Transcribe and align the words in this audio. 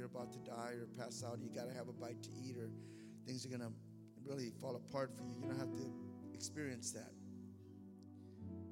you're 0.00 0.08
about 0.08 0.32
to 0.32 0.38
die 0.38 0.72
or 0.80 0.86
pass 0.98 1.22
out, 1.22 1.38
you 1.42 1.50
got 1.50 1.68
to 1.68 1.74
have 1.74 1.88
a 1.88 1.92
bite 1.92 2.22
to 2.22 2.30
eat, 2.42 2.56
or 2.56 2.70
things 3.26 3.44
are 3.44 3.50
going 3.50 3.60
to 3.60 3.70
really 4.24 4.50
fall 4.58 4.74
apart 4.74 5.10
for 5.14 5.22
you. 5.22 5.34
You 5.42 5.48
don't 5.48 5.58
have 5.58 5.76
to 5.76 5.92
experience 6.32 6.90
that. 6.92 7.12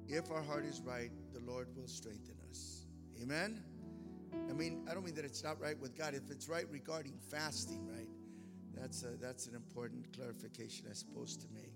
If 0.07 0.31
our 0.31 0.41
heart 0.41 0.65
is 0.65 0.81
right, 0.81 1.11
the 1.31 1.39
Lord 1.41 1.67
will 1.75 1.87
strengthen 1.87 2.33
us. 2.49 2.87
Amen? 3.21 3.61
I 4.49 4.53
mean, 4.53 4.87
I 4.89 4.95
don't 4.95 5.05
mean 5.05 5.13
that 5.15 5.25
it's 5.25 5.43
not 5.43 5.61
right 5.61 5.79
with 5.79 5.95
God. 5.95 6.15
If 6.15 6.31
it's 6.31 6.49
right 6.49 6.65
regarding 6.71 7.19
fasting, 7.29 7.87
right? 7.87 8.07
That's, 8.73 9.03
a, 9.03 9.17
that's 9.21 9.45
an 9.45 9.53
important 9.53 10.11
clarification 10.15 10.87
I 10.89 10.93
suppose 10.93 11.37
to 11.37 11.45
make. 11.53 11.73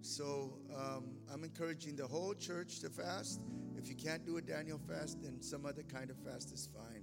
So 0.00 0.54
um, 0.74 1.16
I'm 1.30 1.44
encouraging 1.44 1.96
the 1.96 2.06
whole 2.06 2.32
church 2.32 2.80
to 2.80 2.88
fast. 2.88 3.42
If 3.76 3.88
you 3.88 3.94
can't 3.94 4.24
do 4.24 4.38
a 4.38 4.42
Daniel 4.42 4.80
fast, 4.88 5.20
then 5.22 5.42
some 5.42 5.66
other 5.66 5.82
kind 5.82 6.08
of 6.08 6.16
fast 6.24 6.50
is 6.54 6.70
fine. 6.74 6.99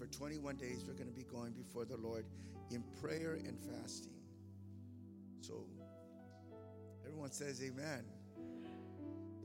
For 0.00 0.06
21 0.06 0.56
days, 0.56 0.82
we're 0.88 0.94
going 0.94 1.10
to 1.10 1.14
be 1.14 1.24
going 1.24 1.52
before 1.52 1.84
the 1.84 1.98
Lord 1.98 2.24
in 2.70 2.82
prayer 3.02 3.34
and 3.34 3.58
fasting. 3.60 4.14
So 5.42 5.66
everyone 7.06 7.32
says 7.32 7.60
amen. 7.62 8.06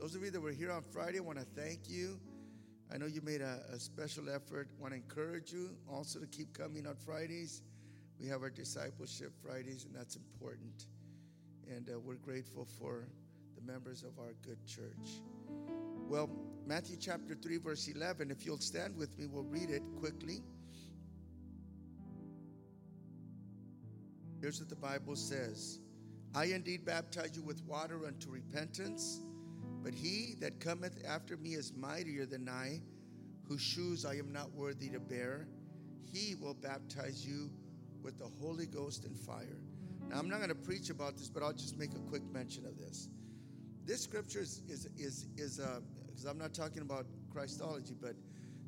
Those 0.00 0.14
of 0.14 0.22
you 0.22 0.30
that 0.30 0.40
were 0.40 0.52
here 0.52 0.72
on 0.72 0.82
Friday, 0.82 1.18
I 1.18 1.20
want 1.20 1.38
to 1.38 1.44
thank 1.44 1.90
you. 1.90 2.18
I 2.90 2.96
know 2.96 3.04
you 3.04 3.20
made 3.20 3.42
a, 3.42 3.60
a 3.70 3.78
special 3.78 4.30
effort. 4.30 4.70
I 4.78 4.80
want 4.80 4.94
to 4.94 4.96
encourage 4.96 5.52
you 5.52 5.76
also 5.92 6.20
to 6.20 6.26
keep 6.26 6.56
coming 6.56 6.86
on 6.86 6.96
Fridays. 6.96 7.60
We 8.18 8.26
have 8.28 8.40
our 8.40 8.48
discipleship 8.48 9.32
Fridays, 9.44 9.84
and 9.84 9.94
that's 9.94 10.16
important. 10.16 10.86
And 11.68 11.90
uh, 11.90 11.98
we're 11.98 12.14
grateful 12.14 12.66
for 12.80 13.08
the 13.56 13.70
members 13.70 14.04
of 14.04 14.18
our 14.18 14.32
good 14.42 14.64
church. 14.66 15.20
Well, 16.08 16.30
Matthew 16.66 16.96
chapter 16.98 17.34
3, 17.34 17.58
verse 17.58 17.88
11, 17.88 18.30
if 18.30 18.46
you'll 18.46 18.58
stand 18.58 18.96
with 18.96 19.18
me, 19.18 19.26
we'll 19.26 19.44
read 19.44 19.70
it 19.70 19.82
quickly. 19.98 20.40
Here's 24.40 24.60
what 24.60 24.68
the 24.68 24.76
Bible 24.76 25.16
says 25.16 25.80
I 26.34 26.46
indeed 26.46 26.84
baptize 26.84 27.32
you 27.34 27.42
with 27.42 27.62
water 27.64 28.06
unto 28.06 28.30
repentance, 28.30 29.20
but 29.82 29.94
he 29.94 30.34
that 30.40 30.60
cometh 30.60 31.02
after 31.06 31.36
me 31.36 31.54
is 31.54 31.72
mightier 31.74 32.26
than 32.26 32.48
I, 32.48 32.80
whose 33.48 33.62
shoes 33.62 34.04
I 34.04 34.14
am 34.16 34.32
not 34.32 34.52
worthy 34.52 34.88
to 34.90 35.00
bear. 35.00 35.48
He 36.12 36.34
will 36.34 36.54
baptize 36.54 37.26
you 37.26 37.50
with 38.02 38.18
the 38.18 38.28
Holy 38.40 38.66
Ghost 38.66 39.04
and 39.04 39.16
fire. 39.16 39.58
Now, 40.08 40.18
I'm 40.18 40.28
not 40.28 40.36
going 40.36 40.50
to 40.50 40.54
preach 40.54 40.90
about 40.90 41.16
this, 41.16 41.28
but 41.28 41.42
I'll 41.42 41.52
just 41.52 41.78
make 41.78 41.92
a 41.92 42.00
quick 42.10 42.22
mention 42.32 42.64
of 42.64 42.78
this. 42.78 43.08
This 43.84 44.02
scripture 44.02 44.40
is, 44.40 44.62
is, 44.68 44.88
is, 44.96 45.26
is 45.36 45.60
because 46.06 46.26
uh, 46.26 46.30
I'm 46.30 46.38
not 46.38 46.54
talking 46.54 46.82
about 46.82 47.06
Christology, 47.30 47.94
but 48.00 48.14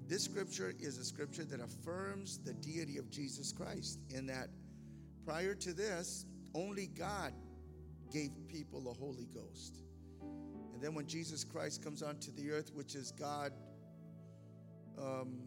this 0.08 0.24
scripture 0.24 0.74
is 0.80 0.98
a 0.98 1.04
scripture 1.04 1.44
that 1.44 1.60
affirms 1.60 2.38
the 2.38 2.54
deity 2.54 2.98
of 2.98 3.10
Jesus 3.10 3.52
Christ, 3.52 3.98
in 4.10 4.26
that 4.26 4.48
prior 5.28 5.54
to 5.54 5.74
this, 5.74 6.24
only 6.54 6.86
God 6.86 7.34
gave 8.10 8.30
people 8.48 8.80
the 8.80 8.94
Holy 8.94 9.26
Ghost. 9.34 9.82
And 10.72 10.80
then 10.80 10.94
when 10.94 11.06
Jesus 11.06 11.44
Christ 11.44 11.84
comes 11.84 12.02
onto 12.02 12.32
the 12.32 12.50
earth, 12.50 12.70
which 12.72 12.94
is 12.94 13.12
God 13.12 13.52
um, 14.96 15.40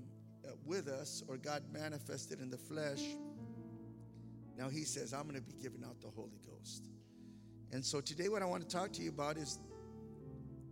uh, 0.46 0.52
with 0.68 0.88
us, 0.88 1.24
or 1.28 1.36
God 1.36 1.64
manifested 1.74 2.42
in 2.42 2.52
the 2.52 2.60
flesh, 2.60 3.02
now 4.56 4.70
he 4.70 4.84
says, 4.84 5.14
I'm 5.14 5.24
going 5.24 5.34
to 5.34 5.42
be 5.42 5.56
giving 5.60 5.84
out 5.84 6.00
the 6.00 6.12
Holy 6.16 6.40
Ghost. 6.48 6.90
And 7.72 7.84
so 7.84 8.02
today, 8.02 8.30
what 8.30 8.44
I 8.44 8.46
want 8.46 8.62
to 8.62 8.70
talk 8.70 8.92
to 8.94 9.02
you 9.02 9.10
about 9.10 9.38
is 9.38 9.58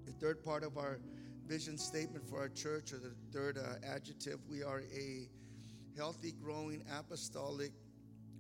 the 0.06 0.12
third 0.12 0.44
part 0.44 0.64
of 0.64 0.78
our 0.78 1.00
vision 1.48 1.80
statement 1.80 2.30
for 2.30 2.38
our 2.38 2.50
church, 2.50 2.94
or 2.94 3.00
the 3.00 3.16
third 3.32 3.58
uh, 3.58 3.84
adjective. 3.84 4.38
We 4.48 4.62
are 4.62 4.84
a 4.96 5.28
healthy, 5.98 6.32
growing, 6.32 6.84
apostolic, 6.96 7.72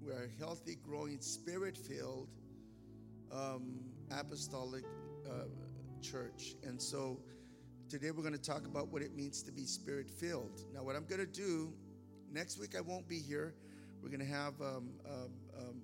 we 0.06 0.12
are 0.12 0.24
a 0.24 0.40
healthy, 0.40 0.78
growing, 0.84 1.20
spirit 1.22 1.78
filled, 1.78 2.30
um, 3.32 3.80
apostolic 4.12 4.84
uh, 5.30 5.46
church. 6.02 6.56
And 6.64 6.82
so 6.82 7.20
today 7.90 8.12
we're 8.12 8.24
going 8.24 8.34
to 8.34 8.42
talk 8.42 8.66
about 8.66 8.88
what 8.88 9.02
it 9.02 9.16
means 9.16 9.44
to 9.44 9.52
be 9.52 9.66
spirit 9.66 10.10
filled. 10.10 10.64
Now, 10.74 10.84
what 10.84 10.96
I'm 10.96 11.06
going 11.06 11.20
to 11.20 11.26
do 11.26 11.74
next 12.32 12.60
week, 12.60 12.76
I 12.78 12.82
won't 12.82 13.08
be 13.08 13.20
here. 13.20 13.56
We're 14.02 14.10
going 14.10 14.20
to 14.22 14.34
have, 14.34 14.54
um, 14.62 14.92
um, 15.06 15.32
um, 15.58 15.82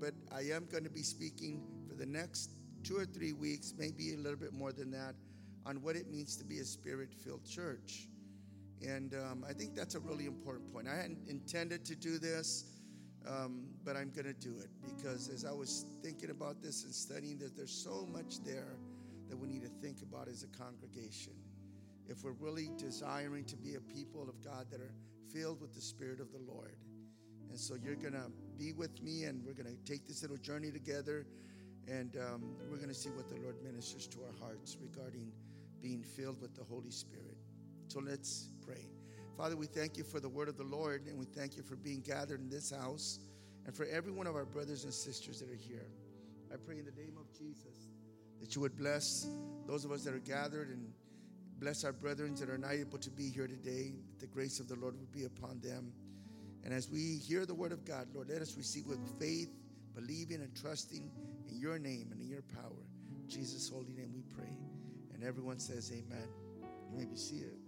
but 0.00 0.14
I 0.34 0.40
am 0.54 0.66
going 0.70 0.84
to 0.84 0.90
be 0.90 1.02
speaking 1.02 1.62
for 1.86 1.94
the 1.94 2.06
next 2.06 2.50
two 2.82 2.96
or 2.96 3.04
three 3.04 3.32
weeks, 3.32 3.74
maybe 3.76 4.14
a 4.14 4.16
little 4.16 4.38
bit 4.38 4.54
more 4.54 4.72
than 4.72 4.90
that, 4.92 5.14
on 5.66 5.82
what 5.82 5.96
it 5.96 6.10
means 6.10 6.36
to 6.36 6.44
be 6.44 6.60
a 6.60 6.64
spirit 6.64 7.12
filled 7.12 7.44
church. 7.44 8.08
And 8.82 9.12
um, 9.12 9.44
I 9.46 9.52
think 9.52 9.74
that's 9.74 9.94
a 9.94 10.00
really 10.00 10.24
important 10.24 10.72
point. 10.72 10.88
I 10.88 10.96
hadn't 10.96 11.28
intended 11.28 11.84
to 11.84 11.94
do 11.94 12.18
this, 12.18 12.64
um, 13.28 13.66
but 13.84 13.96
I'm 13.96 14.10
going 14.10 14.26
to 14.26 14.32
do 14.32 14.54
it 14.58 14.70
because 14.82 15.28
as 15.28 15.44
I 15.44 15.52
was 15.52 15.86
thinking 16.02 16.30
about 16.30 16.62
this 16.62 16.84
and 16.84 16.94
studying 16.94 17.38
that, 17.38 17.56
there's 17.56 17.72
so 17.72 18.06
much 18.10 18.42
there 18.44 18.76
that 19.28 19.36
we 19.36 19.48
need 19.48 19.62
to 19.62 19.68
think 19.68 20.02
about 20.02 20.28
as 20.28 20.42
a 20.42 20.48
congregation. 20.58 21.34
If 22.08 22.24
we're 22.24 22.32
really 22.32 22.70
desiring 22.76 23.44
to 23.44 23.56
be 23.56 23.74
a 23.74 23.80
people 23.80 24.28
of 24.28 24.42
God 24.44 24.66
that 24.70 24.80
are 24.80 24.94
filled 25.32 25.60
with 25.60 25.74
the 25.74 25.80
Spirit 25.80 26.20
of 26.20 26.32
the 26.32 26.38
Lord. 26.38 26.76
And 27.48 27.58
so 27.58 27.74
you're 27.74 27.96
going 27.96 28.14
to 28.14 28.30
be 28.58 28.72
with 28.72 29.02
me, 29.02 29.24
and 29.24 29.44
we're 29.44 29.54
going 29.54 29.74
to 29.74 29.84
take 29.84 30.06
this 30.06 30.22
little 30.22 30.36
journey 30.36 30.70
together, 30.70 31.26
and 31.88 32.16
um, 32.16 32.54
we're 32.70 32.76
going 32.76 32.88
to 32.88 32.94
see 32.94 33.10
what 33.10 33.28
the 33.28 33.36
Lord 33.36 33.56
ministers 33.62 34.06
to 34.08 34.18
our 34.22 34.46
hearts 34.46 34.76
regarding 34.80 35.32
being 35.82 36.02
filled 36.02 36.40
with 36.40 36.54
the 36.54 36.64
Holy 36.64 36.90
Spirit. 36.90 37.36
So 37.88 38.00
let's 38.00 38.50
pray. 38.64 38.99
Father, 39.36 39.56
we 39.56 39.66
thank 39.66 39.96
you 39.96 40.04
for 40.04 40.20
the 40.20 40.28
word 40.28 40.48
of 40.48 40.56
the 40.56 40.64
Lord, 40.64 41.06
and 41.06 41.18
we 41.18 41.26
thank 41.26 41.56
you 41.56 41.62
for 41.62 41.76
being 41.76 42.00
gathered 42.00 42.40
in 42.40 42.48
this 42.48 42.70
house 42.70 43.20
and 43.66 43.74
for 43.74 43.86
every 43.86 44.12
one 44.12 44.26
of 44.26 44.34
our 44.36 44.44
brothers 44.44 44.84
and 44.84 44.92
sisters 44.92 45.40
that 45.40 45.50
are 45.50 45.54
here. 45.54 45.86
I 46.52 46.56
pray 46.56 46.78
in 46.78 46.84
the 46.84 46.92
name 46.92 47.16
of 47.18 47.32
Jesus 47.38 47.88
that 48.40 48.54
you 48.54 48.60
would 48.60 48.76
bless 48.76 49.28
those 49.66 49.84
of 49.84 49.92
us 49.92 50.04
that 50.04 50.14
are 50.14 50.18
gathered 50.18 50.70
and 50.70 50.92
bless 51.60 51.84
our 51.84 51.92
brethren 51.92 52.34
that 52.36 52.48
are 52.48 52.58
not 52.58 52.72
able 52.72 52.98
to 52.98 53.10
be 53.10 53.28
here 53.28 53.46
today, 53.46 53.92
the 54.18 54.26
grace 54.26 54.60
of 54.60 54.68
the 54.68 54.74
Lord 54.76 54.98
would 54.98 55.12
be 55.12 55.24
upon 55.24 55.60
them. 55.60 55.92
And 56.64 56.72
as 56.72 56.88
we 56.88 57.18
hear 57.18 57.46
the 57.46 57.54
word 57.54 57.72
of 57.72 57.84
God, 57.84 58.08
Lord, 58.14 58.28
let 58.30 58.40
us 58.42 58.56
receive 58.56 58.86
with 58.86 58.98
faith, 59.20 59.50
believing 59.94 60.40
and 60.40 60.54
trusting 60.54 61.10
in 61.48 61.58
your 61.58 61.78
name 61.78 62.08
and 62.12 62.20
in 62.20 62.28
your 62.28 62.42
power. 62.42 62.84
In 63.10 63.28
Jesus' 63.28 63.68
holy 63.68 63.92
name 63.92 64.10
we 64.14 64.22
pray. 64.34 64.56
And 65.14 65.22
everyone 65.22 65.58
says, 65.58 65.92
Amen. 65.92 66.28
You 66.90 66.98
may 66.98 67.04
be 67.04 67.16
seated. 67.16 67.59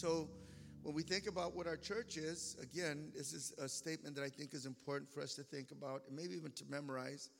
So, 0.00 0.28
when 0.84 0.94
we 0.94 1.02
think 1.02 1.26
about 1.26 1.56
what 1.56 1.66
our 1.66 1.76
church 1.76 2.18
is, 2.18 2.56
again, 2.62 3.10
this 3.16 3.32
is 3.32 3.52
a 3.60 3.68
statement 3.68 4.14
that 4.14 4.22
I 4.22 4.28
think 4.28 4.54
is 4.54 4.64
important 4.64 5.12
for 5.12 5.20
us 5.20 5.34
to 5.34 5.42
think 5.42 5.72
about 5.72 6.02
and 6.06 6.16
maybe 6.16 6.36
even 6.36 6.52
to 6.52 6.64
memorize. 6.70 7.30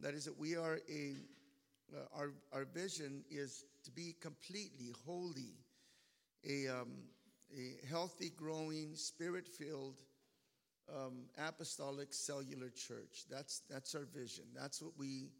That 0.00 0.12
is, 0.12 0.26
that 0.26 0.38
we 0.38 0.56
are 0.56 0.78
a, 0.90 1.14
uh, 1.96 2.00
our, 2.14 2.32
our 2.52 2.66
vision 2.66 3.24
is 3.30 3.64
to 3.84 3.90
be 3.90 4.14
completely 4.20 4.92
holy 5.06 5.54
a, 6.46 6.68
um, 6.68 6.92
a 7.56 7.86
healthy, 7.88 8.30
growing, 8.36 8.94
spirit 8.94 9.48
filled, 9.48 9.96
um, 10.94 11.30
apostolic 11.38 12.12
cellular 12.12 12.68
church. 12.68 13.24
That's, 13.30 13.62
that's 13.70 13.94
our 13.94 14.06
vision. 14.14 14.44
That's 14.54 14.82
what 14.82 14.92
we 14.98 15.30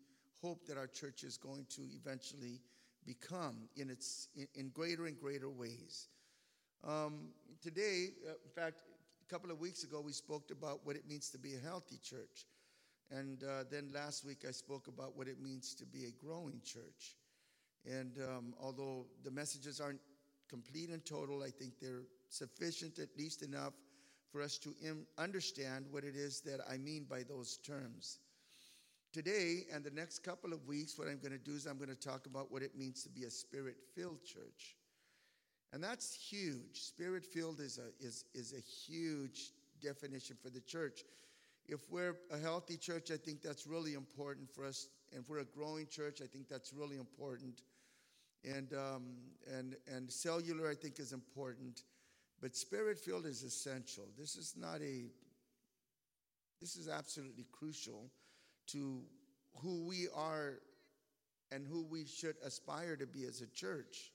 hope 0.41 0.65
that 0.69 0.79
our 0.79 0.87
church 0.87 1.23
is 1.23 1.37
going 1.37 1.67
to 1.77 1.83
eventually 1.95 2.63
become 3.05 3.69
in, 3.77 3.91
its, 3.91 4.29
in, 4.35 4.47
in 4.55 4.71
greater 4.71 5.05
and 5.05 5.21
greater 5.21 5.51
ways. 5.51 6.09
Um, 6.87 7.29
today, 7.63 8.09
uh, 8.27 8.33
in 8.45 8.51
fact, 8.55 8.77
a 9.27 9.33
couple 9.33 9.51
of 9.51 9.61
weeks 9.61 9.85
ago, 9.85 10.01
we 10.01 10.13
spoke 10.13 10.51
about 10.51 10.81
what 10.85 10.97
it 10.97 11.09
means 11.09 11.31
to 11.31 11.39
be 11.39 11.55
a 11.55 11.61
healthy 11.61 11.99
church. 12.03 12.47
And 13.11 13.43
uh, 13.43 13.65
then 13.71 13.91
last 13.93 14.25
week, 14.25 14.45
I 14.49 14.53
spoke 14.53 14.87
about 14.87 15.17
what 15.17 15.29
it 15.29 15.41
means 15.41 15.75
to 15.77 15.85
be 15.85 16.05
a 16.05 16.25
growing 16.25 16.61
church. 16.65 17.17
And 17.85 18.19
um, 18.19 18.55
although 18.61 19.07
the 19.25 19.31
messages 19.31 19.81
aren't 19.81 20.01
complete 20.51 20.91
and 20.91 21.05
total. 21.07 21.43
I 21.43 21.51
think 21.51 21.75
they're 21.81 22.03
sufficient, 22.29 22.99
at 22.99 23.09
least 23.17 23.43
enough, 23.43 23.73
for 24.33 24.43
us 24.43 24.59
to 24.59 24.75
Im- 24.85 25.07
understand 25.17 25.87
what 25.91 26.05
it 26.05 26.17
is 26.17 26.41
that 26.43 26.61
I 26.69 26.77
mean 26.77 27.07
by 27.09 27.23
those 27.23 27.59
terms. 27.59 28.19
Today 29.13 29.67
and 29.73 29.85
the 29.85 29.91
next 29.91 30.21
couple 30.21 30.53
of 30.53 30.67
weeks, 30.67 30.99
what 30.99 31.09
I'm 31.09 31.19
going 31.19 31.33
to 31.33 31.39
do 31.39 31.53
is 31.53 31.67
I'm 31.67 31.79
going 31.79 31.89
to 31.89 31.97
talk 31.97 32.27
about 32.27 32.51
what 32.51 32.63
it 32.63 32.77
means 32.77 33.03
to 33.05 33.09
be 33.09 33.25
a 33.25 33.31
spirit 33.31 33.77
filled 33.95 34.25
church. 34.25 34.77
And 35.73 35.83
that's 35.83 36.15
huge. 36.15 36.81
Spirit 36.81 37.25
filled 37.25 37.61
is 37.61 37.79
a, 37.79 38.05
is, 38.05 38.25
is 38.35 38.53
a 38.53 38.61
huge 38.61 39.53
definition 39.81 40.37
for 40.43 40.51
the 40.51 40.61
church. 40.61 41.05
If 41.67 41.81
we're 41.89 42.17
a 42.33 42.39
healthy 42.39 42.77
church, 42.77 43.11
I 43.13 43.17
think 43.17 43.43
that's 43.43 43.67
really 43.67 43.95
important 43.95 44.51
for 44.51 44.65
us. 44.65 44.89
And 45.13 45.23
if 45.23 45.29
we're 45.29 45.39
a 45.39 45.45
growing 45.45 45.87
church, 45.87 46.21
I 46.23 46.27
think 46.27 46.49
that's 46.49 46.73
really 46.73 46.97
important 46.97 47.63
and, 48.45 48.73
um, 48.73 49.03
and, 49.53 49.77
and 49.93 50.11
cellular, 50.11 50.71
I 50.71 50.75
think, 50.75 50.99
is 50.99 51.13
important. 51.13 51.83
But 52.41 52.57
spirit 52.57 52.99
filled 52.99 53.27
is 53.27 53.43
essential. 53.43 54.09
This 54.19 54.37
is 54.37 54.55
not 54.57 54.81
a, 54.81 55.05
this 56.61 56.77
is 56.77 56.89
absolutely 56.89 57.47
crucial 57.53 58.11
to 58.69 59.03
who 59.63 59.85
we 59.85 60.09
are 60.15 60.61
and 61.53 61.67
who 61.67 61.85
we 61.85 62.07
should 62.07 62.37
aspire 62.45 62.97
to 62.97 63.07
be 63.07 63.25
as 63.25 63.41
a 63.41 63.47
church. 63.49 64.13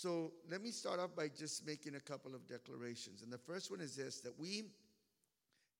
So 0.00 0.30
let 0.48 0.62
me 0.62 0.70
start 0.70 1.00
off 1.00 1.16
by 1.16 1.26
just 1.26 1.66
making 1.66 1.96
a 1.96 2.00
couple 2.00 2.32
of 2.32 2.46
declarations. 2.46 3.22
And 3.22 3.32
the 3.32 3.38
first 3.38 3.68
one 3.68 3.80
is 3.80 3.96
this 3.96 4.20
that 4.20 4.38
we, 4.38 4.62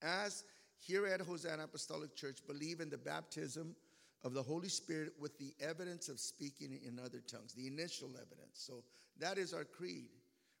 as 0.01 0.43
here 0.77 1.07
at 1.07 1.21
Hosanna 1.21 1.63
Apostolic 1.63 2.17
Church, 2.17 2.39
believe 2.45 2.81
in 2.81 2.89
the 2.89 2.97
baptism 2.97 3.77
of 4.25 4.33
the 4.33 4.43
Holy 4.43 4.67
Spirit 4.67 5.13
with 5.21 5.37
the 5.37 5.53
evidence 5.61 6.09
of 6.09 6.19
speaking 6.19 6.77
in 6.85 6.99
other 6.99 7.21
tongues, 7.31 7.53
the 7.53 7.67
initial 7.67 8.09
evidence. 8.09 8.55
So 8.55 8.83
that 9.19 9.37
is 9.37 9.53
our 9.53 9.63
creed. 9.63 10.09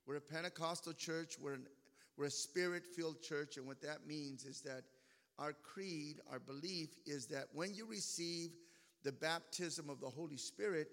We're 0.07 0.15
a 0.15 0.21
Pentecostal 0.21 0.93
church, 0.93 1.35
we're, 1.37 1.55
an, 1.55 1.67
we're 2.15 2.27
a 2.27 2.31
spirit 2.31 2.85
filled 2.85 3.21
church, 3.21 3.57
and 3.57 3.67
what 3.67 3.81
that 3.81 4.07
means 4.07 4.45
is 4.45 4.61
that 4.61 4.83
our 5.37 5.51
creed, 5.51 6.21
our 6.31 6.39
belief 6.39 6.91
is 7.05 7.25
that 7.27 7.47
when 7.51 7.73
you 7.73 7.85
receive 7.85 8.51
the 9.03 9.11
baptism 9.11 9.89
of 9.89 9.99
the 9.99 10.09
Holy 10.09 10.37
Spirit, 10.37 10.87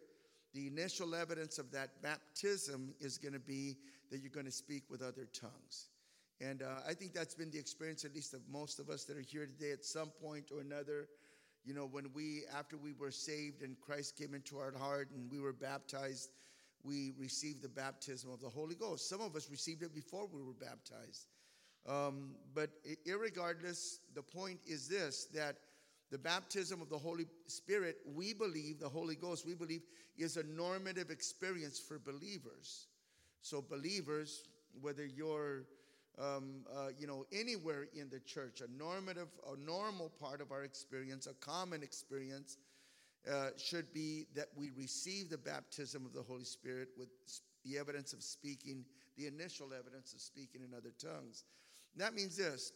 the 0.56 0.66
initial 0.66 1.14
evidence 1.14 1.58
of 1.58 1.70
that 1.70 1.90
baptism 2.02 2.94
is 2.98 3.18
going 3.18 3.34
to 3.34 3.38
be 3.38 3.76
that 4.10 4.20
you're 4.20 4.30
going 4.30 4.46
to 4.46 4.52
speak 4.52 4.84
with 4.88 5.02
other 5.02 5.28
tongues. 5.38 5.90
And 6.40 6.62
uh, 6.62 6.80
I 6.88 6.94
think 6.94 7.12
that's 7.12 7.34
been 7.34 7.50
the 7.50 7.58
experience, 7.58 8.06
at 8.06 8.14
least 8.14 8.32
of 8.32 8.40
most 8.50 8.78
of 8.78 8.88
us 8.88 9.04
that 9.04 9.18
are 9.18 9.20
here 9.20 9.44
today 9.44 9.72
at 9.72 9.84
some 9.84 10.08
point 10.22 10.46
or 10.50 10.60
another. 10.60 11.08
You 11.66 11.74
know, 11.74 11.86
when 11.86 12.06
we, 12.14 12.44
after 12.56 12.78
we 12.78 12.94
were 12.94 13.10
saved 13.10 13.60
and 13.62 13.78
Christ 13.80 14.16
came 14.16 14.32
into 14.34 14.56
our 14.56 14.72
heart 14.78 15.10
and 15.14 15.30
we 15.30 15.40
were 15.40 15.52
baptized, 15.52 16.30
we 16.82 17.12
received 17.18 17.60
the 17.62 17.68
baptism 17.68 18.30
of 18.30 18.40
the 18.40 18.48
Holy 18.48 18.76
Ghost. 18.76 19.10
Some 19.10 19.20
of 19.20 19.36
us 19.36 19.50
received 19.50 19.82
it 19.82 19.94
before 19.94 20.26
we 20.32 20.40
were 20.40 20.54
baptized. 20.54 21.26
Um, 21.86 22.30
but 22.54 22.70
regardless, 23.06 24.00
the 24.14 24.22
point 24.22 24.60
is 24.66 24.88
this 24.88 25.26
that 25.34 25.56
the 26.10 26.18
baptism 26.18 26.80
of 26.80 26.88
the 26.88 26.98
Holy 26.98 27.26
Spirit, 27.46 27.96
we 28.14 28.32
believe, 28.32 28.78
the 28.78 28.88
Holy 28.88 29.16
Ghost, 29.16 29.46
we 29.46 29.54
believe, 29.54 29.82
is 30.16 30.36
a 30.36 30.44
normative 30.44 31.10
experience 31.10 31.78
for 31.78 31.98
believers. 31.98 32.86
So, 33.42 33.62
believers, 33.62 34.44
whether 34.80 35.04
you're 35.04 35.64
um, 36.18 36.64
uh, 36.74 36.88
you 36.98 37.06
know, 37.06 37.26
anywhere 37.30 37.88
in 37.94 38.08
the 38.08 38.20
church, 38.20 38.62
a 38.62 38.78
normative, 38.78 39.28
a 39.52 39.58
normal 39.58 40.08
part 40.08 40.40
of 40.40 40.50
our 40.50 40.64
experience, 40.64 41.26
a 41.26 41.34
common 41.34 41.82
experience, 41.82 42.56
uh, 43.30 43.48
should 43.58 43.92
be 43.92 44.26
that 44.34 44.46
we 44.56 44.70
receive 44.76 45.28
the 45.28 45.38
baptism 45.38 46.06
of 46.06 46.12
the 46.12 46.22
Holy 46.22 46.44
Spirit 46.44 46.88
with 46.96 47.08
the 47.64 47.76
evidence 47.76 48.12
of 48.12 48.22
speaking, 48.22 48.84
the 49.18 49.26
initial 49.26 49.72
evidence 49.78 50.14
of 50.14 50.20
speaking 50.20 50.62
in 50.62 50.72
other 50.74 50.92
tongues. 50.98 51.44
That 51.96 52.14
means 52.14 52.36
this 52.36 52.72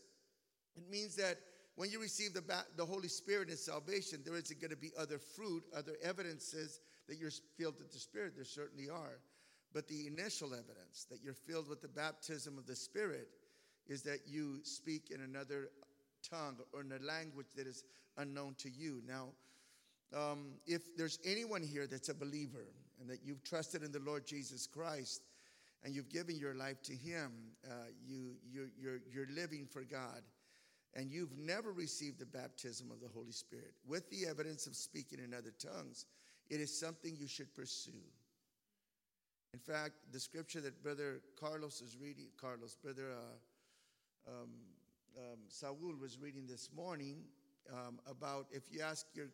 it 0.77 0.89
means 0.91 1.17
that 1.17 1.39
when 1.77 1.91
you 1.91 2.01
receive 2.01 2.35
the, 2.35 2.43
ba- 2.43 2.67
the 2.77 2.85
Holy 2.85 3.09
Spirit 3.09 3.49
in 3.49 3.57
salvation, 3.57 4.21
there 4.25 4.37
isn't 4.37 4.61
going 4.61 4.71
to 4.71 4.77
be 4.77 4.91
other 4.99 5.19
fruit, 5.19 5.65
other 5.77 5.97
evidences 6.03 6.81
that 7.09 7.17
you're 7.17 7.31
filled 7.57 7.79
with 7.79 7.93
the 7.93 7.99
Spirit. 7.99 8.35
There 8.37 8.45
certainly 8.45 8.89
are. 8.89 9.21
But 9.73 9.89
the 9.89 10.07
initial 10.07 10.49
evidence 10.53 11.07
that 11.11 11.21
you're 11.23 11.35
filled 11.35 11.69
with 11.69 11.81
the 11.81 11.89
baptism 11.89 12.59
of 12.59 12.67
the 12.67 12.77
Spirit 12.77 13.29
is 13.87 14.03
that 14.03 14.21
you 14.27 14.61
speak 14.63 15.11
in 15.11 15.21
another 15.21 15.71
tongue 16.29 16.57
or 16.73 16.81
in 16.81 16.93
a 16.93 17.05
language 17.05 17.47
that 17.57 17.67
is 17.67 17.85
unknown 18.19 18.55
to 18.59 18.69
you. 18.69 19.03
Now, 19.07 19.29
um, 20.17 20.55
if 20.67 20.97
there's 20.97 21.19
anyone 21.25 21.63
here 21.63 21.87
that's 21.87 22.09
a 22.09 22.15
believer 22.15 22.67
and 23.01 23.09
that 23.09 23.21
you've 23.25 23.45
trusted 23.45 23.83
in 23.83 23.93
the 23.93 24.01
Lord 24.01 24.27
Jesus 24.27 24.67
Christ 24.67 25.23
and 25.85 25.95
you've 25.95 26.11
given 26.11 26.37
your 26.37 26.55
life 26.55 26.83
to 26.83 26.93
Him, 26.95 27.33
uh, 27.65 27.75
you, 28.05 28.35
you're, 28.53 28.71
you're, 28.79 29.01
you're 29.13 29.35
living 29.35 29.67
for 29.67 29.83
God, 29.83 30.23
and 30.95 31.11
you've 31.11 31.37
never 31.39 31.73
received 31.73 32.19
the 32.19 32.27
baptism 32.27 32.91
of 32.91 33.01
the 33.01 33.09
Holy 33.09 33.33
Spirit 33.33 33.75
with 33.87 34.09
the 34.11 34.27
evidence 34.29 34.67
of 34.67 34.75
speaking 34.75 35.21
in 35.25 35.33
other 35.35 35.53
tongues, 35.59 36.07
it 36.49 36.61
is 36.61 36.79
something 36.79 37.17
you 37.17 37.29
should 37.29 37.55
pursue. 37.55 38.03
In 39.53 39.61
fact, 39.61 39.95
the 40.13 40.21
scripture 40.21 40.61
that 40.61 40.83
Brother 40.83 41.21
Carlos 41.39 41.81
is 41.81 41.97
reading, 42.01 42.27
Carlos, 42.41 42.77
Brother 42.77 43.11
uh, 43.13 44.31
um, 44.31 44.51
um, 45.17 45.39
Saul 45.49 45.77
was 46.01 46.19
reading 46.21 46.47
this 46.47 46.69
morning 46.75 47.23
um, 47.73 47.99
about 48.09 48.47
if 48.53 48.63
you 48.71 48.81
ask 48.81 49.07
your, 49.15 49.27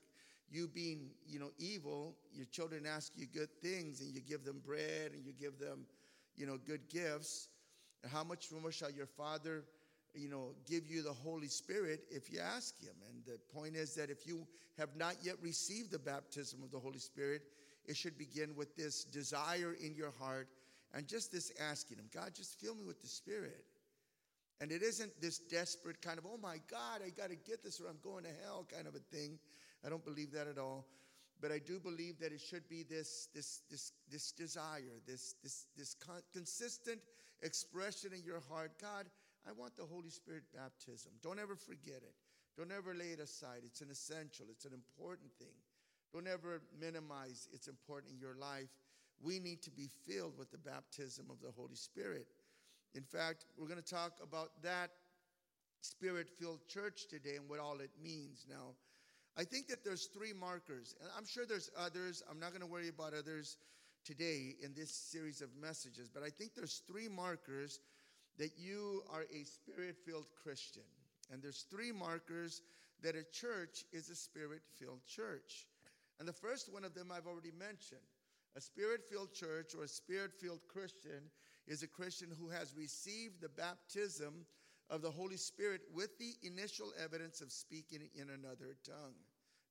you 0.50 0.69
being, 0.69 1.11
you 1.26 1.38
know, 1.38 1.50
evil, 1.58 2.17
your 2.32 2.47
children 2.47 2.87
ask 2.87 3.12
you 3.17 3.26
good 3.26 3.50
things 3.62 4.00
and 4.00 4.14
you 4.14 4.20
give 4.20 4.44
them 4.44 4.61
bread 4.64 5.12
and 5.12 5.25
you 5.25 5.32
give 5.32 5.58
them, 5.58 5.87
you 6.37 6.47
know, 6.47 6.58
good 6.67 6.88
gifts. 6.88 7.49
And 8.03 8.12
How 8.12 8.25
much 8.25 8.50
more 8.53 8.73
shall 8.73 8.91
your 8.91 9.06
Father, 9.06 9.64
you 10.16 10.28
know, 10.28 10.54
give 10.68 10.86
you 10.86 11.02
the 11.02 11.12
Holy 11.12 11.48
Spirit 11.48 12.00
if 12.10 12.32
you 12.32 12.40
ask 12.40 12.80
Him? 12.80 12.94
And 13.08 13.24
the 13.24 13.38
point 13.52 13.76
is 13.76 13.94
that 13.94 14.10
if 14.10 14.26
you 14.26 14.46
have 14.78 14.96
not 14.96 15.16
yet 15.22 15.36
received 15.42 15.90
the 15.90 15.98
baptism 15.98 16.62
of 16.62 16.70
the 16.70 16.78
Holy 16.78 16.98
Spirit, 16.98 17.42
it 17.86 17.96
should 17.96 18.18
begin 18.18 18.54
with 18.56 18.74
this 18.76 19.04
desire 19.04 19.76
in 19.80 19.94
your 19.94 20.12
heart 20.18 20.48
and 20.94 21.06
just 21.06 21.32
this 21.32 21.52
asking 21.60 21.98
Him, 21.98 22.06
God, 22.12 22.32
just 22.34 22.60
fill 22.60 22.74
me 22.74 22.84
with 22.84 23.00
the 23.00 23.08
Spirit. 23.08 23.64
And 24.60 24.72
it 24.72 24.82
isn't 24.82 25.20
this 25.20 25.38
desperate 25.38 26.00
kind 26.00 26.19
of, 26.19 26.24
oh 26.26 26.38
my 26.38 26.56
God, 26.70 27.02
I 27.04 27.10
got 27.10 27.28
to 27.28 27.36
get 27.36 27.62
this 27.62 27.80
or 27.80 27.88
I'm 27.88 27.98
going 28.02 28.24
to 28.24 28.30
hell 28.42 28.66
kind 28.72 28.86
of 28.86 28.94
a 28.94 29.00
thing. 29.14 29.38
I 29.84 29.90
don't 29.90 30.04
believe 30.04 30.32
that 30.32 30.46
at 30.46 30.58
all. 30.58 30.86
But 31.40 31.52
I 31.52 31.58
do 31.58 31.78
believe 31.78 32.19
that 32.20 32.32
it 32.32 32.40
should 32.40 32.66
be 32.66 32.82
this, 32.82 33.28
this, 33.34 33.60
this, 33.70 33.92
this 34.10 34.32
desire, 34.32 35.02
this, 35.06 35.34
this, 35.42 35.66
this 35.76 35.94
con- 35.94 36.22
consistent 36.32 37.00
expression 37.42 38.12
in 38.14 38.22
your 38.24 38.40
heart 38.50 38.72
God, 38.80 39.04
I 39.48 39.52
want 39.52 39.76
the 39.76 39.84
Holy 39.84 40.10
Spirit 40.10 40.44
baptism. 40.54 41.12
Don't 41.22 41.38
ever 41.38 41.54
forget 41.54 42.02
it. 42.02 42.14
Don't 42.56 42.72
ever 42.72 42.94
lay 42.94 43.12
it 43.12 43.20
aside. 43.20 43.60
It's 43.64 43.81
an 43.81 43.90
essential, 43.90 44.46
it's 44.50 44.64
an 44.64 44.72
important 44.72 45.31
thing. 45.38 45.54
Don't 46.12 46.26
ever 46.26 46.62
minimize 46.81 47.48
it's 47.52 47.69
important 47.69 48.12
in 48.12 48.19
your 48.19 48.34
life. 48.34 48.70
We 49.22 49.38
need 49.38 49.62
to 49.62 49.70
be 49.70 49.88
filled 50.06 50.38
with 50.38 50.50
the 50.50 50.58
baptism 50.58 51.26
of 51.31 51.40
the 51.40 51.50
Holy 51.50 51.75
Spirit. 51.75 52.26
In 52.94 53.02
fact, 53.02 53.44
we're 53.58 53.69
going 53.69 53.82
to 53.82 53.94
talk 53.94 54.12
about 54.22 54.50
that 54.62 54.90
spirit 55.82 56.28
filled 56.40 56.66
church 56.69 57.06
today 57.08 57.37
and 57.37 57.48
what 57.48 57.60
all 57.60 57.81
it 57.81 57.90
means. 58.02 58.46
Now, 58.48 58.75
I 59.37 59.44
think 59.44 59.69
that 59.69 59.84
there's 59.84 60.06
three 60.06 60.32
markers, 60.32 60.94
and 61.00 61.10
I'm 61.16 61.26
sure 61.26 61.44
there's 61.46 61.70
others. 61.78 62.22
I'm 62.31 62.40
not 62.40 62.50
going 62.50 62.62
to 62.62 62.66
worry 62.66 62.88
about 62.88 63.12
others 63.12 63.58
today 64.04 64.56
in 64.62 64.72
this 64.75 64.90
series 64.90 65.43
of 65.43 65.50
messages, 65.60 66.08
but 66.08 66.22
I 66.22 66.31
think 66.31 66.54
there's 66.54 66.82
three 66.87 67.08
markers 67.08 67.81
that 68.38 68.52
you 68.56 69.02
are 69.12 69.24
a 69.32 69.44
spirit 69.44 69.96
filled 70.04 70.26
Christian. 70.42 70.82
And 71.32 71.42
there's 71.42 71.66
three 71.70 71.92
markers 71.92 72.62
that 73.02 73.16
a 73.16 73.24
church 73.32 73.84
is 73.92 74.08
a 74.08 74.14
spirit 74.14 74.62
filled 74.78 75.04
church. 75.06 75.66
And 76.18 76.28
the 76.28 76.32
first 76.32 76.72
one 76.72 76.84
of 76.84 76.94
them 76.94 77.12
I've 77.12 77.26
already 77.26 77.52
mentioned. 77.58 78.00
A 78.56 78.60
spirit 78.60 79.02
filled 79.10 79.34
church 79.34 79.74
or 79.76 79.84
a 79.84 79.88
spirit 79.88 80.32
filled 80.40 80.60
Christian 80.68 81.30
is 81.66 81.82
a 81.82 81.88
Christian 81.88 82.28
who 82.38 82.48
has 82.48 82.74
received 82.74 83.40
the 83.40 83.50
baptism 83.50 84.46
of 84.88 85.02
the 85.02 85.10
Holy 85.10 85.36
Spirit 85.36 85.82
with 85.93 86.16
the 86.19 86.32
initial 86.43 86.93
evidence 87.02 87.40
of 87.40 87.52
speaking 87.52 88.08
in 88.14 88.31
another 88.31 88.76
tongue. 88.86 89.19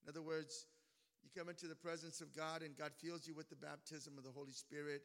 In 0.03 0.09
other 0.09 0.21
words, 0.21 0.67
you 1.23 1.29
come 1.35 1.49
into 1.49 1.67
the 1.67 1.75
presence 1.75 2.21
of 2.21 2.35
God 2.35 2.61
and 2.61 2.77
God 2.77 2.91
fills 3.01 3.27
you 3.27 3.33
with 3.33 3.49
the 3.49 3.55
baptism 3.55 4.17
of 4.17 4.23
the 4.23 4.29
Holy 4.29 4.51
Spirit. 4.51 5.01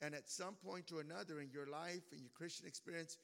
And 0.00 0.14
at 0.14 0.28
some 0.28 0.54
point 0.54 0.92
or 0.92 1.00
another 1.00 1.40
in 1.40 1.50
your 1.50 1.66
life, 1.66 2.02
in 2.12 2.20
your 2.20 2.30
Christian 2.34 2.66
experience, 2.66 3.18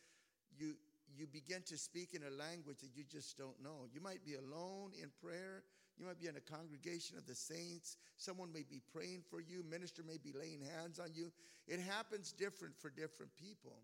you, 0.58 0.74
you 1.16 1.26
begin 1.26 1.62
to 1.66 1.78
speak 1.78 2.14
in 2.14 2.22
a 2.22 2.30
language 2.30 2.78
that 2.80 2.90
you 2.96 3.04
just 3.04 3.38
don't 3.38 3.62
know. 3.62 3.86
You 3.92 4.00
might 4.00 4.24
be 4.24 4.34
alone 4.34 4.90
in 5.00 5.10
prayer. 5.22 5.62
You 5.98 6.06
might 6.06 6.18
be 6.18 6.26
in 6.26 6.36
a 6.36 6.40
congregation 6.40 7.16
of 7.16 7.26
the 7.26 7.34
saints. 7.34 7.96
Someone 8.16 8.52
may 8.52 8.64
be 8.68 8.80
praying 8.92 9.22
for 9.30 9.40
you. 9.40 9.62
Minister 9.68 10.02
may 10.02 10.18
be 10.18 10.32
laying 10.36 10.60
hands 10.60 10.98
on 10.98 11.10
you. 11.14 11.30
It 11.68 11.80
happens 11.80 12.32
different 12.32 12.76
for 12.76 12.90
different 12.90 13.30
people. 13.36 13.78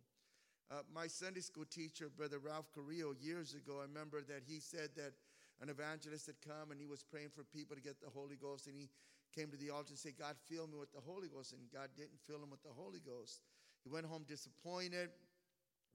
Uh, 0.70 0.82
my 0.94 1.06
Sunday 1.06 1.40
school 1.40 1.64
teacher, 1.64 2.09
Brother 2.09 2.38
Ralph 2.38 2.70
Carrillo, 2.75 3.14
years 3.20 3.54
ago, 3.54 3.78
I 3.78 3.82
remember 3.82 4.23
that 4.23 4.42
he 4.47 4.61
said 4.61 4.90
that 4.97 5.12
an 5.61 5.68
evangelist 5.68 6.26
had 6.26 6.40
come 6.40 6.70
and 6.70 6.80
he 6.80 6.87
was 6.87 7.02
praying 7.02 7.30
for 7.35 7.44
people 7.44 7.76
to 7.76 7.82
get 7.82 8.00
the 8.00 8.11
Holy 8.11 8.37
Ghost. 8.37 8.66
And 8.66 8.76
he 8.76 8.88
came 9.34 9.50
to 9.50 9.56
the 9.56 9.70
altar 9.70 9.90
and 9.90 9.99
said, 9.99 10.18
God, 10.18 10.37
fill 10.49 10.66
me 10.66 10.78
with 10.78 10.92
the 10.92 11.00
Holy 11.00 11.28
Ghost. 11.28 11.52
And 11.52 11.62
God 11.72 11.88
didn't 11.96 12.20
fill 12.26 12.42
him 12.42 12.50
with 12.50 12.62
the 12.62 12.75
Holy 12.75 13.00
Ghost. 13.00 13.42
He 13.82 13.88
went 13.88 14.06
home 14.06 14.25
disappointed, 14.28 15.10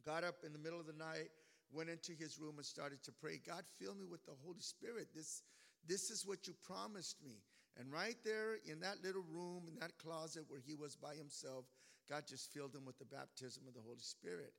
got 0.05 0.23
up 0.23 0.35
in 0.45 0.53
the 0.53 0.59
middle 0.59 0.79
of 0.79 0.87
the 0.87 0.97
night, 0.97 1.29
went 1.71 1.89
into 1.89 2.13
his 2.13 2.39
room 2.39 2.55
and 2.57 2.65
started 2.65 3.03
to 3.03 3.11
pray, 3.11 3.39
God, 3.45 3.63
fill 3.79 3.95
me 3.95 4.05
with 4.05 4.25
the 4.25 4.35
Holy 4.43 4.61
Spirit. 4.61 5.09
This, 5.13 5.43
this 5.87 6.09
is 6.09 6.25
what 6.25 6.47
you 6.47 6.53
promised 6.63 7.17
me. 7.23 7.43
And 7.77 7.91
right 7.91 8.15
there 8.23 8.57
in 8.65 8.79
that 8.79 9.03
little 9.03 9.23
room, 9.27 9.63
in 9.67 9.79
that 9.79 9.97
closet 9.97 10.43
where 10.47 10.61
he 10.65 10.75
was 10.75 10.95
by 10.95 11.15
himself, 11.15 11.65
God 12.09 12.23
just 12.27 12.53
filled 12.53 12.73
him 12.73 12.85
with 12.85 12.97
the 12.97 13.05
baptism 13.05 13.63
of 13.67 13.73
the 13.73 13.81
Holy 13.81 13.99
Spirit. 13.99 14.53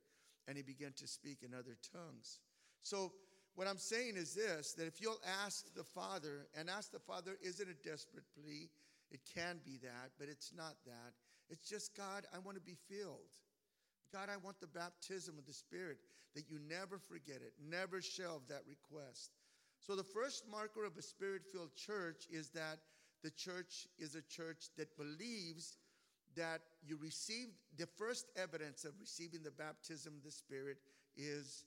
And 0.47 0.55
he 0.55 0.63
began 0.63 0.93
to 0.97 1.07
speak 1.07 1.39
in 1.43 1.53
other 1.53 1.75
tongues. 1.91 2.39
So, 2.81 3.11
what 3.57 3.67
I'm 3.67 3.79
saying 3.79 4.17
is 4.17 4.35
this 4.35 4.73
that 4.73 4.85
if 4.85 5.01
you'll 5.01 5.19
ask 5.43 5.73
the 5.73 5.83
Father, 5.83 6.45
and 6.55 6.69
ask 6.69 6.91
the 6.91 6.99
Father, 6.99 7.35
is 7.41 7.59
it 7.59 7.67
a 7.67 7.89
desperate 7.89 8.23
plea? 8.39 8.69
It 9.09 9.21
can 9.33 9.59
be 9.65 9.79
that, 9.81 10.11
but 10.19 10.29
it's 10.29 10.53
not 10.55 10.75
that. 10.85 11.13
It's 11.49 11.67
just, 11.67 11.97
God, 11.97 12.25
I 12.35 12.37
want 12.37 12.55
to 12.57 12.61
be 12.61 12.77
filled. 12.87 13.33
God, 14.13 14.29
I 14.31 14.37
want 14.37 14.59
the 14.59 14.67
baptism 14.67 15.39
of 15.39 15.47
the 15.47 15.53
Spirit, 15.53 15.97
that 16.35 16.51
you 16.51 16.59
never 16.69 16.99
forget 16.99 17.37
it, 17.37 17.53
never 17.67 17.99
shelve 17.99 18.43
that 18.47 18.61
request. 18.69 19.31
So, 19.79 19.95
the 19.95 20.03
first 20.03 20.43
marker 20.51 20.85
of 20.85 20.95
a 20.95 21.01
spirit 21.01 21.41
filled 21.51 21.75
church 21.75 22.27
is 22.29 22.49
that 22.49 22.77
the 23.23 23.31
church 23.31 23.87
is 23.97 24.13
a 24.13 24.21
church 24.21 24.69
that 24.77 24.95
believes 24.97 25.77
that 26.35 26.61
you 26.85 26.97
receive 27.01 27.47
the 27.77 27.87
first 27.87 28.27
evidence 28.35 28.85
of 28.85 28.93
receiving 28.99 29.41
the 29.41 29.51
baptism 29.51 30.13
of 30.15 30.23
the 30.23 30.31
Spirit 30.31 30.77
is 31.15 31.65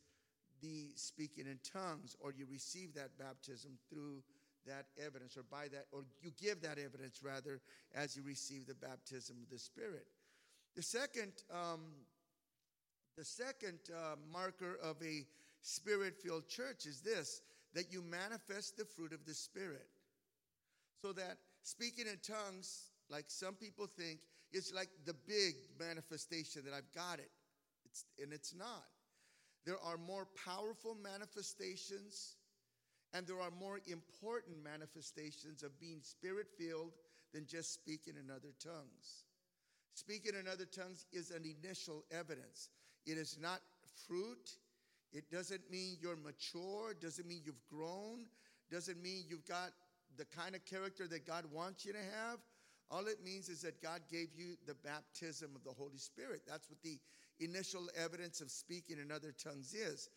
the 0.60 0.90
speaking 0.96 1.46
in 1.46 1.58
tongues, 1.64 2.16
or 2.20 2.32
you 2.32 2.46
receive 2.50 2.94
that 2.94 3.18
baptism 3.18 3.72
through 3.88 4.22
that 4.66 4.86
evidence, 5.04 5.36
or 5.36 5.42
by 5.50 5.68
that, 5.68 5.86
or 5.92 6.04
you 6.22 6.30
give 6.40 6.60
that 6.62 6.78
evidence 6.78 7.22
rather 7.22 7.60
as 7.94 8.16
you 8.16 8.22
receive 8.22 8.66
the 8.66 8.74
baptism 8.74 9.36
of 9.42 9.48
the 9.50 9.58
Spirit. 9.58 10.06
The 10.76 10.82
second, 10.82 11.32
um, 11.50 11.80
the 13.16 13.24
second 13.24 13.78
uh, 13.90 14.16
marker 14.32 14.78
of 14.82 14.96
a 15.02 15.26
spirit-filled 15.62 16.48
church 16.48 16.86
is 16.86 17.00
this: 17.00 17.40
that 17.74 17.92
you 17.92 18.02
manifest 18.02 18.76
the 18.76 18.84
fruit 18.84 19.12
of 19.12 19.24
the 19.26 19.34
Spirit. 19.34 19.86
So 21.02 21.12
that 21.14 21.38
speaking 21.62 22.06
in 22.06 22.18
tongues, 22.22 22.90
like 23.08 23.24
some 23.28 23.54
people 23.54 23.86
think, 23.86 24.20
is 24.52 24.72
like 24.74 24.90
the 25.06 25.14
big 25.26 25.54
manifestation 25.78 26.62
that 26.64 26.74
I've 26.74 26.92
got 26.94 27.18
it. 27.18 27.30
It's, 27.86 28.04
and 28.22 28.32
it's 28.32 28.54
not. 28.54 28.84
There 29.64 29.78
are 29.80 29.96
more 29.96 30.26
powerful 30.44 30.96
manifestations 31.02 32.36
and 33.12 33.26
there 33.26 33.40
are 33.40 33.50
more 33.50 33.80
important 33.86 34.62
manifestations 34.62 35.62
of 35.62 35.78
being 35.80 36.00
spirit 36.02 36.46
filled 36.58 36.92
than 37.34 37.46
just 37.46 37.74
speaking 37.74 38.14
in 38.16 38.30
other 38.30 38.52
tongues. 38.62 39.24
Speaking 39.94 40.34
in 40.38 40.46
other 40.46 40.64
tongues 40.64 41.06
is 41.12 41.30
an 41.30 41.44
initial 41.44 42.04
evidence. 42.10 42.70
It 43.06 43.18
is 43.18 43.38
not 43.40 43.60
fruit. 44.06 44.56
It 45.12 45.30
doesn't 45.30 45.70
mean 45.70 45.96
you're 46.00 46.16
mature, 46.16 46.94
doesn't 47.00 47.26
mean 47.26 47.42
you've 47.44 47.64
grown, 47.68 48.26
doesn't 48.70 49.02
mean 49.02 49.24
you've 49.28 49.46
got 49.46 49.70
the 50.16 50.24
kind 50.24 50.54
of 50.54 50.64
character 50.64 51.08
that 51.08 51.26
God 51.26 51.44
wants 51.52 51.84
you 51.84 51.92
to 51.92 51.98
have. 51.98 52.38
All 52.90 53.06
it 53.06 53.23
means 53.25 53.49
is 53.49 53.62
that 53.62 53.82
God 53.82 54.00
gave 54.11 54.28
you 54.35 54.56
the 54.66 54.75
baptism 54.75 55.50
of 55.54 55.62
the 55.62 55.70
Holy 55.70 55.99
Spirit. 55.99 56.42
That's 56.47 56.68
what 56.68 56.82
the 56.82 56.99
initial 57.38 57.88
evidence 57.97 58.40
of 58.40 58.50
speaking 58.50 58.99
in 58.99 59.12
other 59.12 59.32
tongues 59.32 59.75
is. 59.75 60.09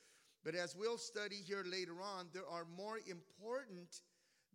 But 0.44 0.56
as 0.56 0.76
we'll 0.76 0.98
study 0.98 1.36
here 1.36 1.64
later 1.66 2.02
on, 2.02 2.28
there 2.34 2.48
are 2.50 2.66
more 2.76 3.00
important 3.08 4.02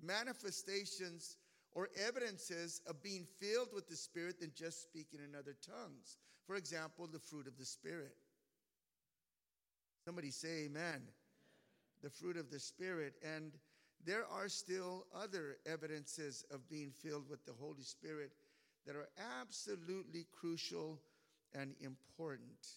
manifestations 0.03 1.37
or 1.73 1.89
evidences 2.07 2.81
of 2.87 3.03
being 3.03 3.25
filled 3.41 3.69
with 3.73 3.89
the 3.89 3.97
Spirit 3.97 4.41
than 4.41 4.51
just 4.55 4.83
speaking 4.83 5.21
in 5.27 5.39
other 5.39 5.57
tongues. 5.65 6.17
For 6.47 6.57
example, 6.57 7.07
the 7.07 7.19
fruit 7.21 7.47
of 7.47 7.57
the 7.57 7.65
Spirit. 7.65 8.17
Somebody 10.05 10.31
say 10.31 10.65
amen. 10.65 10.83
amen. 10.83 11.03
The 12.03 12.11
fruit 12.11 12.37
of 12.37 12.51
the 12.51 12.59
Spirit. 12.59 13.15
And 13.23 13.53
there 14.05 14.25
are 14.27 14.49
still 14.49 15.07
other 15.15 15.57
evidences 15.67 16.45
of 16.51 16.69
being 16.69 16.91
filled 16.91 17.29
with 17.29 17.45
the 17.45 17.53
Holy 17.53 17.83
Spirit 17.83 18.33
that 18.87 18.97
are 18.97 19.09
absolutely 19.41 20.27
crucial 20.33 20.99
and 21.55 21.75
important. 21.81 22.77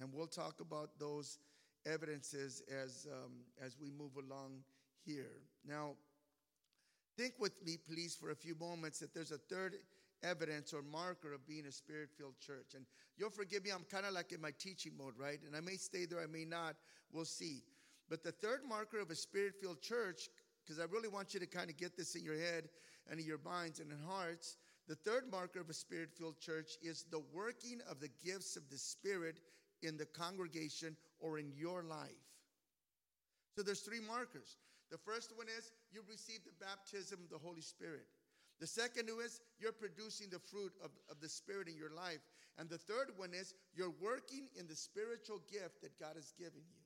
And 0.00 0.12
we'll 0.12 0.26
talk 0.26 0.60
about 0.60 0.90
those 0.98 1.38
evidences 1.86 2.62
as, 2.70 3.06
um, 3.10 3.32
as 3.64 3.76
we 3.80 3.90
move 3.90 4.16
along 4.16 4.60
here. 5.04 5.42
Now, 5.66 5.94
think 7.16 7.34
with 7.38 7.64
me, 7.64 7.76
please, 7.76 8.14
for 8.14 8.30
a 8.30 8.36
few 8.36 8.54
moments 8.54 8.98
that 9.00 9.14
there's 9.14 9.32
a 9.32 9.38
third 9.38 9.74
evidence 10.22 10.72
or 10.72 10.82
marker 10.82 11.32
of 11.32 11.46
being 11.46 11.66
a 11.66 11.72
spirit 11.72 12.10
filled 12.16 12.38
church. 12.40 12.74
And 12.74 12.84
you'll 13.16 13.30
forgive 13.30 13.64
me, 13.64 13.70
I'm 13.70 13.84
kind 13.90 14.06
of 14.06 14.12
like 14.12 14.32
in 14.32 14.40
my 14.40 14.52
teaching 14.58 14.92
mode, 14.98 15.14
right? 15.16 15.38
And 15.46 15.56
I 15.56 15.60
may 15.60 15.76
stay 15.76 16.06
there, 16.06 16.20
I 16.20 16.26
may 16.26 16.44
not. 16.44 16.76
We'll 17.12 17.24
see. 17.24 17.62
But 18.08 18.22
the 18.22 18.32
third 18.32 18.60
marker 18.68 19.00
of 19.00 19.10
a 19.10 19.14
spirit 19.14 19.54
filled 19.60 19.82
church, 19.82 20.28
because 20.68 20.82
I 20.82 20.92
really 20.92 21.08
want 21.08 21.32
you 21.32 21.40
to 21.40 21.46
kind 21.46 21.70
of 21.70 21.78
get 21.78 21.96
this 21.96 22.14
in 22.14 22.22
your 22.22 22.36
head 22.36 22.68
and 23.10 23.18
in 23.18 23.24
your 23.24 23.40
minds 23.42 23.80
and 23.80 23.90
in 23.90 23.98
hearts. 24.06 24.58
The 24.86 24.96
third 24.96 25.24
marker 25.30 25.60
of 25.60 25.70
a 25.70 25.74
spirit 25.74 26.10
filled 26.12 26.38
church 26.38 26.72
is 26.82 27.06
the 27.10 27.22
working 27.32 27.80
of 27.90 28.00
the 28.00 28.10
gifts 28.22 28.56
of 28.56 28.68
the 28.70 28.76
Spirit 28.76 29.40
in 29.82 29.96
the 29.96 30.04
congregation 30.04 30.96
or 31.20 31.38
in 31.38 31.50
your 31.56 31.82
life. 31.82 32.24
So 33.56 33.62
there's 33.62 33.80
three 33.80 34.00
markers. 34.00 34.56
The 34.90 34.98
first 34.98 35.32
one 35.36 35.46
is 35.46 35.72
you 35.90 36.02
receive 36.08 36.40
the 36.44 36.64
baptism 36.64 37.20
of 37.24 37.30
the 37.30 37.38
Holy 37.38 37.62
Spirit. 37.62 38.06
The 38.60 38.66
second 38.66 39.08
one 39.08 39.24
is 39.24 39.40
you're 39.58 39.72
producing 39.72 40.28
the 40.30 40.38
fruit 40.38 40.72
of, 40.84 40.90
of 41.10 41.20
the 41.20 41.28
Spirit 41.28 41.68
in 41.68 41.76
your 41.76 41.94
life. 41.94 42.20
And 42.58 42.68
the 42.68 42.78
third 42.78 43.12
one 43.16 43.30
is 43.32 43.54
you're 43.74 43.94
working 44.00 44.48
in 44.58 44.66
the 44.66 44.76
spiritual 44.76 45.40
gift 45.50 45.80
that 45.82 45.98
God 45.98 46.16
has 46.16 46.32
given 46.38 46.60
you. 46.68 46.82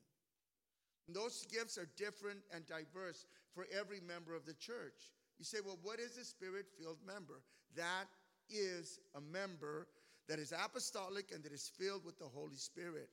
And 1.07 1.15
those 1.15 1.45
gifts 1.51 1.77
are 1.77 1.87
different 1.97 2.39
and 2.53 2.65
diverse 2.65 3.25
for 3.53 3.65
every 3.77 3.99
member 3.99 4.35
of 4.35 4.45
the 4.45 4.53
church. 4.53 5.11
You 5.39 5.45
say, 5.45 5.57
well, 5.65 5.79
what 5.81 5.99
is 5.99 6.17
a 6.17 6.25
spirit 6.25 6.65
filled 6.79 6.99
member? 7.05 7.41
That 7.75 8.05
is 8.49 8.99
a 9.15 9.21
member 9.21 9.87
that 10.29 10.39
is 10.39 10.53
apostolic 10.53 11.31
and 11.33 11.43
that 11.43 11.51
is 11.51 11.71
filled 11.77 12.05
with 12.05 12.17
the 12.19 12.25
Holy 12.25 12.55
Spirit. 12.55 13.09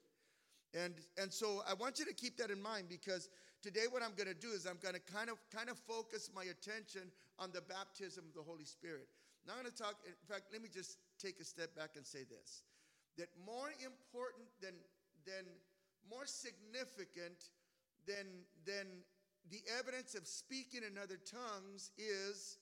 And, 0.75 0.95
and 1.21 1.33
so 1.33 1.63
I 1.69 1.75
want 1.75 1.99
you 1.99 2.05
to 2.05 2.15
keep 2.15 2.37
that 2.39 2.51
in 2.51 2.63
mind 2.63 2.87
because 2.89 3.29
today 3.63 3.91
what 3.91 4.03
I'm 4.03 4.15
going 4.15 4.29
to 4.29 4.39
do 4.39 4.55
is 4.55 4.67
I'm 4.67 4.79
going 4.81 4.95
to 4.95 5.01
kind 5.01 5.29
of 5.29 5.39
kind 5.55 5.69
of 5.69 5.79
focus 5.79 6.31
my 6.35 6.45
attention 6.45 7.11
on 7.39 7.51
the 7.53 7.61
baptism 7.61 8.25
of 8.29 8.35
the 8.35 8.43
Holy 8.47 8.65
Spirit. 8.65 9.09
Now 9.47 9.55
I'm 9.57 9.63
going 9.67 9.73
to 9.73 9.77
talk 9.83 9.97
in 10.07 10.15
fact 10.29 10.53
let 10.53 10.63
me 10.63 10.69
just 10.73 10.99
take 11.19 11.41
a 11.41 11.45
step 11.45 11.75
back 11.75 11.97
and 11.97 12.07
say 12.07 12.23
this 12.23 12.63
that 13.19 13.29
more 13.45 13.75
important 13.83 14.47
than 14.63 14.79
than 15.27 15.43
more 16.09 16.25
significant 16.25 17.51
than 18.07 18.47
than 18.65 18.87
the 19.51 19.63
evidence 19.79 20.15
of 20.15 20.27
speaking 20.27 20.83
in 20.89 20.99
other 20.99 21.17
tongues 21.17 21.91
is 21.99 22.59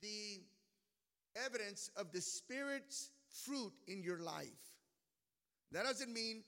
the 0.00 0.40
evidence 1.44 1.90
of 1.96 2.12
the 2.12 2.20
Spirit's 2.20 3.10
fruit 3.44 3.72
in 3.86 4.02
your 4.02 4.18
life. 4.18 4.46
That 5.72 5.84
doesn't 5.84 6.12
mean 6.12 6.42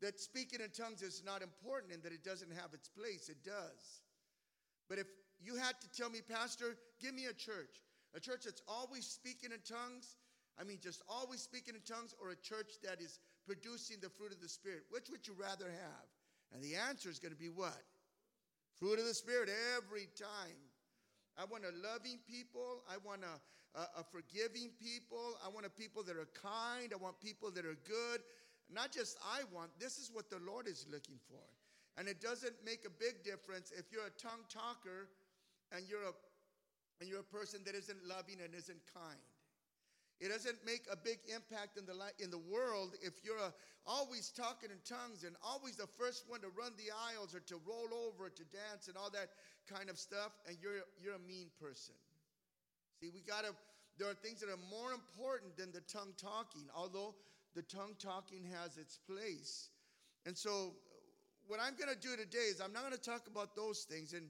that 0.00 0.20
speaking 0.20 0.60
in 0.60 0.70
tongues 0.70 1.02
is 1.02 1.22
not 1.24 1.42
important 1.42 1.92
and 1.92 2.02
that 2.02 2.12
it 2.12 2.24
doesn't 2.24 2.52
have 2.52 2.74
its 2.74 2.88
place. 2.88 3.28
It 3.28 3.44
does. 3.44 4.02
But 4.88 4.98
if 4.98 5.06
you 5.40 5.56
had 5.56 5.80
to 5.80 5.88
tell 5.96 6.10
me, 6.10 6.20
Pastor, 6.20 6.76
give 7.00 7.14
me 7.14 7.26
a 7.26 7.32
church, 7.32 7.82
a 8.14 8.20
church 8.20 8.44
that's 8.44 8.62
always 8.68 9.06
speaking 9.06 9.50
in 9.52 9.60
tongues, 9.66 10.16
I 10.58 10.64
mean, 10.64 10.78
just 10.82 11.02
always 11.08 11.40
speaking 11.40 11.74
in 11.74 11.80
tongues, 11.82 12.14
or 12.22 12.30
a 12.30 12.36
church 12.36 12.78
that 12.82 13.00
is 13.00 13.18
producing 13.46 13.98
the 14.00 14.08
fruit 14.08 14.32
of 14.32 14.40
the 14.40 14.48
Spirit, 14.48 14.84
which 14.90 15.10
would 15.10 15.26
you 15.26 15.34
rather 15.38 15.66
have? 15.66 16.06
And 16.52 16.62
the 16.62 16.76
answer 16.76 17.08
is 17.10 17.18
going 17.18 17.32
to 17.32 17.38
be 17.38 17.48
what? 17.48 17.82
Fruit 18.78 18.98
of 18.98 19.06
the 19.06 19.14
Spirit 19.14 19.48
every 19.76 20.08
time. 20.18 20.58
I 21.38 21.44
want 21.44 21.64
a 21.64 21.74
loving 21.82 22.18
people. 22.28 22.82
I 22.88 22.96
want 23.04 23.22
a, 23.22 23.78
a, 23.78 23.82
uh, 23.82 23.86
a 23.96 24.00
uh, 24.00 24.02
forgiving 24.10 24.70
people. 24.78 25.34
I 25.44 25.48
want 25.48 25.66
a 25.66 25.70
people 25.70 26.02
that 26.04 26.16
are 26.16 26.30
kind. 26.34 26.92
I 26.92 26.96
want 26.96 27.20
people 27.20 27.50
that 27.50 27.66
are 27.66 27.78
good. 27.86 28.20
Not 28.72 28.92
just 28.92 29.18
I 29.22 29.42
want, 29.52 29.70
this 29.78 29.98
is 29.98 30.10
what 30.12 30.30
the 30.30 30.38
Lord 30.38 30.68
is 30.68 30.86
looking 30.90 31.18
for. 31.28 31.42
And 31.98 32.08
it 32.08 32.20
doesn't 32.20 32.54
make 32.64 32.86
a 32.86 32.90
big 32.90 33.22
difference 33.22 33.72
if 33.76 33.92
you're 33.92 34.06
a 34.06 34.16
tongue 34.18 34.46
talker 34.48 35.10
and 35.70 35.86
you're 35.88 36.02
a 36.02 36.14
and 37.00 37.10
you're 37.10 37.20
a 37.20 37.34
person 37.34 37.60
that 37.66 37.74
isn't 37.74 37.98
loving 38.06 38.38
and 38.42 38.54
isn't 38.54 38.78
kind. 38.94 39.18
It 40.20 40.28
doesn't 40.30 40.64
make 40.64 40.86
a 40.90 40.96
big 40.96 41.18
impact 41.34 41.76
in 41.76 41.86
the 41.86 41.94
in 42.22 42.30
the 42.30 42.38
world 42.38 42.94
if 43.02 43.24
you're 43.24 43.38
a, 43.38 43.52
always 43.86 44.30
talking 44.30 44.70
in 44.70 44.78
tongues 44.86 45.24
and 45.24 45.36
always 45.42 45.76
the 45.76 45.90
first 45.98 46.24
one 46.28 46.40
to 46.40 46.48
run 46.56 46.72
the 46.78 46.94
aisles 47.10 47.34
or 47.34 47.40
to 47.40 47.60
roll 47.66 47.90
over 47.92 48.30
to 48.30 48.44
dance 48.48 48.88
and 48.88 48.96
all 48.96 49.10
that 49.10 49.28
kind 49.68 49.90
of 49.90 49.98
stuff 49.98 50.32
and 50.48 50.56
you're 50.62 50.86
you're 51.02 51.14
a 51.14 51.26
mean 51.26 51.50
person. 51.60 51.94
See, 53.00 53.10
we 53.12 53.20
got 53.20 53.44
to 53.44 53.52
there 53.98 54.08
are 54.10 54.14
things 54.14 54.40
that 54.40 54.50
are 54.50 54.58
more 54.70 54.92
important 54.92 55.56
than 55.56 55.70
the 55.70 55.80
tongue 55.82 56.14
talking. 56.16 56.66
Although 56.74 57.14
the 57.54 57.62
tongue 57.62 57.94
talking 57.98 58.44
has 58.60 58.76
its 58.76 58.98
place. 58.98 59.68
And 60.26 60.36
so, 60.36 60.74
what 61.46 61.60
I'm 61.60 61.74
going 61.76 61.92
to 61.92 62.00
do 62.00 62.16
today 62.16 62.50
is 62.50 62.60
I'm 62.60 62.72
not 62.72 62.82
going 62.82 62.94
to 62.94 63.00
talk 63.00 63.26
about 63.30 63.54
those 63.54 63.84
things. 63.84 64.12
And 64.12 64.26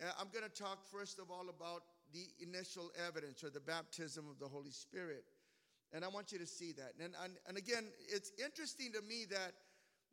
uh, 0.00 0.12
I'm 0.18 0.28
going 0.32 0.48
to 0.48 0.62
talk 0.62 0.86
first 0.90 1.18
of 1.18 1.30
all 1.30 1.48
about 1.48 1.82
the 2.12 2.26
initial 2.40 2.90
evidence 3.06 3.42
or 3.42 3.50
the 3.50 3.60
baptism 3.60 4.26
of 4.30 4.38
the 4.38 4.48
Holy 4.48 4.70
Spirit. 4.70 5.24
And 5.92 6.04
I 6.04 6.08
want 6.08 6.32
you 6.32 6.38
to 6.38 6.46
see 6.46 6.72
that. 6.72 6.94
And, 7.02 7.14
and, 7.22 7.34
and 7.48 7.56
again, 7.56 7.84
it's 8.08 8.32
interesting 8.42 8.92
to 8.92 9.02
me 9.02 9.24
that, 9.30 9.52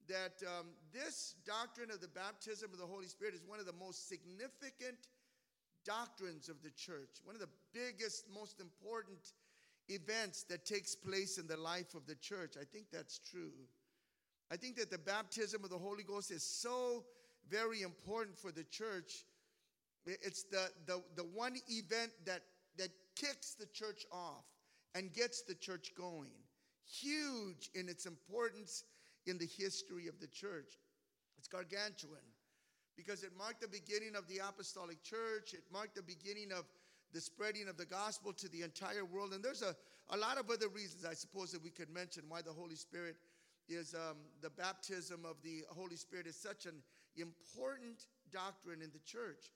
that 0.07 0.45
um, 0.47 0.67
this 0.93 1.35
doctrine 1.45 1.91
of 1.91 2.01
the 2.01 2.07
baptism 2.07 2.69
of 2.71 2.79
the 2.79 2.85
Holy 2.85 3.07
Spirit 3.07 3.33
is 3.33 3.41
one 3.45 3.59
of 3.59 3.65
the 3.65 3.73
most 3.73 4.07
significant 4.07 5.07
doctrines 5.85 6.49
of 6.49 6.61
the 6.61 6.71
church, 6.71 7.19
one 7.23 7.35
of 7.35 7.41
the 7.41 7.49
biggest, 7.73 8.25
most 8.33 8.59
important 8.59 9.33
events 9.89 10.43
that 10.43 10.65
takes 10.65 10.95
place 10.95 11.37
in 11.37 11.47
the 11.47 11.57
life 11.57 11.93
of 11.95 12.05
the 12.05 12.15
church. 12.15 12.53
I 12.59 12.63
think 12.63 12.85
that's 12.91 13.19
true. 13.19 13.51
I 14.51 14.57
think 14.57 14.75
that 14.77 14.91
the 14.91 14.97
baptism 14.97 15.63
of 15.63 15.69
the 15.69 15.77
Holy 15.77 16.03
Ghost 16.03 16.31
is 16.31 16.43
so 16.43 17.03
very 17.49 17.81
important 17.81 18.37
for 18.37 18.51
the 18.51 18.63
church. 18.63 19.25
It's 20.05 20.43
the, 20.43 20.69
the, 20.85 21.01
the 21.15 21.23
one 21.23 21.55
event 21.69 22.11
that, 22.25 22.41
that 22.77 22.89
kicks 23.15 23.53
the 23.53 23.67
church 23.67 24.05
off 24.11 24.43
and 24.95 25.13
gets 25.13 25.43
the 25.43 25.55
church 25.55 25.91
going. 25.97 26.31
Huge 26.85 27.69
in 27.73 27.87
its 27.87 28.05
importance 28.05 28.83
in 29.25 29.37
the 29.37 29.45
history 29.45 30.07
of 30.07 30.19
the 30.19 30.27
church. 30.27 30.77
It's 31.37 31.47
gargantuan 31.47 32.19
because 32.95 33.23
it 33.23 33.31
marked 33.37 33.61
the 33.61 33.67
beginning 33.67 34.15
of 34.15 34.27
the 34.27 34.39
apostolic 34.47 35.01
church, 35.03 35.53
it 35.53 35.63
marked 35.71 35.95
the 35.95 36.03
beginning 36.03 36.51
of 36.51 36.65
the 37.13 37.21
spreading 37.21 37.67
of 37.67 37.77
the 37.77 37.85
gospel 37.85 38.33
to 38.33 38.49
the 38.49 38.61
entire 38.61 39.05
world. 39.05 39.33
And 39.33 39.43
there's 39.43 39.61
a, 39.61 39.75
a 40.09 40.17
lot 40.17 40.37
of 40.37 40.49
other 40.49 40.67
reasons, 40.67 41.05
I 41.05 41.13
suppose, 41.13 41.51
that 41.51 41.63
we 41.63 41.69
could 41.69 41.89
mention 41.89 42.23
why 42.27 42.41
the 42.41 42.51
Holy 42.51 42.75
Spirit 42.75 43.15
is 43.69 43.93
um, 43.93 44.17
the 44.41 44.49
baptism 44.49 45.25
of 45.25 45.37
the 45.43 45.63
Holy 45.69 45.95
Spirit 45.95 46.27
is 46.27 46.35
such 46.35 46.65
an 46.65 46.81
important 47.15 48.05
doctrine 48.31 48.81
in 48.81 48.89
the 48.91 48.99
church. 49.05 49.51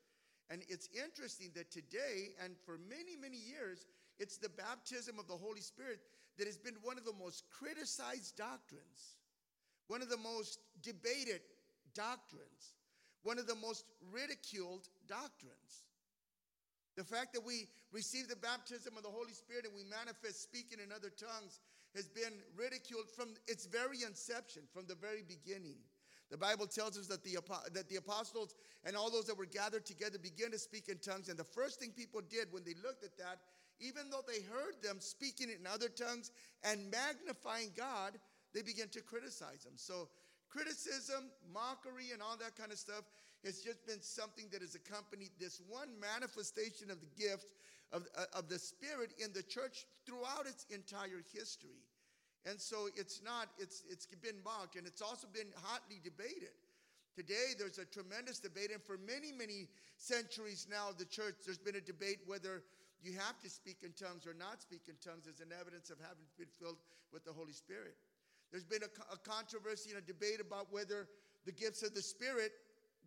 And 0.50 0.62
it's 0.70 0.89
interesting 0.96 1.51
that 1.56 1.72
today, 1.72 2.32
and 2.44 2.56
for 2.66 2.77
many, 2.89 3.16
many 3.20 3.38
years, 3.38 3.86
it's 4.20 4.38
the 4.38 4.50
baptism 4.50 5.20
of 5.20 5.27
the 5.27 5.36
Holy 5.36 5.62
Spirit 5.62 6.00
that 6.38 6.48
has 6.48 6.58
been 6.58 6.75
one 6.82 6.98
of 6.98 7.06
the 7.06 7.13
most 7.20 7.44
criticized 7.50 8.38
doctrines, 8.38 9.18
one 9.88 10.01
of 10.01 10.10
the 10.10 10.18
most 10.18 10.60
debated 10.82 11.42
doctrines, 11.94 12.75
one 13.24 13.39
of 13.39 13.48
the 13.48 13.56
most 13.56 13.86
ridiculed 14.12 14.88
doctrines. 15.08 15.84
The 16.96 17.04
fact 17.04 17.34
that 17.34 17.46
we 17.46 17.68
receive 17.92 18.27
the 18.27 18.36
baptism 18.36 18.98
of 18.98 19.04
the 19.04 19.10
Holy 19.10 19.34
Spirit 19.34 19.66
and 19.66 19.75
we 19.75 19.84
manifest 19.84 20.42
speaking 20.42 20.80
in 20.84 20.92
other 20.92 21.12
tongues 21.12 21.60
has 21.96 22.08
been 22.08 22.34
ridiculed 22.56 23.10
from 23.10 23.36
its 23.48 23.66
very 23.66 24.04
inception, 24.04 24.63
from 24.74 24.86
the 24.88 24.96
very 24.96 25.24
beginning. 25.27 25.77
The 26.30 26.38
Bible 26.38 26.68
tells 26.68 26.98
us 26.98 27.08
that 27.08 27.24
the, 27.24 27.38
that 27.74 27.88
the 27.90 27.96
apostles 27.96 28.56
and 28.84 28.96
all 28.96 29.10
those 29.10 29.26
that 29.26 29.38
were 29.38 29.46
gathered 29.46 29.86
together 29.86 30.18
began 30.20 30.52
to 30.52 30.60
speak 30.60 30.90
in 30.90 30.98
tongues. 30.98 31.30
And 31.30 31.40
the 31.40 31.46
first 31.46 31.80
thing 31.80 31.92
people 31.92 32.22
did 32.30 32.52
when 32.52 32.64
they 32.64 32.76
looked 32.84 33.04
at 33.04 33.18
that, 33.18 33.40
even 33.80 34.10
though 34.10 34.24
they 34.28 34.42
heard 34.42 34.82
them 34.84 34.98
speaking 35.00 35.50
in 35.50 35.66
other 35.66 35.88
tongues 35.88 36.32
and 36.64 36.92
magnifying 36.92 37.72
God, 37.78 38.20
they 38.54 38.62
began 38.62 38.90
to 38.90 39.02
criticize 39.02 39.64
them. 39.64 39.74
So, 39.76 40.10
criticism, 40.50 41.30
mockery, 41.54 42.12
and 42.12 42.22
all 42.22 42.38
that 42.38 42.58
kind 42.58 42.72
of 42.72 42.78
stuff 42.78 43.04
has 43.46 43.60
just 43.62 43.86
been 43.86 44.02
something 44.02 44.46
that 44.52 44.62
has 44.62 44.76
accompanied 44.76 45.32
this 45.40 45.62
one 45.68 45.90
manifestation 46.00 46.90
of 46.90 47.00
the 47.00 47.22
gift 47.22 47.54
of, 47.92 48.06
uh, 48.18 48.26
of 48.34 48.50
the 48.50 48.60
Spirit 48.60 49.14
in 49.24 49.32
the 49.34 49.44
church 49.44 49.86
throughout 50.06 50.48
its 50.48 50.66
entire 50.74 51.24
history. 51.34 51.87
And 52.48 52.60
so 52.60 52.88
it's 52.96 53.22
not, 53.24 53.50
it's, 53.60 53.84
it's 53.89 54.06
been 54.06 54.39
mocked 54.44 54.77
and 54.77 54.88
it's 54.88 55.01
also 55.01 55.27
been 55.27 55.51
hotly 55.63 56.00
debated. 56.04 56.56
Today, 57.16 57.58
there's 57.58 57.80
a 57.80 57.86
tremendous 57.86 58.38
debate, 58.38 58.70
and 58.72 58.77
for 58.77 59.00
many, 59.01 59.34
many 59.34 59.66
centuries 59.98 60.68
now, 60.70 60.94
the 60.96 61.04
church, 61.04 61.34
there's 61.44 61.58
been 61.58 61.75
a 61.75 61.82
debate 61.82 62.20
whether 62.27 62.62
you 63.01 63.13
have 63.18 63.42
to 63.42 63.50
speak 63.50 63.82
in 63.82 63.92
tongues 63.98 64.30
or 64.30 64.38
not 64.38 64.62
speak 64.62 64.86
in 64.88 64.94
tongues 65.01 65.25
as 65.25 65.42
an 65.42 65.50
evidence 65.50 65.89
of 65.89 65.98
having 65.98 66.30
been 66.38 66.54
filled 66.62 66.77
with 67.12 67.25
the 67.25 67.34
Holy 67.34 67.54
Spirit. 67.54 67.98
There's 68.51 68.63
been 68.63 68.86
a, 68.86 68.92
a 69.12 69.18
controversy 69.18 69.89
and 69.89 70.00
a 70.00 70.06
debate 70.06 70.39
about 70.39 70.72
whether 70.72 71.10
the 71.46 71.51
gifts 71.51 71.82
of 71.82 71.96
the 71.96 72.06
Spirit 72.06 72.54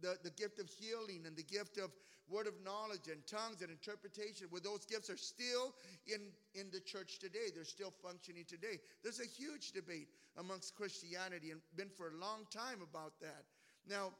the, 0.01 0.17
the 0.23 0.31
gift 0.31 0.59
of 0.59 0.69
healing 0.69 1.23
and 1.27 1.37
the 1.37 1.43
gift 1.43 1.79
of 1.79 1.91
word 2.29 2.47
of 2.47 2.55
knowledge 2.65 3.09
and 3.11 3.27
tongues 3.27 3.61
and 3.61 3.71
interpretation, 3.71 4.47
where 4.51 4.61
those 4.61 4.87
gifts 4.87 5.11
are 5.11 5.17
still 5.17 5.75
in, 6.07 6.21
in 6.55 6.71
the 6.73 6.81
church 6.81 7.19
today. 7.19 7.51
They're 7.53 7.65
still 7.65 7.93
functioning 8.03 8.45
today. 8.47 8.79
There's 9.03 9.21
a 9.21 9.27
huge 9.27 9.73
debate 9.73 10.09
amongst 10.39 10.77
Christianity 10.77 11.51
and 11.51 11.61
been 11.77 11.91
for 11.91 12.09
a 12.09 12.21
long 12.21 12.47
time 12.55 12.79
about 12.83 13.19
that. 13.21 13.45
Now, 13.89 14.13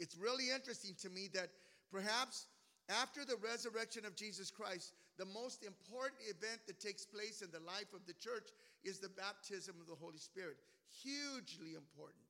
it's 0.00 0.16
really 0.16 0.50
interesting 0.50 0.94
to 1.02 1.10
me 1.10 1.28
that 1.34 1.50
perhaps 1.92 2.46
after 2.88 3.24
the 3.24 3.36
resurrection 3.44 4.06
of 4.06 4.16
Jesus 4.16 4.50
Christ, 4.50 4.92
the 5.18 5.26
most 5.26 5.64
important 5.64 6.22
event 6.24 6.60
that 6.66 6.80
takes 6.80 7.04
place 7.04 7.42
in 7.42 7.50
the 7.50 7.60
life 7.66 7.92
of 7.92 8.06
the 8.06 8.14
church 8.14 8.48
is 8.84 8.98
the 8.98 9.10
baptism 9.10 9.74
of 9.80 9.86
the 9.86 9.98
Holy 10.00 10.18
Spirit. 10.18 10.56
Hugely 11.02 11.74
important. 11.76 12.24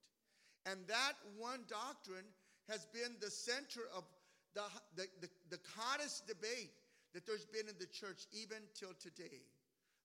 And 0.67 0.81
that 0.89 1.15
one 1.39 1.63
doctrine 1.69 2.27
has 2.69 2.87
been 2.87 3.17
the 3.21 3.31
center 3.31 3.81
of 3.97 4.05
the, 4.55 4.63
the, 4.97 5.07
the, 5.21 5.29
the 5.51 5.59
hottest 5.77 6.27
debate 6.27 6.71
that 7.15 7.27
there's 7.27 7.47
been 7.47 7.69
in 7.69 7.75
the 7.79 7.87
church 7.87 8.27
even 8.33 8.59
till 8.75 8.93
today. 9.01 9.43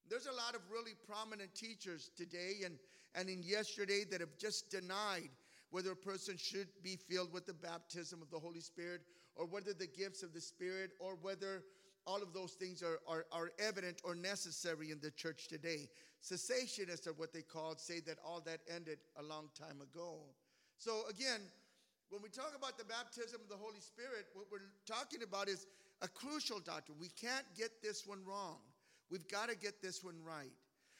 There's 0.08 0.26
a 0.26 0.32
lot 0.32 0.54
of 0.54 0.60
really 0.70 0.92
prominent 1.06 1.54
teachers 1.54 2.10
today 2.16 2.64
and, 2.64 2.74
and 3.14 3.28
in 3.28 3.42
yesterday 3.42 4.04
that 4.10 4.20
have 4.20 4.36
just 4.38 4.70
denied 4.70 5.30
whether 5.70 5.92
a 5.92 5.96
person 5.96 6.36
should 6.36 6.68
be 6.82 6.96
filled 6.96 7.32
with 7.32 7.46
the 7.46 7.54
baptism 7.54 8.22
of 8.22 8.30
the 8.30 8.38
Holy 8.38 8.60
Spirit 8.60 9.02
or 9.34 9.46
whether 9.46 9.72
the 9.72 9.86
gifts 9.86 10.22
of 10.22 10.32
the 10.32 10.40
Spirit 10.40 10.92
or 11.00 11.16
whether 11.20 11.62
all 12.06 12.22
of 12.22 12.32
those 12.32 12.52
things 12.52 12.82
are, 12.82 13.00
are, 13.08 13.24
are 13.32 13.50
evident 13.58 14.00
or 14.04 14.14
necessary 14.14 14.90
in 14.90 15.00
the 15.00 15.10
church 15.10 15.48
today. 15.48 15.88
Cessationists 16.22 17.06
are 17.06 17.14
what 17.14 17.32
they 17.32 17.42
called, 17.42 17.80
say 17.80 18.00
that 18.00 18.18
all 18.24 18.40
that 18.44 18.60
ended 18.72 18.98
a 19.18 19.22
long 19.22 19.48
time 19.58 19.80
ago. 19.80 20.20
So 20.78 21.02
again, 21.08 21.40
when 22.14 22.22
we 22.22 22.30
talk 22.30 22.54
about 22.54 22.78
the 22.78 22.86
baptism 22.86 23.42
of 23.42 23.50
the 23.50 23.58
Holy 23.58 23.82
Spirit, 23.82 24.30
what 24.38 24.46
we're 24.46 24.70
talking 24.86 25.26
about 25.26 25.48
is 25.48 25.66
a 26.00 26.06
crucial 26.06 26.60
doctrine. 26.60 26.96
We 27.00 27.10
can't 27.10 27.42
get 27.58 27.82
this 27.82 28.06
one 28.06 28.22
wrong. 28.22 28.62
We've 29.10 29.26
got 29.26 29.50
to 29.50 29.56
get 29.56 29.82
this 29.82 30.04
one 30.04 30.22
right. 30.22 30.54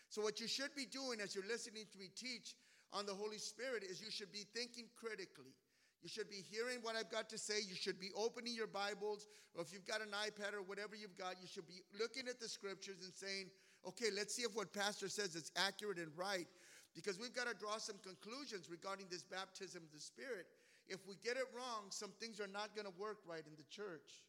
So, 0.09 0.23
what 0.23 0.41
you 0.41 0.49
should 0.49 0.75
be 0.75 0.87
doing 0.87 1.21
as 1.23 1.33
you're 1.33 1.47
listening 1.47 1.87
to 1.93 1.99
me 1.99 2.11
teach 2.17 2.59
on 2.93 3.07
the 3.07 3.15
Holy 3.15 3.39
Spirit 3.39 3.85
is 3.85 4.03
you 4.03 4.11
should 4.11 4.33
be 4.33 4.43
thinking 4.59 4.87
critically. 4.99 5.55
You 6.03 6.09
should 6.09 6.29
be 6.29 6.43
hearing 6.51 6.83
what 6.83 6.97
I've 6.97 7.13
got 7.13 7.31
to 7.31 7.39
say. 7.39 7.63
You 7.63 7.77
should 7.77 8.01
be 8.01 8.11
opening 8.17 8.53
your 8.53 8.67
Bibles, 8.67 9.29
or 9.55 9.63
if 9.63 9.73
you've 9.73 9.87
got 9.87 10.03
an 10.03 10.11
iPad 10.11 10.53
or 10.53 10.63
whatever 10.67 10.97
you've 10.97 11.17
got, 11.17 11.37
you 11.41 11.47
should 11.47 11.69
be 11.69 11.81
looking 11.95 12.27
at 12.27 12.41
the 12.41 12.49
scriptures 12.49 12.99
and 13.05 13.15
saying, 13.15 13.47
okay, 13.87 14.11
let's 14.13 14.35
see 14.35 14.43
if 14.43 14.55
what 14.55 14.73
Pastor 14.73 15.09
says 15.09 15.37
is 15.37 15.53
accurate 15.55 15.99
and 15.99 16.11
right. 16.17 16.49
Because 16.95 17.19
we've 17.19 17.35
got 17.35 17.49
to 17.49 17.55
draw 17.55 17.79
some 17.79 17.97
conclusions 18.03 18.71
regarding 18.71 19.07
this 19.11 19.23
baptism 19.23 19.83
of 19.83 19.93
the 19.93 20.01
Spirit 20.01 20.47
if 20.89 21.07
we 21.09 21.15
get 21.25 21.37
it 21.37 21.49
wrong, 21.55 21.89
some 21.91 22.11
things 22.21 22.41
are 22.41 22.47
not 22.47 22.75
going 22.75 22.87
to 22.87 22.93
work 22.99 23.19
right 23.27 23.45
in 23.47 23.53
the 23.57 23.65
church. 23.71 24.23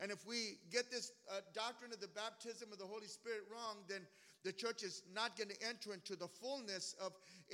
And 0.00 0.10
if 0.10 0.26
we 0.26 0.58
get 0.72 0.90
this 0.90 1.12
uh, 1.30 1.40
doctrine 1.54 1.92
of 1.92 2.00
the 2.00 2.08
baptism 2.08 2.72
of 2.72 2.78
the 2.78 2.86
Holy 2.86 3.06
Spirit 3.06 3.42
wrong, 3.50 3.84
then 3.88 4.00
the 4.42 4.52
church 4.52 4.82
is 4.82 5.02
not 5.14 5.36
going 5.36 5.50
to 5.50 5.66
enter 5.66 5.94
into 5.94 6.16
the 6.16 6.26
fullness 6.26 6.96
of 7.00 7.12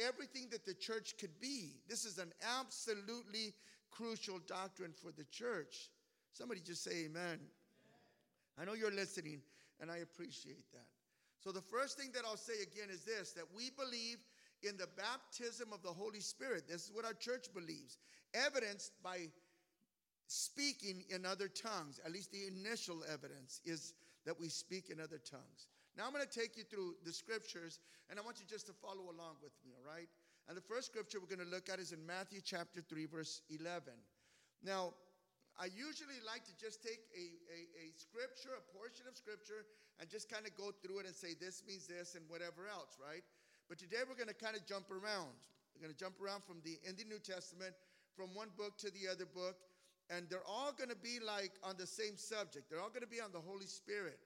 everything 0.09 0.49
that 0.51 0.65
the 0.65 0.75
church 0.75 1.15
could 1.21 1.39
be. 1.41 1.77
This 1.87 2.05
is 2.05 2.19
an 2.19 2.33
absolutely 2.59 3.53
crucial 3.91 4.41
doctrine 4.47 4.93
for 4.93 5.13
the 5.13 5.25
church. 5.25 5.91
Somebody 6.33 6.61
just 6.65 6.83
say 6.83 7.05
amen. 7.05 7.39
amen. 7.39 7.39
I 8.59 8.65
know 8.65 8.73
you're 8.73 8.91
listening, 8.91 9.43
and 9.81 9.91
I 9.91 9.99
appreciate 9.99 10.71
that. 10.73 10.87
So, 11.41 11.53
the 11.53 11.63
first 11.63 11.99
thing 11.99 12.11
that 12.15 12.23
I'll 12.27 12.37
say 12.37 12.63
again 12.63 12.89
is 12.91 13.05
this 13.05 13.33
that 13.33 13.45
we 13.55 13.71
believe 13.71 14.19
in 14.63 14.77
the 14.77 14.89
baptism 14.97 15.73
of 15.73 15.83
the 15.83 15.93
Holy 15.93 16.21
Spirit. 16.21 16.69
This 16.69 16.85
is 16.87 16.93
what 16.93 17.05
our 17.05 17.15
church 17.15 17.47
believes 17.55 17.99
evidenced 18.35 18.93
by 19.03 19.29
speaking 20.27 21.03
in 21.11 21.27
other 21.27 21.49
tongues. 21.49 22.01
At 22.05 22.13
least 22.13 22.31
the 22.31 22.47
initial 22.47 23.03
evidence 23.13 23.61
is 23.65 23.95
that 24.27 24.39
we 24.39 24.49
speak 24.49 24.91
in 24.91 25.01
other 25.01 25.19
tongues. 25.19 25.67
Now 25.97 26.07
I'm 26.07 26.13
going 26.13 26.27
to 26.27 26.39
take 26.39 26.57
you 26.57 26.65
through 26.65 26.95
the 27.05 27.13
scriptures, 27.13 27.81
and 28.09 28.19
I 28.19 28.23
want 28.23 28.39
you 28.39 28.47
just 28.47 28.67
to 28.67 28.73
follow 28.73 29.11
along 29.11 29.43
with 29.43 29.53
me, 29.65 29.73
all 29.75 29.87
right? 29.87 30.09
And 30.47 30.57
the 30.57 30.63
first 30.63 30.87
scripture 30.87 31.19
we're 31.19 31.35
going 31.35 31.47
to 31.47 31.53
look 31.53 31.69
at 31.69 31.79
is 31.79 31.93
in 31.93 32.05
Matthew 32.07 32.41
chapter 32.43 32.81
3, 32.81 33.07
verse 33.07 33.43
11. 33.51 33.93
Now, 34.63 34.95
I 35.59 35.67
usually 35.67 36.21
like 36.25 36.47
to 36.47 36.55
just 36.57 36.81
take 36.83 37.05
a, 37.13 37.25
a, 37.51 37.59
a 37.83 37.87
scripture, 37.99 38.55
a 38.55 38.65
portion 38.73 39.05
of 39.11 39.17
scripture, 39.19 39.67
and 39.99 40.09
just 40.09 40.31
kind 40.31 40.47
of 40.47 40.55
go 40.57 40.73
through 40.81 41.05
it 41.05 41.07
and 41.07 41.15
say 41.15 41.35
this 41.37 41.63
means 41.67 41.85
this 41.91 42.15
and 42.15 42.25
whatever 42.31 42.71
else, 42.71 42.97
right? 42.97 43.27
But 43.71 43.79
today 43.79 44.03
we're 44.03 44.19
going 44.19 44.27
to 44.27 44.35
kind 44.35 44.59
of 44.59 44.67
jump 44.67 44.91
around. 44.91 45.31
We're 45.73 45.87
going 45.87 45.95
to 45.95 46.03
jump 46.03 46.19
around 46.19 46.43
from 46.43 46.59
the 46.67 46.75
in 46.83 46.99
the 46.99 47.07
New 47.07 47.23
Testament 47.23 47.71
from 48.19 48.35
one 48.35 48.51
book 48.59 48.77
to 48.83 48.91
the 48.91 49.07
other 49.07 49.31
book, 49.31 49.63
and 50.11 50.27
they're 50.27 50.43
all 50.43 50.75
going 50.75 50.91
to 50.91 50.99
be 50.99 51.23
like 51.23 51.55
on 51.63 51.79
the 51.79 51.87
same 51.87 52.19
subject. 52.19 52.67
They're 52.67 52.83
all 52.83 52.91
going 52.91 53.07
to 53.07 53.15
be 53.15 53.23
on 53.23 53.31
the 53.31 53.39
Holy 53.39 53.71
Spirit. 53.71 54.19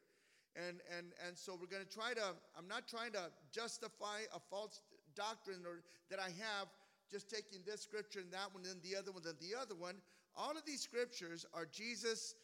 And, 0.57 0.81
and, 0.97 1.13
and 1.27 1.37
so 1.37 1.59
we're 1.61 1.69
going 1.69 1.85
to 1.85 1.93
try 1.93 2.15
to, 2.15 2.33
I'm 2.57 2.69
not 2.69 2.89
trying 2.89 3.13
to 3.13 3.29
justify 3.53 4.25
a 4.33 4.41
false 4.49 4.81
doctrine 5.15 5.61
or 5.67 5.85
that 6.09 6.21
I 6.21 6.33
have 6.41 6.73
just 7.13 7.29
taking 7.29 7.61
this 7.67 7.83
scripture 7.83 8.21
and 8.21 8.33
that 8.33 8.49
one 8.55 8.65
and 8.65 8.81
the 8.81 8.97
other 8.97 9.13
one 9.13 9.29
and 9.29 9.37
the 9.45 9.53
other 9.53 9.75
one. 9.75 10.01
All 10.39 10.57
of 10.57 10.65
these 10.65 10.81
scriptures 10.81 11.45
are 11.53 11.67
Jesus 11.67 12.35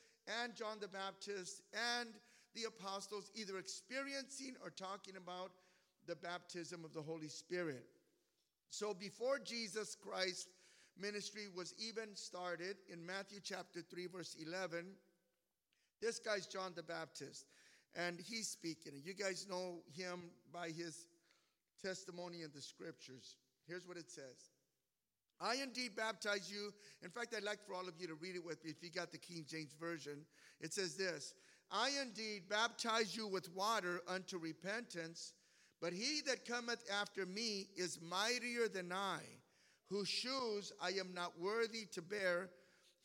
and 0.42 0.54
John 0.54 0.76
the 0.80 0.88
Baptist 0.88 1.62
and 1.72 2.10
the 2.54 2.68
apostles 2.68 3.30
either 3.34 3.56
experiencing 3.56 4.52
or 4.62 4.68
talking 4.68 5.16
about 5.16 5.52
the 6.10 6.16
baptism 6.16 6.84
of 6.84 6.92
the 6.92 7.00
Holy 7.00 7.28
Spirit. 7.28 7.86
So 8.68 8.92
before 8.92 9.38
Jesus 9.38 9.94
Christ 9.94 10.48
ministry 11.00 11.42
was 11.56 11.72
even 11.78 12.16
started 12.16 12.74
in 12.92 13.06
Matthew 13.06 13.38
chapter 13.40 13.80
3, 13.80 14.08
verse 14.08 14.36
11. 14.44 14.86
This 16.02 16.18
guy's 16.18 16.48
John 16.48 16.72
the 16.74 16.82
Baptist, 16.82 17.46
and 17.94 18.18
he's 18.18 18.48
speaking. 18.48 18.94
You 19.04 19.14
guys 19.14 19.46
know 19.48 19.82
him 19.94 20.30
by 20.52 20.70
his 20.70 21.06
testimony 21.80 22.42
in 22.42 22.50
the 22.52 22.60
scriptures. 22.60 23.36
Here's 23.68 23.86
what 23.86 23.96
it 23.96 24.10
says 24.10 24.50
I 25.40 25.62
indeed 25.62 25.94
baptize 25.96 26.50
you. 26.50 26.72
In 27.04 27.10
fact, 27.10 27.34
I'd 27.36 27.44
like 27.44 27.64
for 27.64 27.74
all 27.74 27.86
of 27.86 27.94
you 28.00 28.08
to 28.08 28.14
read 28.14 28.34
it 28.34 28.44
with 28.44 28.64
me 28.64 28.72
if 28.72 28.82
you 28.82 28.90
got 28.90 29.12
the 29.12 29.18
King 29.18 29.44
James 29.48 29.76
Version. 29.78 30.26
It 30.60 30.74
says 30.74 30.96
this 30.96 31.34
I 31.70 31.90
indeed 32.02 32.48
baptize 32.48 33.16
you 33.16 33.28
with 33.28 33.54
water 33.54 34.00
unto 34.08 34.38
repentance, 34.38 35.34
but 35.80 35.92
he 35.92 36.20
that 36.26 36.44
cometh 36.46 36.82
after 37.00 37.26
me 37.26 37.68
is 37.76 37.98
mightier 38.02 38.68
than 38.68 38.92
I 38.92 39.20
whose 39.90 40.08
shoes 40.08 40.72
I 40.80 40.90
am 40.90 41.12
not 41.12 41.38
worthy 41.38 41.84
to 41.92 42.00
bear, 42.00 42.48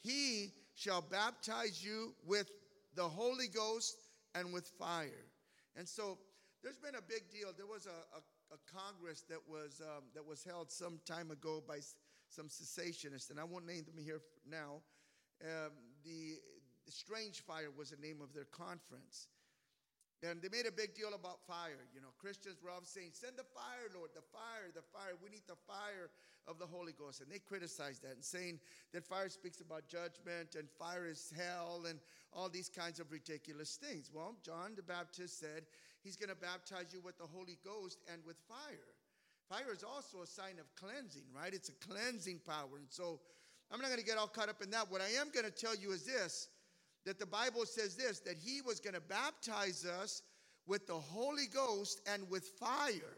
he 0.01 0.53
shall 0.75 1.01
baptize 1.01 1.83
you 1.83 2.13
with 2.25 2.49
the 2.95 3.03
Holy 3.03 3.47
Ghost 3.47 3.97
and 4.35 4.53
with 4.53 4.67
fire. 4.79 5.25
And 5.75 5.89
so 5.89 6.19
there's 6.61 6.77
been 6.77 6.95
a 6.95 7.01
big 7.01 7.29
deal. 7.31 7.49
There 7.57 7.65
was 7.65 7.87
a, 7.87 8.17
a, 8.17 8.55
a 8.55 8.57
Congress 8.71 9.23
that 9.29 9.39
was, 9.49 9.81
um, 9.81 10.03
that 10.13 10.25
was 10.25 10.43
held 10.43 10.71
some 10.71 10.99
time 11.05 11.31
ago 11.31 11.63
by 11.67 11.79
some 12.29 12.47
cessationists, 12.47 13.31
and 13.31 13.39
I 13.39 13.43
won't 13.43 13.65
name 13.65 13.83
them 13.85 14.03
here 14.03 14.21
now. 14.49 14.81
Um, 15.41 15.71
the 16.03 16.35
Strange 16.87 17.41
Fire 17.41 17.71
was 17.75 17.89
the 17.89 17.97
name 17.97 18.21
of 18.21 18.33
their 18.33 18.45
conference. 18.45 19.27
And 20.25 20.41
they 20.41 20.49
made 20.49 20.65
a 20.65 20.71
big 20.71 20.95
deal 20.95 21.13
about 21.13 21.45
fire. 21.45 21.85
You 21.93 22.01
know, 22.01 22.09
Christians 22.17 22.57
were 22.63 22.69
always 22.69 22.89
saying, 22.89 23.13
Send 23.13 23.37
the 23.37 23.45
fire, 23.53 23.93
Lord, 23.93 24.09
the 24.15 24.25
fire, 24.33 24.73
the 24.73 24.81
fire. 24.81 25.13
We 25.21 25.29
need 25.29 25.45
the 25.47 25.59
fire 25.67 26.09
of 26.47 26.57
the 26.57 26.65
Holy 26.65 26.93
Ghost. 26.93 27.21
And 27.21 27.29
they 27.29 27.39
criticized 27.39 28.03
that 28.03 28.15
and 28.15 28.23
saying 28.23 28.59
that 28.93 29.05
fire 29.05 29.29
speaks 29.29 29.61
about 29.61 29.87
judgment 29.87 30.55
and 30.57 30.69
fire 30.79 31.05
is 31.05 31.33
hell 31.35 31.85
and 31.87 31.99
all 32.33 32.49
these 32.49 32.69
kinds 32.69 32.99
of 32.99 33.11
ridiculous 33.11 33.77
things. 33.77 34.09
Well, 34.13 34.35
John 34.43 34.73
the 34.75 34.83
Baptist 34.83 35.39
said 35.39 35.63
he's 36.03 36.15
going 36.15 36.29
to 36.29 36.35
baptize 36.35 36.93
you 36.93 37.01
with 37.01 37.17
the 37.17 37.27
Holy 37.27 37.57
Ghost 37.63 37.99
and 38.11 38.21
with 38.25 38.37
fire. 38.47 38.91
Fire 39.49 39.73
is 39.73 39.83
also 39.83 40.21
a 40.23 40.27
sign 40.27 40.57
of 40.59 40.65
cleansing, 40.75 41.25
right? 41.35 41.53
It's 41.53 41.69
a 41.69 41.87
cleansing 41.87 42.41
power. 42.45 42.77
And 42.77 42.89
so 42.89 43.19
I'm 43.71 43.79
not 43.79 43.87
going 43.87 43.99
to 43.99 44.05
get 44.05 44.17
all 44.17 44.27
caught 44.27 44.49
up 44.49 44.61
in 44.61 44.71
that. 44.71 44.89
What 44.89 45.01
I 45.01 45.09
am 45.19 45.29
going 45.33 45.45
to 45.45 45.51
tell 45.51 45.75
you 45.75 45.91
is 45.91 46.05
this 46.05 46.49
that 47.05 47.19
the 47.19 47.25
Bible 47.25 47.65
says 47.65 47.95
this 47.95 48.19
that 48.21 48.37
he 48.37 48.61
was 48.61 48.79
going 48.79 48.95
to 48.95 49.01
baptize 49.01 49.85
us 49.85 50.23
with 50.67 50.87
the 50.87 50.93
Holy 50.93 51.47
Ghost 51.47 52.01
and 52.11 52.29
with 52.29 52.43
fire. 52.59 53.17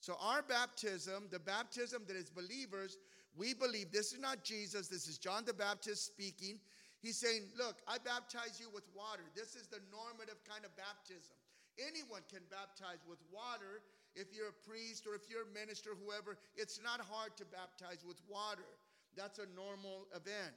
So, 0.00 0.16
our 0.20 0.42
baptism, 0.42 1.28
the 1.30 1.38
baptism 1.38 2.02
that 2.08 2.16
is 2.16 2.28
believers, 2.28 2.98
we 3.36 3.54
believe 3.54 3.90
this 3.90 4.12
is 4.12 4.20
not 4.20 4.44
Jesus, 4.44 4.88
this 4.88 5.08
is 5.08 5.18
John 5.18 5.44
the 5.44 5.54
Baptist 5.54 6.04
speaking. 6.04 6.60
He's 7.00 7.16
saying, 7.16 7.42
Look, 7.56 7.80
I 7.88 7.98
baptize 7.98 8.60
you 8.60 8.68
with 8.72 8.84
water. 8.94 9.24
This 9.34 9.56
is 9.56 9.66
the 9.66 9.80
normative 9.90 10.44
kind 10.48 10.64
of 10.64 10.76
baptism. 10.76 11.36
Anyone 11.80 12.22
can 12.30 12.44
baptize 12.50 13.02
with 13.08 13.18
water 13.32 13.82
if 14.14 14.30
you're 14.32 14.52
a 14.54 14.60
priest 14.68 15.06
or 15.06 15.14
if 15.14 15.28
you're 15.28 15.48
a 15.48 15.52
minister, 15.58 15.90
whoever. 15.98 16.38
It's 16.54 16.80
not 16.80 17.00
hard 17.00 17.36
to 17.36 17.44
baptize 17.44 18.04
with 18.06 18.20
water. 18.28 18.68
That's 19.16 19.38
a 19.38 19.48
normal 19.56 20.06
event. 20.14 20.54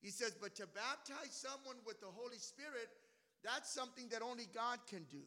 He 0.00 0.10
says, 0.10 0.32
but 0.40 0.54
to 0.56 0.66
baptize 0.66 1.30
someone 1.30 1.76
with 1.86 2.00
the 2.00 2.08
Holy 2.08 2.38
Spirit, 2.38 2.88
that's 3.44 3.70
something 3.70 4.08
that 4.10 4.22
only 4.22 4.48
God 4.54 4.78
can 4.88 5.04
do. 5.10 5.24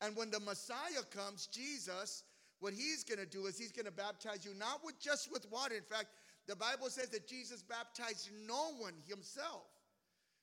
And 0.00 0.16
when 0.16 0.30
the 0.30 0.40
Messiah 0.40 1.04
comes, 1.10 1.46
Jesus, 1.46 2.24
what 2.60 2.72
he's 2.72 3.04
going 3.04 3.20
to 3.20 3.28
do 3.28 3.46
is 3.46 3.58
he's 3.58 3.72
going 3.72 3.86
to 3.86 3.92
baptize 3.92 4.44
you 4.44 4.52
not 4.56 4.84
with 4.84 5.00
just 5.00 5.32
with 5.32 5.44
water. 5.50 5.74
In 5.74 5.84
fact, 5.84 6.08
the 6.48 6.56
Bible 6.56 6.88
says 6.88 7.08
that 7.10 7.28
Jesus 7.28 7.62
baptized 7.62 8.30
no 8.46 8.72
one 8.78 8.94
himself. 9.08 9.68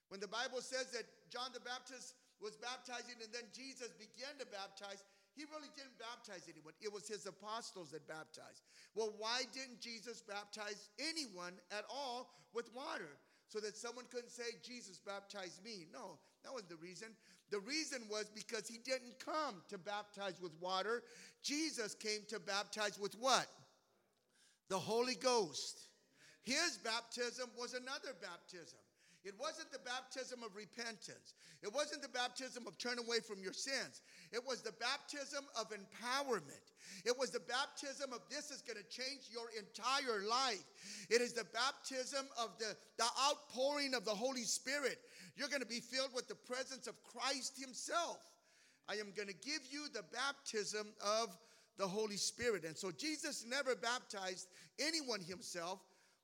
When 0.10 0.20
the 0.20 0.30
Bible 0.30 0.62
says 0.62 0.92
that 0.94 1.06
John 1.32 1.50
the 1.54 1.62
Baptist 1.62 2.14
was 2.42 2.58
baptizing 2.58 3.18
and 3.24 3.34
then 3.34 3.50
Jesus 3.56 3.90
began 3.98 4.38
to 4.38 4.46
baptize, 4.46 5.02
he 5.34 5.46
really 5.50 5.74
didn't 5.74 5.98
baptize 5.98 6.46
anyone. 6.46 6.74
It 6.82 6.94
was 6.94 7.08
his 7.08 7.26
apostles 7.26 7.90
that 7.92 8.06
baptized. 8.06 8.62
Well, 8.94 9.14
why 9.18 9.50
didn't 9.54 9.82
Jesus 9.82 10.22
baptize 10.22 10.90
anyone 11.02 11.58
at 11.72 11.86
all 11.90 12.30
with 12.54 12.70
water? 12.76 13.18
So 13.54 13.60
that 13.60 13.78
someone 13.78 14.06
couldn't 14.12 14.32
say, 14.32 14.58
Jesus 14.64 15.00
baptized 15.06 15.64
me. 15.64 15.86
No, 15.94 16.18
that 16.44 16.52
wasn't 16.52 16.70
the 16.70 16.76
reason. 16.78 17.10
The 17.52 17.60
reason 17.60 18.02
was 18.10 18.26
because 18.34 18.68
he 18.68 18.80
didn't 18.80 19.24
come 19.24 19.62
to 19.70 19.78
baptize 19.78 20.42
with 20.42 20.54
water. 20.60 21.04
Jesus 21.44 21.94
came 21.94 22.22
to 22.30 22.40
baptize 22.40 22.98
with 22.98 23.14
what? 23.20 23.46
The 24.70 24.80
Holy 24.80 25.14
Ghost. 25.14 25.82
His 26.42 26.80
baptism 26.84 27.48
was 27.56 27.76
another 27.76 28.18
baptism. 28.20 28.80
It 29.24 29.34
wasn't 29.40 29.72
the 29.72 29.80
baptism 29.80 30.44
of 30.44 30.56
repentance. 30.56 31.34
It 31.62 31.74
wasn't 31.74 32.02
the 32.02 32.10
baptism 32.10 32.68
of 32.68 32.78
turn 32.78 33.00
away 33.00 33.20
from 33.20 33.42
your 33.42 33.54
sins. 33.54 34.02
It 34.32 34.42
was 34.46 34.62
the 34.62 34.74
baptism 34.74 35.46
of 35.58 35.72
empowerment. 35.72 36.76
It 37.06 37.18
was 37.18 37.32
the 37.32 37.40
baptism 37.40 38.12
of 38.12 38.20
this 38.30 38.52
is 38.52 38.62
going 38.62 38.78
to 38.78 38.90
change 38.90 39.32
your 39.32 39.48
entire 39.58 40.28
life. 40.28 40.64
It 41.10 41.22
is 41.22 41.34
the 41.34 41.48
baptism 41.54 42.28
of 42.38 42.58
the, 42.60 42.76
the 42.98 43.08
outpouring 43.30 43.94
of 43.94 44.04
the 44.04 44.12
Holy 44.12 44.44
Spirit. 44.44 45.00
You're 45.38 45.48
going 45.48 45.62
to 45.62 45.68
be 45.68 45.80
filled 45.80 46.14
with 46.14 46.28
the 46.28 46.36
presence 46.36 46.88
of 46.88 46.96
Christ 47.04 47.60
Himself. 47.60 48.20
I 48.90 48.96
am 48.96 49.14
going 49.16 49.30
to 49.30 49.36
give 49.36 49.62
you 49.72 49.88
the 49.94 50.04
baptism 50.12 50.88
of 51.02 51.38
the 51.78 51.88
Holy 51.88 52.18
Spirit. 52.18 52.66
And 52.66 52.78
so 52.78 52.92
Jesus 52.92 53.46
never 53.48 53.76
baptized 53.76 54.48
anyone 54.80 55.22
himself 55.22 55.80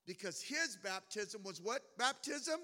because 0.05 0.41
his 0.41 0.77
baptism 0.83 1.41
was 1.43 1.61
what 1.61 1.81
baptism? 1.97 2.59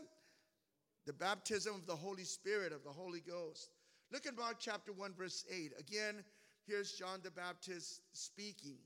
The 1.06 1.14
baptism 1.14 1.76
of 1.76 1.86
the 1.86 1.96
Holy 1.96 2.24
Spirit, 2.24 2.74
of 2.74 2.84
the 2.84 2.90
Holy 2.90 3.22
Ghost. 3.22 3.70
Look 4.12 4.26
at 4.26 4.36
Mark 4.36 4.58
chapter 4.60 4.92
1, 4.92 5.14
verse 5.14 5.46
8. 5.52 5.74
Again, 5.80 6.24
here's 6.66 6.94
John 6.94 7.20
the 7.24 7.32
Baptist 7.32 8.02
speaking. 8.14 8.78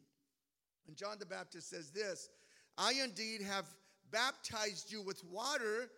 And 0.87 0.97
John 0.97 1.17
the 1.19 1.25
Baptist 1.25 1.69
says 1.69 1.91
this 1.91 2.29
I 2.77 2.93
indeed 3.03 3.41
have 3.41 3.65
baptized 4.11 4.91
you 4.91 5.01
with 5.01 5.23
water, 5.25 5.89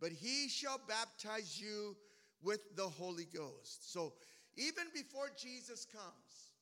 but 0.00 0.12
he 0.12 0.48
shall 0.48 0.80
baptize 0.86 1.60
you 1.60 1.96
with 2.42 2.76
the 2.76 2.88
Holy 2.88 3.26
Ghost. 3.34 3.92
So 3.92 4.12
even 4.56 4.84
before 4.92 5.30
Jesus 5.36 5.86
comes, 5.86 6.52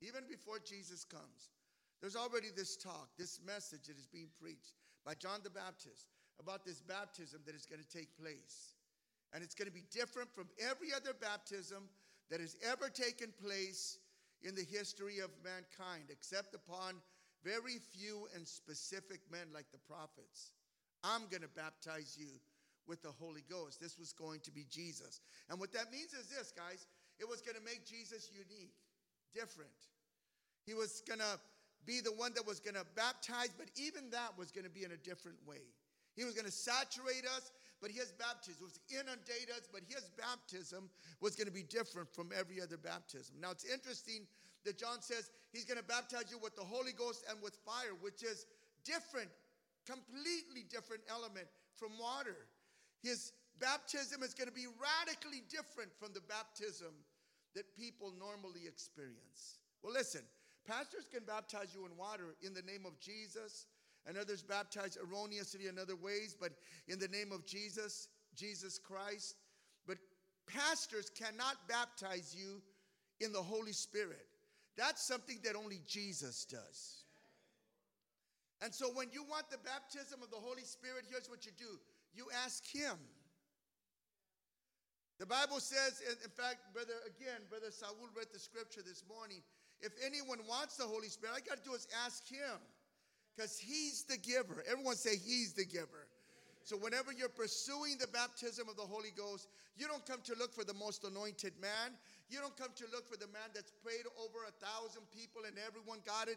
even 0.00 0.22
before 0.28 0.58
Jesus 0.64 1.04
comes, 1.04 1.50
there's 2.00 2.16
already 2.16 2.48
this 2.56 2.76
talk, 2.76 3.08
this 3.18 3.40
message 3.44 3.86
that 3.88 3.98
is 3.98 4.06
being 4.06 4.28
preached 4.40 4.74
by 5.04 5.14
John 5.14 5.40
the 5.42 5.50
Baptist 5.50 6.06
about 6.40 6.64
this 6.64 6.80
baptism 6.80 7.40
that 7.46 7.54
is 7.54 7.66
going 7.66 7.82
to 7.82 7.88
take 7.88 8.08
place. 8.16 8.74
And 9.32 9.42
it's 9.42 9.54
going 9.54 9.68
to 9.68 9.74
be 9.74 9.84
different 9.90 10.32
from 10.34 10.48
every 10.58 10.88
other 10.94 11.12
baptism 11.12 11.88
that 12.30 12.40
has 12.40 12.56
ever 12.64 12.88
taken 12.88 13.32
place 13.42 13.98
in 14.42 14.54
the 14.54 14.64
history 14.64 15.18
of 15.18 15.30
mankind, 15.44 16.04
except 16.10 16.54
upon 16.54 16.94
very 17.44 17.78
few 17.92 18.28
and 18.34 18.46
specific 18.46 19.20
men 19.30 19.48
like 19.52 19.66
the 19.72 19.78
prophets. 19.78 20.52
I'm 21.04 21.22
going 21.30 21.42
to 21.42 21.48
baptize 21.48 22.16
you 22.18 22.40
with 22.86 23.02
the 23.02 23.12
Holy 23.20 23.44
Ghost. 23.48 23.80
This 23.80 23.98
was 23.98 24.12
going 24.12 24.40
to 24.40 24.50
be 24.50 24.66
Jesus. 24.70 25.20
And 25.50 25.60
what 25.60 25.72
that 25.72 25.92
means 25.92 26.14
is 26.14 26.26
this, 26.28 26.52
guys 26.52 26.86
it 27.18 27.28
was 27.28 27.42
going 27.42 27.56
to 27.56 27.64
make 27.64 27.84
Jesus 27.84 28.30
unique, 28.32 28.74
different. 29.34 29.74
He 30.64 30.74
was 30.74 31.02
going 31.06 31.18
to 31.18 31.38
be 31.84 32.00
the 32.00 32.12
one 32.12 32.32
that 32.34 32.46
was 32.46 32.60
going 32.60 32.74
to 32.74 32.86
baptize, 32.94 33.50
but 33.56 33.66
even 33.74 34.10
that 34.10 34.38
was 34.38 34.52
going 34.52 34.64
to 34.64 34.70
be 34.70 34.84
in 34.84 34.92
a 34.92 34.96
different 34.96 35.38
way. 35.46 35.66
He 36.18 36.24
was 36.24 36.34
going 36.34 36.50
to 36.50 36.52
saturate 36.52 37.24
us 37.36 37.52
but 37.80 37.90
his 37.90 38.10
baptism 38.18 38.66
was 38.66 38.80
inundate 38.90 39.50
us, 39.54 39.68
but 39.70 39.82
his 39.86 40.10
baptism 40.18 40.90
was 41.20 41.36
going 41.36 41.46
to 41.46 41.54
be 41.54 41.62
different 41.62 42.10
from 42.10 42.30
every 42.34 42.60
other 42.60 42.76
baptism. 42.76 43.36
Now 43.40 43.50
it's 43.50 43.64
interesting 43.64 44.26
that 44.64 44.78
John 44.78 45.00
says 45.00 45.30
he's 45.52 45.64
going 45.64 45.78
to 45.78 45.86
baptize 45.86 46.26
you 46.30 46.38
with 46.42 46.56
the 46.56 46.66
Holy 46.66 46.92
Ghost 46.92 47.24
and 47.30 47.40
with 47.40 47.54
fire, 47.64 47.94
which 48.00 48.22
is 48.22 48.46
different, 48.84 49.30
completely 49.86 50.66
different 50.68 51.02
element 51.08 51.46
from 51.76 51.94
water. 51.98 52.50
His 53.02 53.32
baptism 53.60 54.22
is 54.22 54.34
going 54.34 54.48
to 54.50 54.54
be 54.54 54.66
radically 54.66 55.46
different 55.46 55.94
from 55.94 56.10
the 56.12 56.22
baptism 56.26 56.90
that 57.54 57.64
people 57.78 58.12
normally 58.18 58.66
experience. 58.66 59.62
Well, 59.82 59.92
listen, 59.92 60.22
pastors 60.66 61.06
can 61.06 61.22
baptize 61.22 61.70
you 61.74 61.86
in 61.86 61.96
water 61.96 62.34
in 62.42 62.54
the 62.54 62.62
name 62.62 62.82
of 62.84 62.98
Jesus 62.98 63.66
and 64.08 64.16
others 64.16 64.42
baptized 64.42 64.96
erroneously 64.96 65.66
in 65.66 65.78
other 65.78 65.94
ways, 65.94 66.34
but 66.40 66.52
in 66.88 66.98
the 66.98 67.08
name 67.08 67.30
of 67.30 67.44
Jesus, 67.44 68.08
Jesus 68.34 68.78
Christ. 68.78 69.36
But 69.86 69.98
pastors 70.46 71.10
cannot 71.10 71.68
baptize 71.68 72.34
you 72.34 72.62
in 73.20 73.32
the 73.32 73.42
Holy 73.42 73.72
Spirit. 73.72 74.26
That's 74.78 75.06
something 75.06 75.38
that 75.44 75.56
only 75.56 75.82
Jesus 75.86 76.46
does. 76.46 77.04
And 78.62 78.74
so 78.74 78.88
when 78.94 79.08
you 79.12 79.22
want 79.28 79.50
the 79.50 79.58
baptism 79.58 80.22
of 80.22 80.30
the 80.30 80.40
Holy 80.40 80.64
Spirit, 80.64 81.04
here's 81.08 81.28
what 81.28 81.44
you 81.44 81.52
do 81.58 81.78
you 82.14 82.26
ask 82.44 82.64
Him. 82.66 82.96
The 85.20 85.26
Bible 85.26 85.60
says, 85.60 86.00
in 86.08 86.30
fact, 86.30 86.72
brother, 86.72 86.94
again, 87.06 87.42
brother 87.50 87.70
Saul 87.70 87.94
read 88.16 88.28
the 88.32 88.38
scripture 88.38 88.80
this 88.86 89.04
morning. 89.08 89.42
If 89.80 89.92
anyone 90.04 90.38
wants 90.48 90.76
the 90.76 90.84
Holy 90.84 91.08
Spirit, 91.08 91.34
I 91.36 91.40
got 91.40 91.62
to 91.62 91.68
do 91.68 91.74
is 91.74 91.86
ask 92.06 92.26
Him 92.26 92.58
because 93.38 93.56
he's 93.56 94.02
the 94.02 94.18
giver. 94.18 94.64
Everyone 94.68 94.96
say 94.96 95.14
he's 95.14 95.52
the 95.52 95.64
giver. 95.64 96.10
So 96.64 96.76
whenever 96.76 97.12
you're 97.12 97.30
pursuing 97.30 97.94
the 97.98 98.08
baptism 98.08 98.68
of 98.68 98.74
the 98.74 98.82
Holy 98.82 99.12
Ghost, 99.16 99.46
you 99.76 99.86
don't 99.86 100.04
come 100.04 100.18
to 100.24 100.34
look 100.34 100.52
for 100.52 100.64
the 100.64 100.74
most 100.74 101.04
anointed 101.04 101.52
man. 101.62 101.94
You 102.30 102.40
don't 102.40 102.56
come 102.56 102.74
to 102.74 102.84
look 102.92 103.08
for 103.08 103.16
the 103.16 103.28
man 103.28 103.54
that's 103.54 103.70
prayed 103.70 104.10
over 104.18 104.42
a 104.42 104.52
thousand 104.58 105.02
people 105.14 105.42
and 105.46 105.54
everyone 105.64 106.00
got 106.04 106.26
it. 106.26 106.36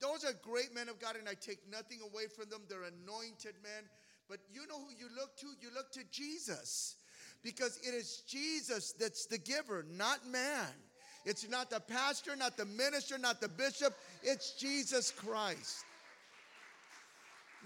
Those 0.00 0.22
are 0.22 0.36
great 0.44 0.74
men 0.74 0.90
of 0.90 1.00
God, 1.00 1.16
and 1.16 1.26
I 1.28 1.34
take 1.34 1.58
nothing 1.70 1.98
away 2.04 2.26
from 2.28 2.50
them. 2.50 2.60
They're 2.68 2.84
anointed 2.84 3.54
men. 3.64 3.88
But 4.28 4.40
you 4.52 4.66
know 4.68 4.78
who 4.78 4.92
you 4.92 5.08
look 5.16 5.36
to? 5.38 5.46
You 5.60 5.72
look 5.74 5.90
to 5.92 6.04
Jesus. 6.12 6.96
Because 7.42 7.78
it 7.82 7.94
is 7.94 8.22
Jesus 8.28 8.92
that's 8.92 9.26
the 9.26 9.38
giver, 9.38 9.84
not 9.90 10.26
man. 10.28 10.68
It's 11.24 11.48
not 11.48 11.70
the 11.70 11.80
pastor, 11.80 12.36
not 12.36 12.58
the 12.58 12.66
minister, 12.66 13.16
not 13.16 13.40
the 13.40 13.48
bishop. 13.48 13.94
It's 14.22 14.52
Jesus 14.52 15.10
Christ. 15.10 15.84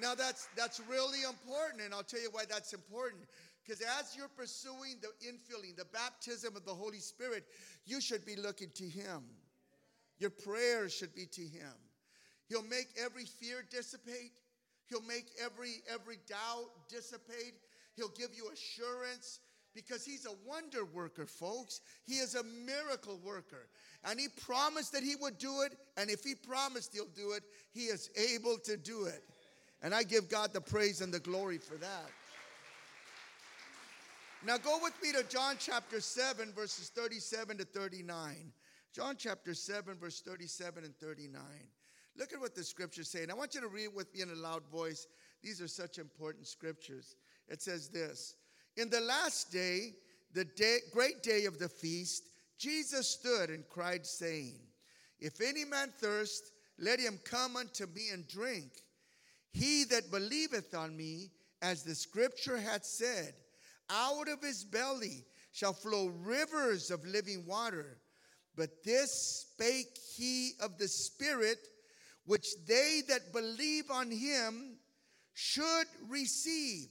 Now 0.01 0.15
that's 0.15 0.49
that's 0.57 0.81
really 0.89 1.23
important, 1.23 1.83
and 1.83 1.93
I'll 1.93 2.03
tell 2.03 2.21
you 2.21 2.31
why 2.31 2.45
that's 2.49 2.73
important. 2.73 3.23
Because 3.65 3.83
as 4.01 4.17
you're 4.17 4.29
pursuing 4.29 4.97
the 5.03 5.09
infilling, 5.27 5.77
the 5.77 5.85
baptism 5.87 6.57
of 6.57 6.65
the 6.65 6.75
Holy 6.75 7.01
Spirit, 7.01 7.45
you 7.85 8.01
should 8.01 8.25
be 8.25 8.37
looking 8.37 8.71
to 8.75 8.85
Him. 8.85 9.25
Your 10.19 10.31
prayers 10.31 10.93
should 10.95 11.15
be 11.15 11.27
to 11.27 11.43
Him. 11.43 11.75
He'll 12.49 12.63
make 12.63 12.89
every 13.05 13.25
fear 13.25 13.65
dissipate. 13.71 14.33
He'll 14.87 15.03
make 15.03 15.27
every 15.45 15.83
every 15.93 16.19
doubt 16.27 16.71
dissipate. 16.89 17.55
He'll 17.95 18.09
give 18.09 18.31
you 18.35 18.49
assurance 18.53 19.41
because 19.75 20.05
he's 20.05 20.27
a 20.27 20.35
wonder 20.47 20.85
worker, 20.85 21.27
folks. 21.27 21.81
He 22.05 22.15
is 22.15 22.35
a 22.35 22.43
miracle 22.43 23.21
worker. 23.25 23.69
And 24.05 24.19
he 24.19 24.29
promised 24.29 24.93
that 24.93 25.03
he 25.03 25.15
would 25.17 25.39
do 25.39 25.63
it, 25.63 25.77
and 25.97 26.09
if 26.11 26.25
he 26.25 26.35
promised 26.35 26.95
he'll 26.95 27.07
do 27.07 27.33
it, 27.33 27.43
he 27.73 27.83
is 27.83 28.11
able 28.17 28.57
to 28.65 28.77
do 28.77 29.05
it. 29.05 29.23
And 29.83 29.95
I 29.95 30.03
give 30.03 30.29
God 30.29 30.53
the 30.53 30.61
praise 30.61 31.01
and 31.01 31.13
the 31.13 31.21
glory 31.21 31.59
for 31.59 31.77
that. 31.77 32.11
Now 34.47 34.57
go 34.57 34.79
with 34.83 34.95
me 35.03 35.13
to 35.13 35.25
John 35.29 35.57
chapter 35.59 36.01
7, 36.01 36.53
verses 36.53 36.91
37 36.95 37.59
to 37.59 37.65
39. 37.65 38.53
John 38.95 39.17
chapter 39.19 39.55
7, 39.55 39.97
verse 39.97 40.21
37 40.21 40.85
and 40.85 40.97
39. 40.97 41.41
Look 42.17 42.33
at 42.33 42.41
what 42.41 42.55
the 42.55 42.65
scriptures 42.65 43.09
say. 43.09 43.23
And 43.23 43.31
I 43.31 43.35
want 43.35 43.55
you 43.55 43.61
to 43.61 43.69
read 43.69 43.89
with 43.95 44.13
me 44.15 44.23
in 44.23 44.31
a 44.31 44.35
loud 44.35 44.63
voice. 44.73 45.07
These 45.43 45.61
are 45.61 45.69
such 45.69 45.99
important 45.99 46.47
scriptures. 46.47 47.17
It 47.49 47.63
says 47.63 47.89
this 47.89 48.35
In 48.77 48.91
the 48.91 49.01
last 49.01 49.53
day, 49.53 49.95
the 50.35 50.45
day, 50.45 50.79
great 50.93 51.23
day 51.23 51.45
of 51.45 51.59
the 51.59 51.69
feast, 51.69 52.31
Jesus 52.59 53.09
stood 53.09 53.51
and 53.51 53.69
cried, 53.69 54.05
saying, 54.05 54.59
If 55.21 55.41
any 55.41 55.65
man 55.65 55.93
thirst, 55.99 56.53
let 56.79 57.01
him 57.01 57.19
come 57.25 57.57
unto 57.57 57.87
me 57.87 58.09
and 58.13 58.27
drink. 58.29 58.71
He 59.53 59.85
that 59.85 60.11
believeth 60.11 60.75
on 60.75 60.97
me, 60.97 61.31
as 61.63 61.83
the 61.83 61.95
scripture 61.95 62.59
hath 62.59 62.85
said, 62.85 63.35
out 63.91 64.29
of 64.29 64.43
his 64.43 64.65
belly 64.65 65.25
shall 65.53 65.73
flow 65.73 66.07
rivers 66.07 66.91
of 66.91 67.05
living 67.07 67.45
water. 67.47 67.99
But 68.57 68.83
this 68.85 69.47
spake 69.53 69.97
he 70.17 70.53
of 70.61 70.79
the 70.79 70.89
Spirit, 70.89 71.59
which 72.27 72.47
they 72.67 73.03
that 73.09 73.33
believe 73.33 73.91
on 73.91 74.11
him 74.11 74.79
should 75.35 75.87
receive. 76.09 76.89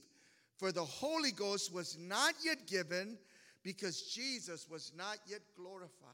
For 0.56 0.72
the 0.72 0.84
Holy 0.84 1.30
Ghost 1.30 1.72
was 1.72 1.96
not 1.98 2.34
yet 2.42 2.66
given 2.66 3.16
because 3.62 4.02
Jesus 4.02 4.66
was 4.68 4.92
not 4.96 5.18
yet 5.26 5.40
glorified. 5.56 6.08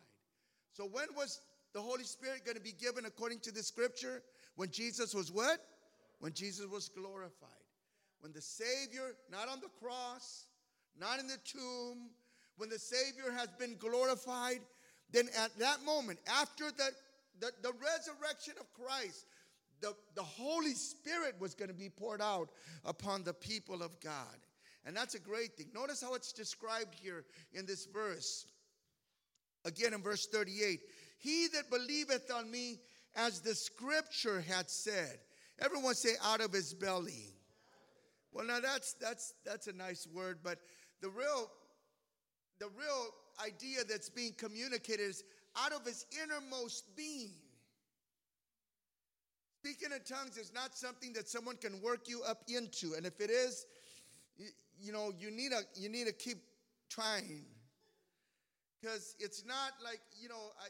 So, 0.72 0.85
when 0.85 1.07
was 1.16 1.40
the 1.72 1.80
Holy 1.80 2.04
Spirit 2.04 2.44
going 2.44 2.57
to 2.57 2.62
be 2.62 2.72
given 2.72 3.07
according 3.07 3.40
to 3.40 3.52
the 3.52 3.62
scripture? 3.62 4.22
When 4.57 4.70
Jesus 4.70 5.14
was 5.14 5.30
what? 5.30 5.61
When 6.18 6.33
Jesus 6.33 6.66
was 6.66 6.88
glorified. 6.88 7.50
When 8.20 8.33
the 8.33 8.40
Savior, 8.40 9.14
not 9.31 9.48
on 9.48 9.61
the 9.61 9.68
cross, 9.81 10.46
not 10.98 11.20
in 11.20 11.27
the 11.27 11.38
tomb, 11.44 12.11
when 12.57 12.68
the 12.68 12.79
Savior 12.79 13.31
has 13.37 13.48
been 13.59 13.77
glorified, 13.77 14.61
then 15.11 15.29
at 15.38 15.57
that 15.59 15.85
moment, 15.85 16.18
after 16.27 16.64
the, 16.70 16.90
the, 17.40 17.50
the 17.62 17.72
resurrection 17.72 18.55
of 18.59 18.72
Christ, 18.72 19.27
the, 19.81 19.94
the 20.14 20.22
Holy 20.22 20.72
Spirit 20.72 21.35
was 21.38 21.55
going 21.55 21.68
to 21.68 21.74
be 21.74 21.90
poured 21.90 22.22
out 22.22 22.48
upon 22.85 23.24
the 23.24 23.35
people 23.35 23.83
of 23.83 24.00
God. 24.00 24.38
And 24.87 24.96
that's 24.96 25.14
a 25.14 25.20
great 25.20 25.57
thing. 25.57 25.66
Notice 25.74 26.03
how 26.03 26.14
it's 26.14 26.33
described 26.33 26.94
here 26.94 27.24
in 27.53 27.66
this 27.66 27.87
verse. 27.87 28.46
Again, 29.64 29.94
in 29.94 30.03
verse 30.03 30.27
38 30.27 30.81
He 31.18 31.48
that 31.55 31.70
believeth 31.70 32.31
on 32.33 32.50
me, 32.50 32.81
as 33.16 33.40
the 33.40 33.55
scripture 33.55 34.40
had 34.40 34.70
said. 34.70 35.18
Everyone 35.60 35.94
say, 35.94 36.14
out 36.24 36.40
of 36.40 36.52
his 36.52 36.74
belly. 36.74 37.34
Well, 38.32 38.46
now 38.46 38.60
that's 38.60 38.94
that's 38.94 39.34
that's 39.46 39.68
a 39.68 39.72
nice 39.72 40.08
word, 40.12 40.38
but 40.42 40.58
the 41.00 41.08
real, 41.08 41.50
the 42.58 42.66
real 42.66 43.06
idea 43.44 43.84
that's 43.88 44.08
being 44.08 44.32
communicated 44.36 45.02
is 45.02 45.22
out 45.56 45.72
of 45.72 45.84
his 45.84 46.06
innermost 46.22 46.96
being. 46.96 47.34
Speaking 49.60 49.90
in 49.94 50.02
tongues 50.04 50.36
is 50.36 50.52
not 50.52 50.76
something 50.76 51.12
that 51.14 51.28
someone 51.28 51.56
can 51.56 51.80
work 51.80 52.08
you 52.08 52.22
up 52.28 52.42
into. 52.48 52.94
And 52.94 53.06
if 53.06 53.20
it 53.20 53.30
is, 53.30 53.64
you 54.78 54.92
know, 54.92 55.12
you 55.18 55.30
need 55.30 55.52
a 55.52 55.60
you 55.74 55.88
need 55.88 56.06
to 56.06 56.12
keep 56.12 56.38
trying. 56.90 57.46
Because 58.80 59.14
it's 59.18 59.46
not 59.46 59.72
like, 59.82 60.00
you 60.20 60.28
know, 60.28 60.52
I, 60.60 60.66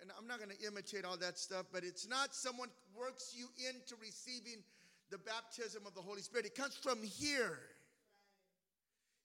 and 0.00 0.10
I'm 0.18 0.26
not 0.26 0.38
going 0.38 0.50
to 0.50 0.66
imitate 0.66 1.04
all 1.04 1.16
that 1.18 1.38
stuff, 1.38 1.66
but 1.72 1.84
it's 1.84 2.08
not 2.08 2.34
someone 2.34 2.68
works 2.96 3.34
you 3.36 3.46
into 3.68 3.94
receiving 4.00 4.62
the 5.10 5.18
baptism 5.18 5.82
of 5.86 5.94
the 5.94 6.00
Holy 6.00 6.22
Spirit. 6.22 6.46
It 6.46 6.54
comes 6.54 6.74
from 6.74 7.02
here. 7.02 7.58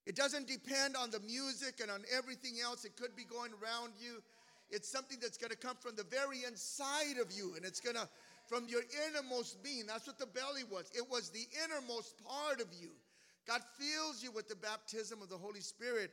It 0.05 0.15
doesn't 0.15 0.47
depend 0.47 0.95
on 0.95 1.09
the 1.09 1.19
music 1.21 1.79
and 1.81 1.89
on 1.89 2.03
everything 2.15 2.55
else. 2.63 2.85
It 2.85 2.95
could 2.95 3.15
be 3.15 3.23
going 3.23 3.51
around 3.53 3.93
you. 3.99 4.21
It's 4.69 4.89
something 4.89 5.17
that's 5.21 5.37
going 5.37 5.51
to 5.51 5.57
come 5.57 5.75
from 5.79 5.95
the 5.95 6.03
very 6.03 6.43
inside 6.47 7.17
of 7.21 7.31
you, 7.31 7.53
and 7.55 7.65
it's 7.65 7.79
going 7.79 7.95
to, 7.95 8.07
from 8.47 8.65
your 8.67 8.81
innermost 9.07 9.63
being. 9.63 9.85
That's 9.87 10.07
what 10.07 10.19
the 10.19 10.25
belly 10.27 10.63
was. 10.69 10.89
It 10.95 11.09
was 11.09 11.29
the 11.29 11.45
innermost 11.65 12.15
part 12.23 12.61
of 12.61 12.67
you. 12.79 12.89
God 13.47 13.61
fills 13.77 14.23
you 14.23 14.31
with 14.31 14.47
the 14.47 14.55
baptism 14.55 15.21
of 15.21 15.29
the 15.29 15.37
Holy 15.37 15.61
Spirit. 15.61 16.11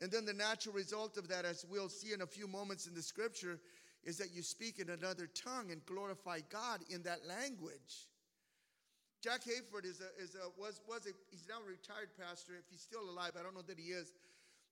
And 0.00 0.10
then 0.10 0.26
the 0.26 0.34
natural 0.34 0.74
result 0.74 1.16
of 1.16 1.28
that, 1.28 1.44
as 1.44 1.64
we'll 1.70 1.88
see 1.88 2.12
in 2.12 2.20
a 2.20 2.26
few 2.26 2.46
moments 2.46 2.86
in 2.86 2.94
the 2.94 3.02
scripture, 3.02 3.58
is 4.06 4.16
that 4.18 4.28
you 4.32 4.40
speak 4.40 4.78
in 4.78 4.88
another 4.88 5.26
tongue 5.26 5.72
and 5.72 5.84
glorify 5.84 6.38
God 6.48 6.80
in 6.88 7.02
that 7.02 7.26
language. 7.26 8.06
Jack 9.20 9.42
Hayford 9.42 9.84
is 9.84 10.00
a, 10.00 10.22
is 10.22 10.36
a, 10.36 10.48
was, 10.56 10.80
was 10.88 11.06
a, 11.06 11.10
he's 11.30 11.46
now 11.48 11.58
a 11.60 11.68
retired 11.68 12.14
pastor. 12.16 12.52
If 12.54 12.70
he's 12.70 12.80
still 12.80 13.02
alive, 13.02 13.32
I 13.38 13.42
don't 13.42 13.54
know 13.54 13.66
that 13.66 13.78
he 13.78 13.90
is. 13.90 14.14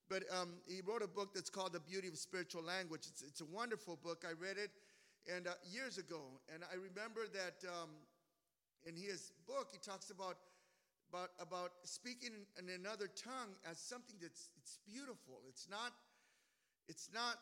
But 0.07 0.23
um, 0.31 0.53
he 0.67 0.81
wrote 0.85 1.03
a 1.03 1.07
book 1.07 1.33
that's 1.35 1.49
called 1.49 1.73
The 1.73 1.81
Beauty 1.81 2.07
of 2.07 2.17
Spiritual 2.17 2.63
Language. 2.63 3.01
It's, 3.09 3.21
it's 3.21 3.41
a 3.41 3.45
wonderful 3.45 3.99
book. 4.01 4.23
I 4.23 4.31
read 4.39 4.57
it 4.57 4.71
and 5.27 5.47
uh, 5.47 5.51
years 5.69 5.97
ago. 5.97 6.21
And 6.53 6.63
I 6.63 6.75
remember 6.75 7.27
that 7.33 7.67
um, 7.67 7.89
in 8.85 8.95
his 8.95 9.33
book, 9.47 9.69
he 9.71 9.79
talks 9.79 10.11
about, 10.11 10.37
about, 11.09 11.31
about 11.41 11.71
speaking 11.83 12.31
in 12.57 12.69
another 12.69 13.07
tongue 13.07 13.57
as 13.69 13.79
something 13.79 14.15
that's 14.21 14.49
it's 14.55 14.79
beautiful. 14.87 15.41
It's 15.49 15.67
not, 15.69 15.91
it's 16.87 17.09
not 17.13 17.37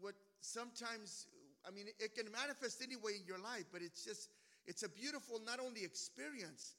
what 0.00 0.14
sometimes, 0.40 1.26
I 1.66 1.70
mean, 1.70 1.86
it 1.98 2.14
can 2.14 2.30
manifest 2.30 2.82
any 2.82 2.96
way 2.96 3.12
in 3.20 3.26
your 3.26 3.38
life, 3.38 3.64
but 3.72 3.82
it's 3.82 4.04
just, 4.04 4.30
it's 4.66 4.82
a 4.82 4.88
beautiful, 4.88 5.40
not 5.44 5.60
only 5.60 5.84
experience, 5.84 6.76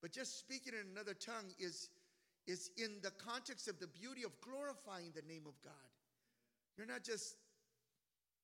but 0.00 0.12
just 0.12 0.38
speaking 0.38 0.72
in 0.74 0.90
another 0.90 1.14
tongue 1.14 1.52
is, 1.58 1.90
is 2.46 2.70
in 2.76 2.98
the 3.02 3.10
context 3.12 3.68
of 3.68 3.78
the 3.78 3.86
beauty 3.86 4.24
of 4.24 4.32
glorifying 4.40 5.12
the 5.14 5.22
name 5.32 5.44
of 5.46 5.54
God. 5.62 5.90
You're 6.76 6.86
not 6.86 7.04
just 7.04 7.36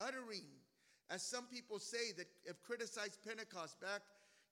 uttering, 0.00 0.44
as 1.10 1.22
some 1.22 1.46
people 1.46 1.78
say 1.78 2.12
that 2.16 2.26
have 2.46 2.62
criticized 2.62 3.18
Pentecost 3.26 3.80
back 3.80 4.02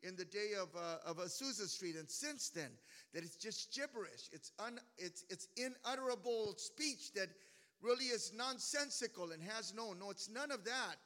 in 0.03 0.17
the 0.17 0.25
day 0.25 0.51
of, 0.61 0.69
uh, 0.77 1.09
of 1.09 1.19
Azusa 1.19 1.69
Street 1.69 1.97
and 1.97 2.11
since 2.11 2.51
then, 2.51 2.71
that 3.15 3.23
it's 3.23 3.37
just 3.37 3.75
gibberish. 3.75 4.29
It's, 4.33 4.53
un, 4.59 4.79
it's, 4.99 5.25
it's 5.31 5.49
inutterable 5.57 6.55
speech 6.57 7.13
that 7.15 7.29
really 7.83 8.07
is 8.07 8.33
nonsensical 8.37 9.33
and 9.33 9.43
has 9.43 9.75
no, 9.75 9.93
no, 9.93 10.11
it's 10.11 10.29
none 10.29 10.51
of 10.51 10.65
that. 10.65 10.97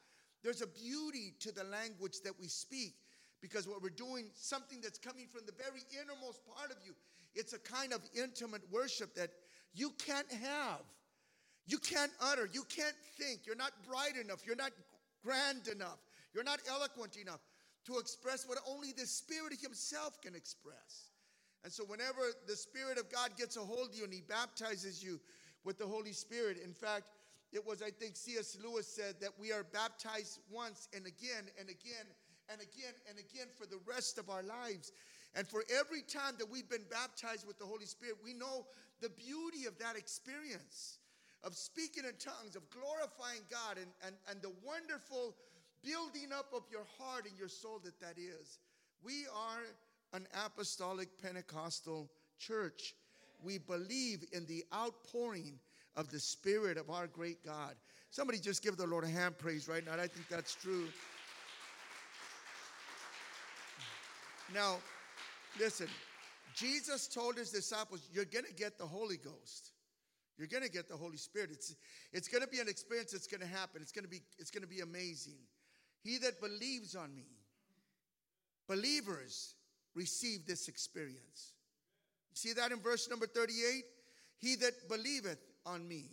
There's 0.42 0.62
a 0.62 0.66
beauty 0.66 1.34
to 1.40 1.52
the 1.52 1.64
language 1.64 2.20
that 2.24 2.32
we 2.38 2.48
speak 2.48 2.94
because 3.40 3.66
what 3.66 3.82
we're 3.82 3.90
doing, 3.90 4.30
something 4.34 4.80
that's 4.82 4.98
coming 4.98 5.26
from 5.26 5.42
the 5.46 5.52
very 5.52 5.82
innermost 5.92 6.40
part 6.46 6.70
of 6.70 6.76
you, 6.84 6.92
it's 7.34 7.52
a 7.52 7.58
kind 7.58 7.92
of 7.92 8.00
intimate 8.14 8.62
worship 8.70 9.14
that 9.14 9.30
you 9.74 9.92
can't 10.04 10.30
have. 10.32 10.80
You 11.66 11.78
can't 11.78 12.10
utter. 12.20 12.48
You 12.52 12.64
can't 12.64 12.96
think. 13.18 13.46
You're 13.46 13.56
not 13.56 13.72
bright 13.86 14.16
enough. 14.22 14.44
You're 14.44 14.56
not 14.56 14.72
grand 15.22 15.68
enough. 15.68 15.98
You're 16.34 16.44
not 16.44 16.60
eloquent 16.68 17.16
enough 17.16 17.40
to 17.86 17.98
express 17.98 18.46
what 18.46 18.58
only 18.68 18.92
the 18.92 19.06
Spirit 19.06 19.54
Himself 19.60 20.20
can 20.20 20.34
express. 20.34 21.10
And 21.62 21.72
so, 21.72 21.84
whenever 21.84 22.20
the 22.46 22.56
Spirit 22.56 22.98
of 22.98 23.10
God 23.10 23.36
gets 23.36 23.56
a 23.56 23.60
hold 23.60 23.90
of 23.90 23.94
you 23.94 24.04
and 24.04 24.12
He 24.12 24.22
baptizes 24.22 25.02
you 25.02 25.20
with 25.64 25.78
the 25.78 25.86
Holy 25.86 26.12
Spirit, 26.12 26.58
in 26.64 26.72
fact, 26.72 27.04
it 27.52 27.66
was, 27.66 27.82
I 27.82 27.90
think, 27.90 28.16
C.S. 28.16 28.56
Lewis 28.62 28.86
said 28.86 29.16
that 29.20 29.30
we 29.38 29.52
are 29.52 29.64
baptized 29.64 30.38
once 30.50 30.88
and 30.94 31.06
again 31.06 31.50
and 31.58 31.68
again 31.68 32.06
and 32.50 32.60
again 32.60 32.94
and 33.08 33.18
again 33.18 33.46
for 33.56 33.66
the 33.66 33.80
rest 33.86 34.18
of 34.18 34.30
our 34.30 34.42
lives. 34.42 34.92
And 35.34 35.46
for 35.46 35.64
every 35.78 36.02
time 36.02 36.34
that 36.38 36.50
we've 36.50 36.68
been 36.68 36.86
baptized 36.90 37.46
with 37.46 37.58
the 37.58 37.64
Holy 37.64 37.86
Spirit, 37.86 38.16
we 38.24 38.34
know 38.34 38.66
the 39.00 39.10
beauty 39.10 39.66
of 39.66 39.78
that 39.78 39.96
experience 39.96 40.98
of 41.42 41.56
speaking 41.56 42.04
in 42.04 42.14
tongues, 42.18 42.54
of 42.54 42.68
glorifying 42.70 43.40
God, 43.50 43.78
and, 43.78 43.90
and, 44.06 44.14
and 44.28 44.42
the 44.42 44.52
wonderful 44.64 45.34
building 45.82 46.30
up 46.36 46.52
of 46.54 46.62
your 46.70 46.84
heart 46.98 47.26
and 47.26 47.38
your 47.38 47.48
soul 47.48 47.80
that 47.84 47.98
that 48.00 48.18
is. 48.18 48.58
We 49.02 49.24
are 49.34 49.62
an 50.12 50.26
apostolic 50.44 51.08
Pentecostal 51.22 52.10
church. 52.38 52.94
We 53.42 53.58
believe 53.58 54.24
in 54.32 54.44
the 54.46 54.64
outpouring 54.74 55.58
of 55.96 56.10
the 56.10 56.20
Spirit 56.20 56.78
of 56.78 56.90
our 56.90 57.06
great 57.06 57.44
God. 57.44 57.74
Somebody 58.10 58.38
just 58.38 58.62
give 58.62 58.76
the 58.76 58.86
Lord 58.86 59.04
a 59.04 59.08
hand 59.08 59.38
praise 59.38 59.68
right 59.68 59.84
now. 59.84 59.92
I 59.94 60.06
think 60.06 60.28
that's 60.28 60.54
true. 60.54 60.88
Now, 64.52 64.78
listen, 65.58 65.86
Jesus 66.54 67.06
told 67.06 67.36
his 67.36 67.50
disciples, 67.50 68.08
You're 68.12 68.24
going 68.24 68.46
to 68.46 68.54
get 68.54 68.78
the 68.78 68.86
Holy 68.86 69.16
Ghost. 69.16 69.70
You're 70.36 70.48
going 70.48 70.62
to 70.62 70.70
get 70.70 70.88
the 70.88 70.96
Holy 70.96 71.18
Spirit. 71.18 71.50
It's, 71.52 71.76
it's 72.12 72.26
going 72.26 72.42
to 72.42 72.48
be 72.48 72.60
an 72.60 72.68
experience 72.68 73.12
that's 73.12 73.26
going 73.26 73.42
to 73.42 73.46
happen. 73.46 73.82
It's 73.82 73.92
going 73.92 74.04
to 74.04 74.10
be, 74.10 74.22
it's 74.38 74.50
going 74.50 74.62
to 74.62 74.68
be 74.68 74.80
amazing. 74.80 75.36
He 76.02 76.16
that 76.18 76.40
believes 76.40 76.94
on 76.96 77.14
me, 77.14 77.26
believers 78.66 79.54
receive 79.94 80.46
this 80.46 80.66
experience. 80.66 81.52
You 82.30 82.36
see 82.36 82.52
that 82.54 82.72
in 82.72 82.80
verse 82.80 83.10
number 83.10 83.26
38? 83.26 83.84
He 84.38 84.56
that 84.56 84.88
believeth 84.88 85.38
on 85.66 85.86
me. 85.86 86.10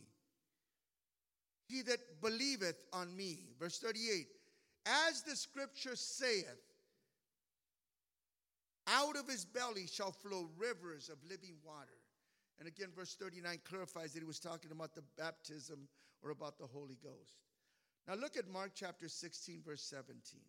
He 1.68 1.82
that 1.84 2.22
believeth 2.22 2.78
on 2.94 3.16
me. 3.16 3.50
Verse 3.60 3.80
38. 3.80 4.28
As 4.86 5.22
the 5.24 5.36
scripture 5.36 5.96
saith, 5.96 6.46
out 8.88 9.18
of 9.18 9.28
his 9.28 9.44
belly 9.44 9.86
shall 9.86 10.12
flow 10.12 10.48
rivers 10.58 11.10
of 11.10 11.18
living 11.30 11.56
water. 11.66 11.98
And 12.60 12.68
again, 12.68 12.88
verse 12.96 13.16
39 13.20 13.60
clarifies 13.70 14.14
that 14.14 14.20
he 14.20 14.26
was 14.26 14.40
talking 14.40 14.72
about 14.72 14.96
the 14.96 15.04
baptism 15.18 15.88
or 16.24 16.32
about 16.32 16.58
the 16.58 16.66
Holy 16.66 16.98
Ghost. 17.04 17.36
Now 18.08 18.16
look 18.16 18.38
at 18.38 18.48
Mark 18.48 18.72
chapter 18.74 19.10
16, 19.10 19.62
verse 19.66 19.82
17. 19.84 20.40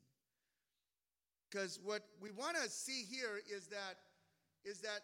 Because 1.50 1.80
what 1.82 2.02
we 2.20 2.30
want 2.30 2.56
to 2.62 2.70
see 2.70 3.04
here 3.10 3.40
is 3.50 3.66
that, 3.66 3.96
is 4.64 4.80
that 4.80 5.00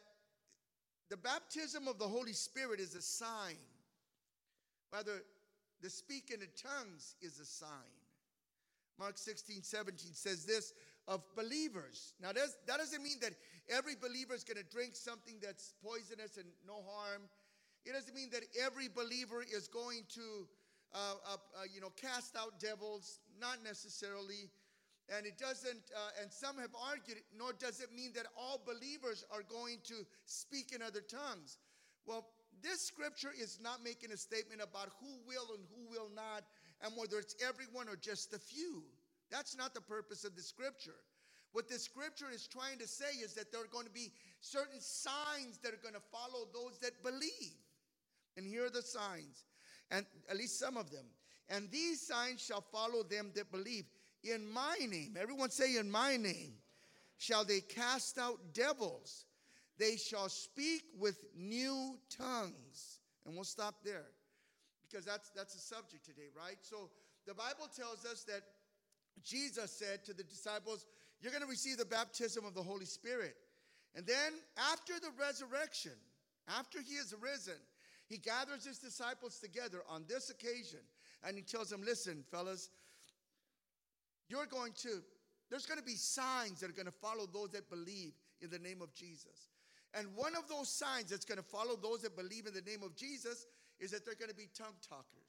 the 1.11 1.17
baptism 1.17 1.89
of 1.89 1.99
the 1.99 2.07
Holy 2.07 2.33
Spirit 2.33 2.81
is 2.81 2.95
a 2.95 3.03
sign. 3.03 3.59
Rather, 4.92 5.23
the 5.83 5.90
speaking 5.90 6.38
in 6.40 6.49
tongues 6.57 7.14
is 7.20 7.38
a 7.40 7.44
sign. 7.44 7.68
Mark 8.99 9.18
16, 9.18 9.62
17 9.62 10.14
says 10.14 10.44
this 10.44 10.73
of 11.07 11.23
believers. 11.37 12.14
Now, 12.20 12.33
that 12.33 12.79
doesn't 12.79 13.03
mean 13.03 13.18
that 13.20 13.35
every 13.68 13.94
believer 13.94 14.35
is 14.35 14.44
going 14.44 14.57
to 14.57 14.70
drink 14.70 14.97
something 14.97 15.37
that's 15.42 15.75
poisonous 15.85 16.37
and 16.37 16.47
no 16.66 16.81
harm. 16.87 17.23
It 17.85 17.92
doesn't 17.92 18.14
mean 18.14 18.31
that 18.33 18.44
every 18.59 18.88
believer 18.88 19.42
is 19.42 19.68
going 19.68 20.03
to, 20.14 20.49
uh, 20.94 21.14
uh, 21.27 21.37
you 21.73 21.81
know, 21.81 21.92
cast 22.01 22.37
out 22.37 22.59
devils. 22.59 23.20
Not 23.38 23.59
necessarily. 23.62 24.49
And 25.14 25.27
it 25.27 25.37
doesn't, 25.37 25.90
uh, 25.94 26.23
and 26.23 26.33
some 26.33 26.57
have 26.57 26.75
argued, 26.81 27.18
nor 27.37 27.53
does 27.53 27.81
it 27.81 27.92
mean 27.94 28.12
that 28.14 28.25
all 28.38 28.62
believers 28.64 29.25
are 29.31 29.42
going 29.42 29.79
to 29.85 30.07
speak 30.25 30.73
in 30.73 30.81
other 30.81 31.03
tongues. 31.03 31.59
Well, 32.07 32.27
this 32.64 32.81
scripture 32.81 33.31
is 33.38 33.59
not 33.62 33.85
making 33.85 34.11
a 34.11 34.16
statement 34.16 34.62
about 34.62 34.88
who 34.98 35.12
will 35.29 35.55
and 35.55 35.64
who 35.70 35.90
will 35.90 36.09
not, 36.16 36.44
and 36.83 36.92
whether 36.96 37.18
it's 37.18 37.37
everyone 37.46 37.88
or 37.88 37.96
just 37.96 38.33
a 38.33 38.38
few. 38.38 38.83
That's 39.31 39.57
not 39.57 39.74
the 39.74 39.83
purpose 39.83 40.24
of 40.24 40.35
the 40.35 40.42
scripture. 40.42 40.96
What 41.53 41.68
the 41.68 41.79
scripture 41.79 42.31
is 42.33 42.48
trying 42.48 42.79
to 42.79 42.88
say 42.88 43.18
is 43.22 43.35
that 43.35 43.53
there 43.53 43.61
are 43.61 43.68
going 43.70 43.87
to 43.87 43.92
be 43.92 44.11
certain 44.40 44.81
signs 44.81 45.59
that 45.62 45.72
are 45.72 45.83
going 45.83 45.94
to 45.94 46.00
follow 46.11 46.48
those 46.53 46.79
that 46.81 47.03
believe. 47.03 47.55
And 48.37 48.46
here 48.46 48.66
are 48.66 48.70
the 48.70 48.83
signs, 48.83 49.44
and 49.90 50.05
at 50.29 50.37
least 50.37 50.59
some 50.59 50.77
of 50.77 50.90
them. 50.90 51.05
And 51.48 51.70
these 51.70 52.00
signs 52.00 52.44
shall 52.44 52.62
follow 52.72 53.03
them 53.03 53.31
that 53.35 53.53
believe. 53.53 53.85
In 54.24 54.50
my 54.50 54.74
name, 54.81 55.16
everyone 55.20 55.50
say, 55.50 55.77
In 55.77 55.90
my 55.90 56.16
name, 56.16 56.55
shall 57.18 57.44
they 57.44 57.61
cast 57.61 58.18
out 58.18 58.38
devils. 58.55 59.27
They 59.79 59.97
shall 59.97 60.29
speak 60.29 60.83
with 60.99 61.19
new 61.37 61.99
tongues. 62.11 63.01
And 63.27 63.35
we'll 63.35 63.45
stop 63.45 63.77
there 63.85 64.07
because 64.83 65.05
that's, 65.05 65.31
that's 65.31 65.55
the 65.55 65.61
subject 65.61 66.05
today, 66.05 66.29
right? 66.37 66.59
So 66.61 66.91
the 67.27 67.35
Bible 67.35 67.69
tells 67.75 68.05
us 68.05 68.25
that 68.25 68.43
Jesus 69.23 69.71
said 69.71 70.05
to 70.05 70.15
the 70.15 70.23
disciples, 70.23 70.87
You're 71.21 71.33
going 71.33 71.43
to 71.43 71.49
receive 71.49 71.79
the 71.79 71.85
baptism 71.85 72.45
of 72.45 72.55
the 72.55 72.63
Holy 72.63 72.85
Spirit. 72.85 73.35
And 73.95 74.07
then 74.07 74.35
after 74.73 74.95
the 75.01 75.11
resurrection, 75.19 75.93
after 76.49 76.81
he 76.81 76.95
is 76.95 77.15
risen, 77.21 77.59
he 78.07 78.19
gathers 78.19 78.67
his 78.67 78.79
disciples 78.79 79.39
together 79.39 79.79
on 79.89 80.05
this 80.09 80.31
occasion 80.31 80.81
and 81.27 81.37
he 81.37 81.43
tells 81.43 81.71
them, 81.71 81.83
Listen, 81.85 82.23
fellas, 82.31 82.71
you're 84.29 84.47
going 84.47 84.73
to, 84.83 85.03
there's 85.51 85.67
going 85.67 85.79
to 85.79 85.85
be 85.85 85.95
signs 85.95 86.61
that 86.61 86.71
are 86.71 86.75
going 86.75 86.87
to 86.87 86.93
follow 86.93 87.27
those 87.27 87.51
that 87.51 87.71
believe 87.71 88.13
in 88.41 88.51
the 88.51 88.59
name 88.59 88.83
of 88.83 88.93
Jesus. 88.95 89.49
And 89.97 90.09
one 90.17 90.35
of 90.35 90.49
those 90.49 90.69
signs 90.69 91.11
that's 91.11 91.25
going 91.25 91.39
to 91.39 91.45
follow 91.45 91.77
those 91.77 92.03
that 92.03 92.17
believe 92.17 92.47
in 92.47 92.55
the 92.55 92.69
name 92.69 92.83
of 92.83 92.97
Jesus 92.97 93.47
is 93.79 93.91
that 93.93 94.05
they're 94.05 94.15
going 94.15 94.31
to 94.31 94.37
be 94.37 94.49
tongue 94.57 94.77
talkers. 94.87 95.25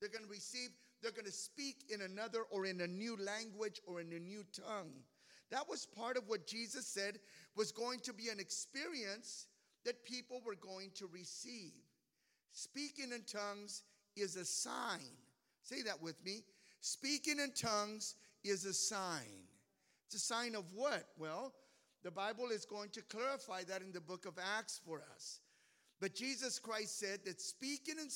They're 0.00 0.10
going 0.10 0.24
to 0.24 0.30
receive, 0.30 0.70
they're 1.02 1.12
going 1.12 1.26
to 1.26 1.32
speak 1.32 1.84
in 1.88 2.00
another 2.00 2.40
or 2.50 2.66
in 2.66 2.80
a 2.80 2.86
new 2.86 3.16
language 3.16 3.80
or 3.86 4.00
in 4.00 4.12
a 4.12 4.18
new 4.18 4.44
tongue. 4.52 4.92
That 5.50 5.68
was 5.68 5.86
part 5.86 6.16
of 6.16 6.28
what 6.28 6.46
Jesus 6.46 6.86
said 6.86 7.18
was 7.56 7.72
going 7.72 8.00
to 8.00 8.12
be 8.12 8.28
an 8.30 8.40
experience 8.40 9.46
that 9.84 10.04
people 10.04 10.40
were 10.44 10.56
going 10.56 10.90
to 10.94 11.08
receive. 11.12 11.72
Speaking 12.52 13.12
in 13.12 13.22
tongues 13.22 13.82
is 14.16 14.36
a 14.36 14.44
sign. 14.44 15.12
Say 15.62 15.82
that 15.82 16.02
with 16.02 16.24
me. 16.24 16.44
Speaking 16.80 17.38
in 17.38 17.52
tongues 17.52 18.16
is 18.44 18.64
a 18.64 18.72
sign. 18.72 19.46
It's 20.06 20.16
a 20.16 20.18
sign 20.18 20.54
of 20.54 20.64
what? 20.74 21.04
Well, 21.18 21.52
the 22.02 22.10
Bible 22.10 22.48
is 22.52 22.64
going 22.64 22.90
to 22.90 23.02
clarify 23.02 23.62
that 23.64 23.82
in 23.82 23.92
the 23.92 24.00
book 24.00 24.26
of 24.26 24.34
Acts 24.58 24.80
for 24.84 25.02
us. 25.14 25.40
But 26.00 26.14
Jesus 26.14 26.58
Christ 26.58 26.98
said 26.98 27.20
that 27.24 27.40
speaking 27.40 27.94
in 28.00 28.08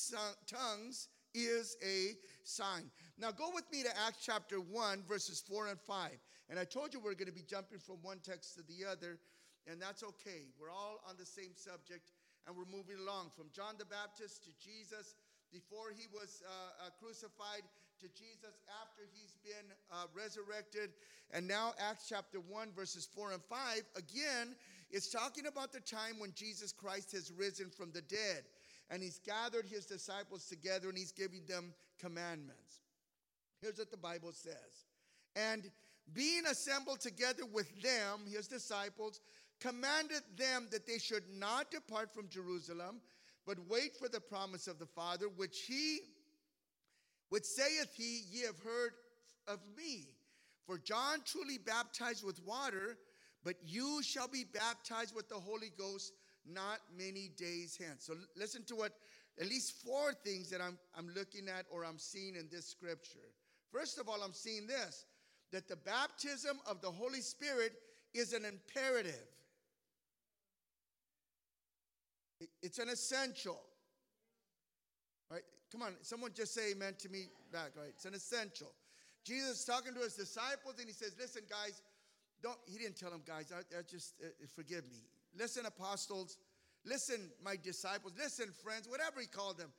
tongues 0.45 1.07
is 1.33 1.77
a 1.81 2.17
sign. 2.43 2.91
Now 3.17 3.31
go 3.31 3.49
with 3.53 3.63
me 3.71 3.83
to 3.83 3.89
Acts 4.05 4.19
chapter 4.25 4.59
1, 4.59 5.03
verses 5.07 5.41
4 5.47 5.67
and 5.67 5.79
5. 5.79 6.11
And 6.49 6.59
I 6.59 6.65
told 6.65 6.93
you 6.93 6.99
we're 6.99 7.13
going 7.13 7.31
to 7.31 7.35
be 7.35 7.47
jumping 7.47 7.79
from 7.79 7.97
one 8.01 8.19
text 8.23 8.55
to 8.55 8.63
the 8.63 8.89
other, 8.89 9.19
and 9.71 9.81
that's 9.81 10.03
okay. 10.03 10.47
We're 10.59 10.71
all 10.71 10.99
on 11.07 11.15
the 11.17 11.25
same 11.25 11.55
subject, 11.55 12.11
and 12.45 12.55
we're 12.55 12.67
moving 12.67 12.99
along 12.99 13.31
from 13.35 13.47
John 13.55 13.75
the 13.79 13.85
Baptist 13.85 14.43
to 14.45 14.51
Jesus 14.59 15.15
before 15.51 15.95
he 15.95 16.07
was 16.11 16.43
uh, 16.43 16.87
uh, 16.87 16.89
crucified 16.99 17.63
to 17.99 18.07
Jesus 18.07 18.55
after 18.81 19.01
he's 19.13 19.33
been 19.43 19.73
uh, 19.91 20.05
resurrected. 20.13 20.91
And 21.31 21.47
now, 21.47 21.73
Acts 21.79 22.05
chapter 22.07 22.39
1, 22.39 22.69
verses 22.75 23.07
4 23.15 23.33
and 23.33 23.43
5, 23.43 23.81
again, 23.95 24.55
it's 24.89 25.09
talking 25.09 25.47
about 25.47 25.73
the 25.73 25.79
time 25.79 26.19
when 26.19 26.31
Jesus 26.33 26.71
Christ 26.71 27.11
has 27.11 27.31
risen 27.31 27.69
from 27.69 27.91
the 27.91 28.01
dead. 28.01 28.43
And 28.89 29.03
he's 29.03 29.19
gathered 29.19 29.65
his 29.65 29.85
disciples 29.85 30.45
together 30.45 30.89
and 30.89 30.97
he's 30.97 31.11
giving 31.11 31.41
them 31.47 31.73
commandments. 31.99 32.79
Here's 33.61 33.77
what 33.77 33.91
the 33.91 33.97
Bible 33.97 34.31
says. 34.31 34.85
And 35.35 35.69
being 36.13 36.45
assembled 36.49 37.01
together 37.01 37.43
with 37.51 37.69
them, 37.81 38.21
his 38.31 38.47
disciples, 38.47 39.19
commanded 39.59 40.21
them 40.37 40.67
that 40.71 40.87
they 40.87 40.99
should 40.99 41.23
not 41.33 41.71
depart 41.71 42.13
from 42.13 42.29
Jerusalem, 42.29 43.01
but 43.45 43.57
wait 43.67 43.95
for 43.95 44.07
the 44.07 44.21
promise 44.21 44.67
of 44.67 44.79
the 44.79 44.85
Father, 44.85 45.25
which 45.35 45.61
he 45.61 45.99
which 47.29 47.43
saith 47.43 47.93
he, 47.95 48.21
Ye 48.31 48.43
have 48.45 48.59
heard 48.59 48.91
of 49.47 49.59
me. 49.75 50.07
For 50.65 50.77
John 50.77 51.19
truly 51.25 51.57
baptized 51.57 52.25
with 52.25 52.43
water, 52.45 52.97
but 53.43 53.55
you 53.63 54.01
shall 54.03 54.27
be 54.27 54.43
baptized 54.43 55.15
with 55.15 55.29
the 55.29 55.35
Holy 55.35 55.71
Ghost 55.77 56.13
not 56.45 56.79
many 56.97 57.29
days 57.37 57.77
hence. 57.77 58.05
So 58.05 58.13
listen 58.35 58.63
to 58.65 58.75
what 58.75 58.93
at 59.39 59.47
least 59.47 59.83
four 59.85 60.13
things 60.13 60.49
that 60.49 60.61
I'm, 60.61 60.77
I'm 60.97 61.09
looking 61.15 61.47
at 61.47 61.65
or 61.71 61.85
I'm 61.85 61.97
seeing 61.97 62.35
in 62.35 62.47
this 62.51 62.67
scripture. 62.67 63.31
First 63.71 63.99
of 63.99 64.09
all, 64.09 64.21
I'm 64.23 64.33
seeing 64.33 64.67
this 64.67 65.05
that 65.53 65.69
the 65.69 65.77
baptism 65.77 66.59
of 66.69 66.81
the 66.81 66.91
Holy 66.91 67.21
Spirit 67.21 67.71
is 68.13 68.33
an 68.33 68.43
imperative, 68.43 69.13
it's 72.61 72.79
an 72.79 72.89
essential. 72.89 73.61
Right? 75.31 75.43
Come 75.71 75.81
on, 75.81 75.93
someone 76.01 76.31
just 76.33 76.53
say 76.53 76.71
amen 76.71 76.95
to 76.99 77.09
me 77.09 77.25
back, 77.51 77.71
right? 77.75 77.89
It's 77.89 78.05
an 78.05 78.13
essential. 78.13 78.71
Jesus 79.23 79.65
talking 79.65 79.93
to 79.93 79.99
his 79.99 80.15
disciples 80.15 80.75
and 80.79 80.87
he 80.87 80.93
says, 80.93 81.15
Listen, 81.19 81.43
guys, 81.49 81.81
don't, 82.41 82.57
he 82.65 82.77
didn't 82.77 82.97
tell 82.97 83.09
them, 83.09 83.21
guys, 83.25 83.51
I, 83.51 83.59
I 83.77 83.81
just, 83.89 84.15
uh, 84.23 84.29
forgive 84.55 84.83
me. 84.89 85.03
Listen, 85.37 85.65
apostles. 85.65 86.37
Listen, 86.85 87.29
my 87.43 87.55
disciples. 87.61 88.13
Listen, 88.17 88.47
friends, 88.63 88.87
whatever 88.87 89.19
he 89.19 89.27
called 89.27 89.57
them. 89.57 89.69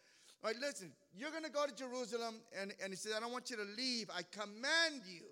All 0.45 0.51
right, 0.51 0.61
listen, 0.61 0.93
you're 1.17 1.31
going 1.31 1.45
to 1.45 1.51
go 1.51 1.67
to 1.67 1.75
Jerusalem. 1.75 2.37
And, 2.61 2.75
and 2.83 2.93
he 2.93 2.97
says, 2.97 3.12
I 3.17 3.21
don't 3.21 3.33
want 3.33 3.51
you 3.51 3.57
to 3.57 3.67
leave. 3.77 4.11
I 4.15 4.23
command 4.31 5.03
you 5.07 5.25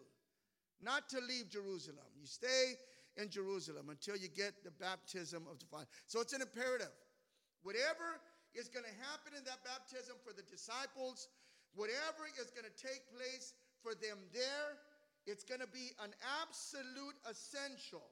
not 0.82 1.08
to 1.10 1.20
leave 1.20 1.50
Jerusalem. 1.50 2.06
You 2.18 2.26
stay 2.26 2.74
in 3.16 3.28
Jerusalem 3.28 3.88
until 3.90 4.16
you 4.16 4.28
get 4.28 4.64
the 4.64 4.70
baptism 4.70 5.44
of 5.50 5.58
the 5.58 5.66
Father. 5.66 5.86
So 6.06 6.20
it's 6.20 6.32
an 6.32 6.42
imperative. 6.42 6.92
Whatever 7.62 8.20
is 8.56 8.72
going 8.72 8.88
to 8.88 8.96
happen 9.04 9.36
in 9.36 9.44
that 9.44 9.60
baptism 9.62 10.16
for 10.24 10.32
the 10.32 10.42
disciples, 10.48 11.28
whatever 11.76 12.24
is 12.40 12.48
going 12.56 12.64
to 12.64 12.76
take 12.80 13.04
place 13.12 13.52
for 13.84 13.92
them 13.92 14.16
there, 14.32 14.80
it's 15.28 15.44
going 15.44 15.60
to 15.60 15.68
be 15.68 15.92
an 16.00 16.16
absolute 16.40 17.14
essential. 17.28 18.08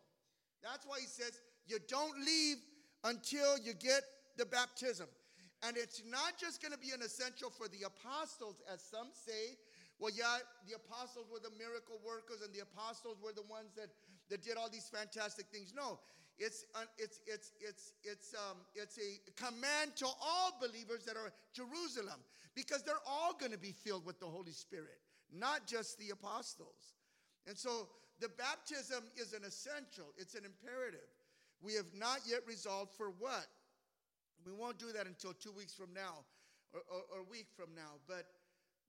That's 0.61 0.85
why 0.85 1.01
he 1.01 1.09
says, 1.09 1.41
you 1.67 1.81
don't 1.89 2.21
leave 2.21 2.61
until 3.05 3.57
you 3.59 3.73
get 3.73 4.05
the 4.37 4.45
baptism. 4.45 5.09
And 5.65 5.77
it's 5.81 6.03
not 6.05 6.37
just 6.37 6.61
going 6.61 6.73
to 6.73 6.79
be 6.79 6.93
an 6.93 7.01
essential 7.01 7.49
for 7.49 7.69
the 7.69 7.89
apostles, 7.89 8.61
as 8.69 8.85
some 8.85 9.09
say. 9.17 9.57
Well, 9.99 10.13
yeah, 10.13 10.45
the 10.69 10.77
apostles 10.77 11.25
were 11.33 11.41
the 11.41 11.55
miracle 11.57 11.97
workers 12.05 12.45
and 12.45 12.53
the 12.53 12.61
apostles 12.61 13.17
were 13.23 13.33
the 13.33 13.47
ones 13.49 13.73
that, 13.77 13.89
that 14.29 14.45
did 14.45 14.59
all 14.59 14.69
these 14.69 14.91
fantastic 14.93 15.47
things. 15.49 15.73
No, 15.73 16.01
It's, 16.39 16.65
it's, 16.99 17.21
it's, 17.27 17.53
it's, 17.61 17.93
it's, 18.03 18.35
um, 18.35 18.59
it's 18.75 18.99
a 18.99 19.31
command 19.37 19.95
to 19.97 20.07
all 20.07 20.59
believers 20.61 21.05
that 21.05 21.17
are 21.17 21.33
Jerusalem 21.53 22.21
because 22.55 22.83
they're 22.83 23.05
all 23.07 23.35
going 23.39 23.53
to 23.53 23.59
be 23.59 23.73
filled 23.73 24.05
with 24.05 24.19
the 24.19 24.27
Holy 24.27 24.53
Spirit, 24.53 24.99
not 25.33 25.67
just 25.67 25.99
the 25.99 26.11
apostles. 26.11 26.95
And 27.47 27.57
so 27.57 27.89
the 28.21 28.29
baptism 28.29 29.05
is 29.17 29.33
an 29.33 29.45
essential, 29.45 30.13
it's 30.17 30.35
an 30.35 30.45
imperative. 30.45 31.07
We 31.63 31.75
have 31.75 31.87
not 31.97 32.21
yet 32.27 32.41
resolved 32.47 32.93
for 32.97 33.11
what? 33.19 33.47
We 34.45 34.53
won't 34.53 34.79
do 34.79 34.93
that 34.93 35.07
until 35.07 35.33
two 35.33 35.53
weeks 35.53 35.73
from 35.73 35.95
now 35.95 36.25
or, 36.73 36.81
or, 36.91 37.01
or 37.13 37.21
a 37.21 37.31
week 37.31 37.47
from 37.57 37.75
now. 37.75 37.99
But, 38.07 38.27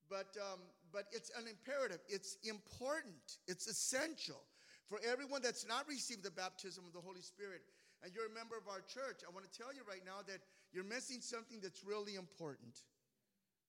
but, 0.09 0.35
um, 0.41 0.59
but 0.91 1.05
it's 1.11 1.31
an 1.37 1.47
imperative, 1.47 1.99
it's 2.09 2.37
important, 2.43 3.37
it's 3.47 3.67
essential. 3.67 4.41
For 4.87 4.99
everyone 5.09 5.41
that's 5.41 5.65
not 5.65 5.87
received 5.87 6.23
the 6.23 6.31
baptism 6.31 6.83
of 6.85 6.93
the 6.93 7.01
Holy 7.01 7.21
Spirit, 7.21 7.61
and 8.03 8.13
you're 8.13 8.27
a 8.27 8.33
member 8.33 8.55
of 8.55 8.67
our 8.67 8.81
church, 8.81 9.21
I 9.27 9.33
want 9.33 9.51
to 9.51 9.57
tell 9.57 9.73
you 9.73 9.81
right 9.89 10.03
now 10.05 10.21
that 10.27 10.41
you're 10.71 10.83
missing 10.83 11.21
something 11.21 11.59
that's 11.61 11.83
really 11.83 12.15
important. 12.15 12.81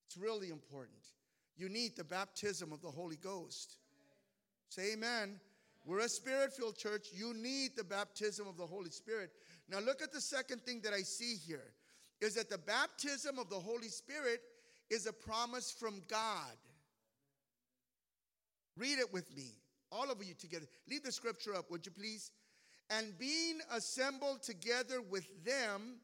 It's 0.07 0.17
really 0.17 0.51
important. 0.51 0.99
You 1.57 1.69
need 1.69 1.97
the 1.97 2.05
baptism 2.05 2.71
of 2.73 2.83
the 2.83 2.91
Holy 2.91 3.17
Ghost. 3.17 3.79
Say 4.69 4.93
amen. 4.93 5.41
We're 5.87 6.01
a 6.01 6.09
spirit 6.09 6.53
filled 6.53 6.77
church. 6.77 7.09
You 7.14 7.33
need 7.33 7.77
the 7.77 7.85
baptism 7.85 8.47
of 8.47 8.57
the 8.57 8.67
Holy 8.67 8.91
Spirit. 8.91 9.31
Now, 9.71 9.79
look 9.79 10.03
at 10.03 10.12
the 10.12 10.21
second 10.21 10.62
thing 10.62 10.81
that 10.83 10.93
I 10.93 11.03
see 11.03 11.37
here 11.37 11.73
is 12.21 12.35
that 12.35 12.51
the 12.51 12.59
baptism 12.59 13.39
of 13.39 13.49
the 13.49 13.59
Holy 13.59 13.89
Spirit 13.89 14.41
is 14.91 15.07
a 15.07 15.12
promise 15.12 15.71
from 15.71 16.03
God. 16.09 16.57
Read 18.77 18.99
it 18.99 19.12
with 19.12 19.35
me. 19.35 19.55
All 19.97 20.11
of 20.11 20.23
you 20.23 20.35
together. 20.35 20.67
Leave 20.91 21.03
the 21.03 21.13
scripture 21.13 21.55
up, 21.55 21.71
would 21.71 21.87
you 21.87 21.93
please? 21.93 22.31
And 22.91 23.19
being 23.19 23.61
assembled 23.73 24.43
together 24.43 25.01
with 25.01 25.27
them, 25.45 25.97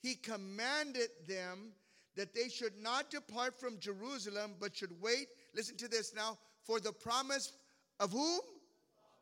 he 0.00 0.14
commanded 0.14 1.10
them 1.28 1.72
that 2.16 2.34
they 2.34 2.48
should 2.48 2.72
not 2.80 3.10
depart 3.10 3.60
from 3.60 3.78
Jerusalem, 3.78 4.54
but 4.58 4.74
should 4.74 5.00
wait, 5.02 5.28
listen 5.54 5.76
to 5.76 5.88
this 5.88 6.14
now, 6.14 6.38
for 6.64 6.80
the 6.80 6.92
promise 6.92 7.52
of 8.00 8.10
whom? 8.10 8.40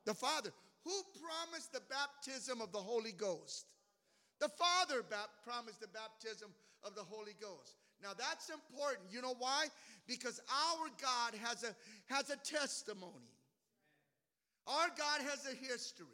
The 0.05 0.15
Father. 0.15 0.51
Who 0.85 0.93
promised 1.21 1.73
the 1.73 1.83
baptism 1.91 2.61
of 2.61 2.71
the 2.71 2.79
Holy 2.79 3.12
Ghost? 3.12 3.67
The 4.39 4.49
Father 4.49 5.03
promised 5.45 5.81
the 5.81 5.89
baptism 5.89 6.51
of 6.85 6.95
the 6.95 7.03
Holy 7.03 7.35
Ghost. 7.41 7.77
Now 8.03 8.11
that's 8.17 8.51
important. 8.51 9.11
You 9.11 9.23
know 9.23 9.35
why? 9.39 9.67
Because 10.07 10.41
our 10.49 10.89
God 11.01 11.35
has 11.43 11.65
a, 11.65 11.75
has 12.12 12.31
a 12.31 12.37
testimony. 12.37 13.34
Our 14.67 14.89
God 14.97 15.21
has 15.29 15.47
a 15.47 15.55
history. 15.55 16.07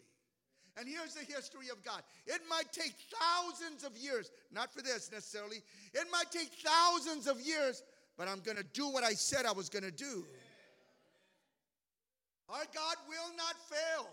And 0.76 0.88
here's 0.88 1.14
the 1.14 1.24
history 1.24 1.68
of 1.70 1.82
God. 1.84 2.02
It 2.26 2.40
might 2.48 2.72
take 2.72 2.94
thousands 3.20 3.84
of 3.84 3.96
years, 3.96 4.30
not 4.52 4.72
for 4.72 4.82
this 4.82 5.10
necessarily, 5.12 5.58
it 5.92 6.06
might 6.12 6.30
take 6.30 6.50
thousands 6.64 7.26
of 7.26 7.40
years, 7.40 7.82
but 8.16 8.28
I'm 8.28 8.40
going 8.40 8.56
to 8.56 8.64
do 8.72 8.88
what 8.88 9.04
I 9.04 9.12
said 9.12 9.46
I 9.46 9.52
was 9.52 9.68
going 9.68 9.84
to 9.84 9.90
do. 9.90 10.24
Our 12.48 12.64
God 12.74 12.96
will 13.08 13.36
not 13.36 13.54
fail. 13.68 14.08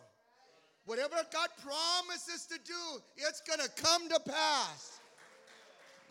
Whatever 0.86 1.16
God 1.34 1.50
promises 1.62 2.46
to 2.48 2.58
do, 2.66 3.02
it's 3.18 3.42
going 3.42 3.60
to 3.60 3.70
come 3.82 4.08
to 4.10 4.20
pass. 4.20 5.00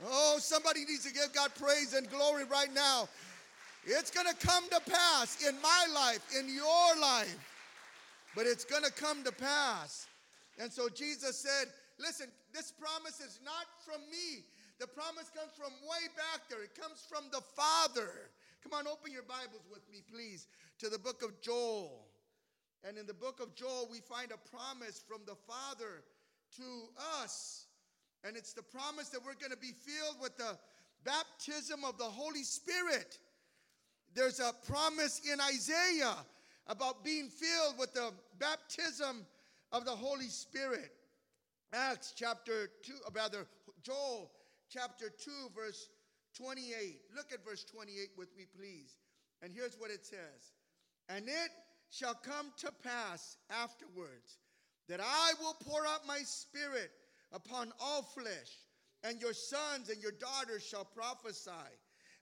Oh, 0.07 0.37
somebody 0.39 0.85
needs 0.85 1.05
to 1.07 1.13
give 1.13 1.33
God 1.35 1.51
praise 1.59 1.95
and 1.95 2.09
glory 2.11 2.45
right 2.45 2.73
now. 2.75 3.09
It's 3.85 4.11
going 4.11 4.27
to 4.27 4.47
come 4.47 4.65
to 4.71 4.81
pass 4.91 5.47
in 5.47 5.55
my 5.63 5.87
life, 5.95 6.21
in 6.39 6.53
your 6.53 7.01
life 7.01 7.56
but 8.37 8.47
it's 8.47 8.65
going 8.65 8.85
to 8.85 8.93
come 8.93 9.25
to 9.25 9.33
pass. 9.33 10.07
And 10.61 10.71
so 10.71 10.89
Jesus 10.89 11.37
said, 11.41 11.73
Listen, 11.99 12.29
this 12.53 12.71
promise 12.71 13.21
is 13.21 13.41
not 13.43 13.65
from 13.81 14.03
me. 14.11 14.45
The 14.79 14.87
promise 14.87 15.33
comes 15.33 15.57
from 15.57 15.73
way 15.89 16.05
back 16.15 16.45
there, 16.51 16.63
it 16.63 16.79
comes 16.79 17.05
from 17.09 17.25
the 17.33 17.41
Father. 17.41 18.31
Come 18.63 18.75
on, 18.75 18.87
open 18.87 19.11
your 19.13 19.23
Bibles 19.23 19.65
with 19.73 19.81
me, 19.91 20.03
please, 20.13 20.47
to 20.81 20.91
the 20.91 20.99
book 20.99 21.23
of 21.23 21.41
Joel. 21.41 22.05
And 22.87 22.99
in 22.99 23.07
the 23.07 23.15
book 23.15 23.41
of 23.41 23.55
Joel, 23.55 23.89
we 23.91 24.01
find 24.01 24.31
a 24.31 24.51
promise 24.55 25.03
from 25.09 25.23
the 25.25 25.37
Father 25.47 26.05
to 26.57 26.63
us. 27.23 27.67
And 28.23 28.37
it's 28.37 28.53
the 28.53 28.63
promise 28.63 29.09
that 29.11 29.21
we're 29.25 29.41
going 29.41 29.53
to 29.53 29.57
be 29.57 29.73
filled 29.73 30.21
with 30.21 30.37
the 30.37 30.59
baptism 31.05 31.85
of 31.85 31.97
the 31.97 32.05
Holy 32.05 32.43
Spirit. 32.43 33.19
There's 34.15 34.41
a 34.41 34.53
promise 34.67 35.23
in 35.33 35.41
Isaiah 35.41 36.17
about 36.69 37.05
being 37.05 37.29
filled 37.29 37.79
with 37.79 37.93
the 37.95 38.13
baptism 38.39 39.27
of 39.73 39.85
the 39.85 39.91
Holy 39.91 40.29
Spirit. 40.29 40.93
Acts 41.73 42.15
chapter 42.17 42.71
2, 42.83 42.93
or 43.05 43.13
rather, 43.13 43.47
Joel 43.83 44.31
chapter 44.71 45.11
2, 45.11 45.31
verse 45.55 45.89
28. 46.37 47.01
Look 47.17 47.33
at 47.33 47.45
verse 47.45 47.65
28 47.65 48.11
with 48.17 48.37
me, 48.37 48.45
please. 48.57 48.97
And 49.43 49.53
here's 49.53 49.77
what 49.79 49.91
it 49.91 50.05
says 50.05 50.53
And 51.09 51.29
it 51.29 51.51
shall 51.91 52.15
come 52.15 52.53
to 52.59 52.73
pass 52.83 53.37
afterwards 53.51 54.39
that 54.89 55.01
I 55.01 55.33
will 55.41 55.57
pour 55.61 55.87
out 55.87 56.07
my 56.07 56.21
spirit 56.25 56.91
upon 57.33 57.73
all 57.81 58.03
flesh, 58.03 58.65
and 59.03 59.21
your 59.21 59.33
sons 59.33 59.89
and 59.89 60.01
your 60.01 60.13
daughters 60.13 60.65
shall 60.65 60.85
prophesy, 60.85 61.51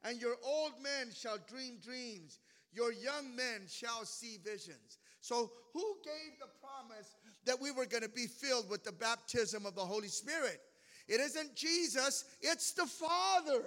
and 0.03 0.21
your 0.21 0.37
old 0.45 0.73
men 0.83 1.13
shall 1.15 1.39
dream 1.49 1.79
dreams 1.83 2.39
your 2.75 2.93
young 2.93 3.35
men 3.37 3.63
shall 3.69 4.05
see 4.05 4.39
visions. 4.45 4.99
So, 5.21 5.51
who 5.73 5.97
gave 6.05 6.39
the 6.39 6.49
promise 6.61 7.15
that 7.47 7.61
we 7.61 7.71
were 7.71 7.87
going 7.87 8.03
to 8.03 8.09
be 8.09 8.27
filled 8.27 8.69
with 8.69 8.85
the 8.85 8.93
baptism 8.93 9.65
of 9.65 9.75
the 9.75 9.85
Holy 9.85 10.09
Spirit? 10.09 10.61
It 11.09 11.21
isn't 11.21 11.55
Jesus, 11.55 12.25
it's 12.41 12.73
the 12.73 12.87
Father. 12.87 13.65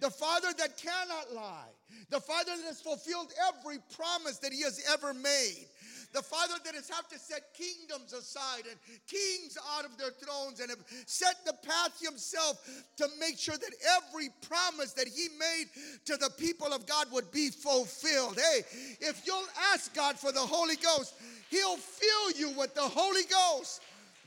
The 0.00 0.10
Father 0.10 0.48
that 0.58 0.76
cannot 0.76 1.32
lie. 1.32 1.70
The 2.10 2.20
Father 2.20 2.56
that 2.56 2.66
has 2.66 2.80
fulfilled 2.80 3.32
every 3.48 3.78
promise 3.96 4.38
that 4.38 4.52
He 4.52 4.62
has 4.62 4.84
ever 4.92 5.14
made. 5.14 5.68
The 6.12 6.22
Father 6.22 6.54
that 6.64 6.74
has 6.74 6.90
have 6.90 7.08
to 7.08 7.18
set 7.18 7.54
kingdoms 7.54 8.12
aside 8.12 8.64
and 8.68 8.78
kings 9.06 9.56
out 9.76 9.86
of 9.86 9.96
their 9.96 10.10
thrones 10.10 10.60
and 10.60 10.68
have 10.68 10.84
set 11.06 11.36
the 11.46 11.54
path 11.66 11.98
himself 12.00 12.60
to 12.98 13.08
make 13.18 13.38
sure 13.38 13.56
that 13.56 13.72
every 13.96 14.28
promise 14.46 14.92
that 14.92 15.08
he 15.08 15.28
made 15.38 15.66
to 16.04 16.18
the 16.18 16.30
people 16.36 16.66
of 16.66 16.84
God 16.86 17.06
would 17.12 17.30
be 17.32 17.48
fulfilled. 17.48 18.38
Hey, 18.38 18.60
if 19.00 19.22
you'll 19.26 19.42
ask 19.72 19.94
God 19.94 20.18
for 20.18 20.32
the 20.32 20.40
Holy 20.40 20.76
Ghost, 20.76 21.14
he'll 21.48 21.78
fill 21.78 22.30
you 22.36 22.50
with 22.58 22.74
the 22.74 22.82
Holy 22.82 23.24
Ghost. 23.30 23.80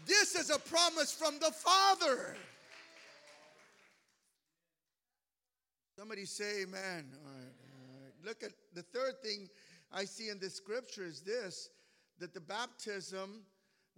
This 0.07 0.33
is 0.33 0.49
a 0.49 0.57
promise 0.57 1.11
from 1.11 1.37
the 1.39 1.51
Father. 1.51 2.35
Somebody 5.95 6.25
say 6.25 6.63
amen. 6.63 7.05
All 7.13 7.31
right, 7.31 7.53
all 7.71 8.03
right. 8.03 8.13
Look 8.25 8.43
at 8.43 8.51
the 8.73 8.81
third 8.81 9.21
thing 9.23 9.49
I 9.93 10.03
see 10.05 10.29
in 10.29 10.39
this 10.39 10.55
scripture 10.55 11.05
is 11.05 11.21
this 11.21 11.69
that 12.19 12.33
the 12.33 12.39
baptism 12.39 13.43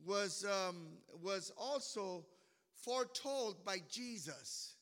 was, 0.05 0.45
um, 0.45 0.87
was 1.21 1.51
also 1.57 2.25
foretold 2.83 3.63
by 3.65 3.77
Jesus. 3.89 4.75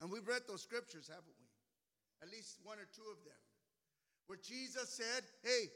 And 0.00 0.10
we've 0.10 0.26
read 0.26 0.42
those 0.48 0.62
scriptures, 0.62 1.08
haven't 1.08 1.34
we? 1.38 1.46
At 2.26 2.32
least 2.32 2.58
one 2.62 2.78
or 2.78 2.88
two 2.94 3.08
of 3.10 3.24
them. 3.24 3.40
Where 4.26 4.38
Jesus 4.42 4.88
said, 4.88 5.24
Hey, 5.42 5.68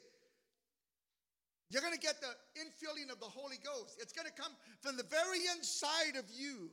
you're 1.71 1.83
going 1.83 1.95
to 1.95 2.01
get 2.01 2.21
the 2.21 2.33
infilling 2.57 3.12
of 3.12 3.21
the 3.21 3.27
Holy 3.27 3.59
Ghost. 3.62 3.99
It's 4.01 4.12
going 4.12 4.27
to 4.27 4.33
come 4.33 4.53
from 4.81 4.97
the 4.97 5.05
very 5.05 5.41
inside 5.57 6.16
of 6.16 6.25
you. 6.33 6.71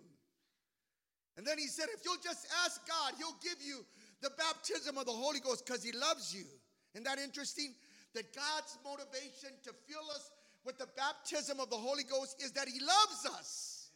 And 1.37 1.45
then 1.45 1.57
he 1.57 1.67
said, 1.67 1.87
If 1.93 2.05
you'll 2.05 2.23
just 2.23 2.47
ask 2.63 2.79
God, 2.87 3.13
he'll 3.17 3.37
give 3.43 3.61
you 3.65 3.85
the 4.21 4.31
baptism 4.37 4.97
of 4.97 5.05
the 5.05 5.11
Holy 5.11 5.39
Ghost 5.39 5.65
because 5.65 5.83
he 5.83 5.91
loves 5.91 6.33
you. 6.33 6.45
Isn't 6.93 7.03
that 7.03 7.19
interesting? 7.19 7.75
That 8.15 8.33
God's 8.33 8.77
motivation 8.83 9.51
to 9.63 9.71
fill 9.87 10.09
us 10.15 10.31
with 10.65 10.77
the 10.79 10.87
baptism 10.97 11.59
of 11.59 11.69
the 11.69 11.75
Holy 11.75 12.03
Ghost 12.03 12.41
is 12.43 12.51
that 12.53 12.67
He 12.67 12.79
loves 12.79 13.27
us. 13.37 13.91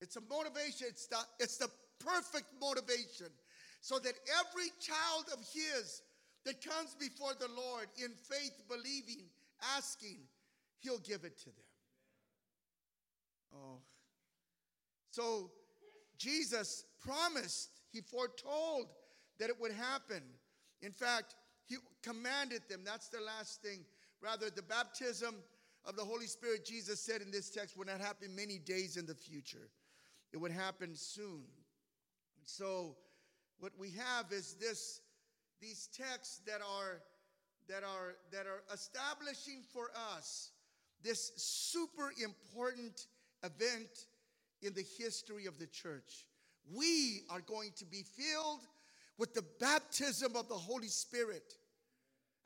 It's 0.00 0.16
a 0.16 0.20
motivation, 0.22 0.86
it's 0.88 1.06
the, 1.06 1.18
it's 1.38 1.58
the 1.58 1.68
perfect 2.00 2.46
motivation, 2.60 3.28
so 3.80 3.98
that 3.98 4.14
every 4.40 4.70
child 4.80 5.26
of 5.32 5.38
His 5.52 6.02
that 6.44 6.64
comes 6.64 6.96
before 6.98 7.32
the 7.38 7.48
Lord 7.54 7.86
in 8.02 8.10
faith, 8.10 8.62
believing, 8.68 9.24
asking, 9.76 10.18
He'll 10.80 10.98
give 10.98 11.24
it 11.24 11.38
to 11.40 11.44
them. 11.44 11.70
Oh. 13.54 13.78
So 15.10 15.50
Jesus 16.16 16.84
promised, 17.04 17.70
He 17.92 18.00
foretold 18.00 18.86
that 19.38 19.50
it 19.50 19.60
would 19.60 19.72
happen. 19.72 20.22
In 20.82 20.92
fact, 20.92 21.34
he 21.70 21.76
commanded 22.02 22.62
them. 22.68 22.80
That's 22.84 23.08
the 23.08 23.20
last 23.20 23.62
thing. 23.62 23.84
Rather, 24.20 24.50
the 24.50 24.62
baptism 24.62 25.36
of 25.86 25.94
the 25.94 26.04
Holy 26.04 26.26
Spirit, 26.26 26.66
Jesus 26.66 27.00
said 27.00 27.22
in 27.22 27.30
this 27.30 27.48
text, 27.48 27.76
would 27.76 27.86
not 27.86 28.00
happen 28.00 28.34
many 28.34 28.58
days 28.58 28.96
in 28.96 29.06
the 29.06 29.14
future. 29.14 29.70
It 30.32 30.38
would 30.38 30.50
happen 30.50 30.90
soon. 30.94 31.44
So, 32.42 32.96
what 33.60 33.72
we 33.78 33.92
have 33.92 34.32
is 34.32 34.54
this 34.54 35.00
these 35.60 35.88
texts 35.96 36.40
that 36.46 36.60
are 36.60 37.00
that 37.68 37.84
are 37.84 38.16
that 38.32 38.46
are 38.46 38.62
establishing 38.74 39.62
for 39.72 39.90
us 40.14 40.50
this 41.04 41.32
super 41.36 42.12
important 42.22 43.06
event 43.44 44.06
in 44.62 44.74
the 44.74 44.84
history 44.98 45.46
of 45.46 45.58
the 45.58 45.66
church. 45.68 46.26
We 46.74 47.22
are 47.30 47.40
going 47.40 47.70
to 47.76 47.84
be 47.84 48.02
filled 48.02 48.60
with 49.18 49.34
the 49.34 49.44
baptism 49.60 50.34
of 50.34 50.48
the 50.48 50.54
Holy 50.54 50.88
Spirit. 50.88 51.54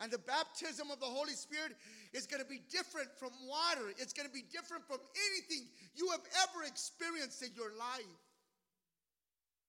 And 0.00 0.10
the 0.10 0.18
baptism 0.18 0.90
of 0.90 0.98
the 0.98 1.06
Holy 1.06 1.34
Spirit 1.34 1.76
is 2.12 2.26
going 2.26 2.42
to 2.42 2.48
be 2.48 2.60
different 2.70 3.08
from 3.16 3.30
water. 3.46 3.94
It's 3.96 4.12
going 4.12 4.26
to 4.26 4.34
be 4.34 4.42
different 4.52 4.86
from 4.86 4.98
anything 5.30 5.68
you 5.94 6.10
have 6.10 6.24
ever 6.42 6.66
experienced 6.66 7.42
in 7.42 7.50
your 7.54 7.70
life. 7.78 8.18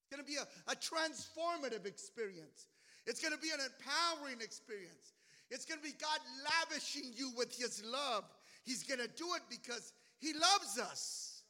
It's 0.02 0.10
going 0.10 0.26
to 0.26 0.30
be 0.30 0.38
a, 0.38 0.48
a 0.72 0.76
transformative 0.76 1.86
experience. 1.86 2.68
It's 3.06 3.22
going 3.22 3.34
to 3.34 3.40
be 3.40 3.50
an 3.54 3.60
empowering 3.62 4.42
experience. 4.42 5.14
It's 5.52 5.66
going 5.66 5.80
to 5.80 5.84
be 5.84 5.94
God 6.02 6.20
lavishing 6.44 7.12
you 7.16 7.32
with 7.38 7.56
His 7.56 7.84
love. 7.86 8.24
He's 8.64 8.84
going 8.84 9.00
to 9.00 9.08
do 9.08 9.28
it 9.36 9.44
because 9.50 9.94
He 10.20 10.34
loves 10.34 10.80
us. 10.80 11.44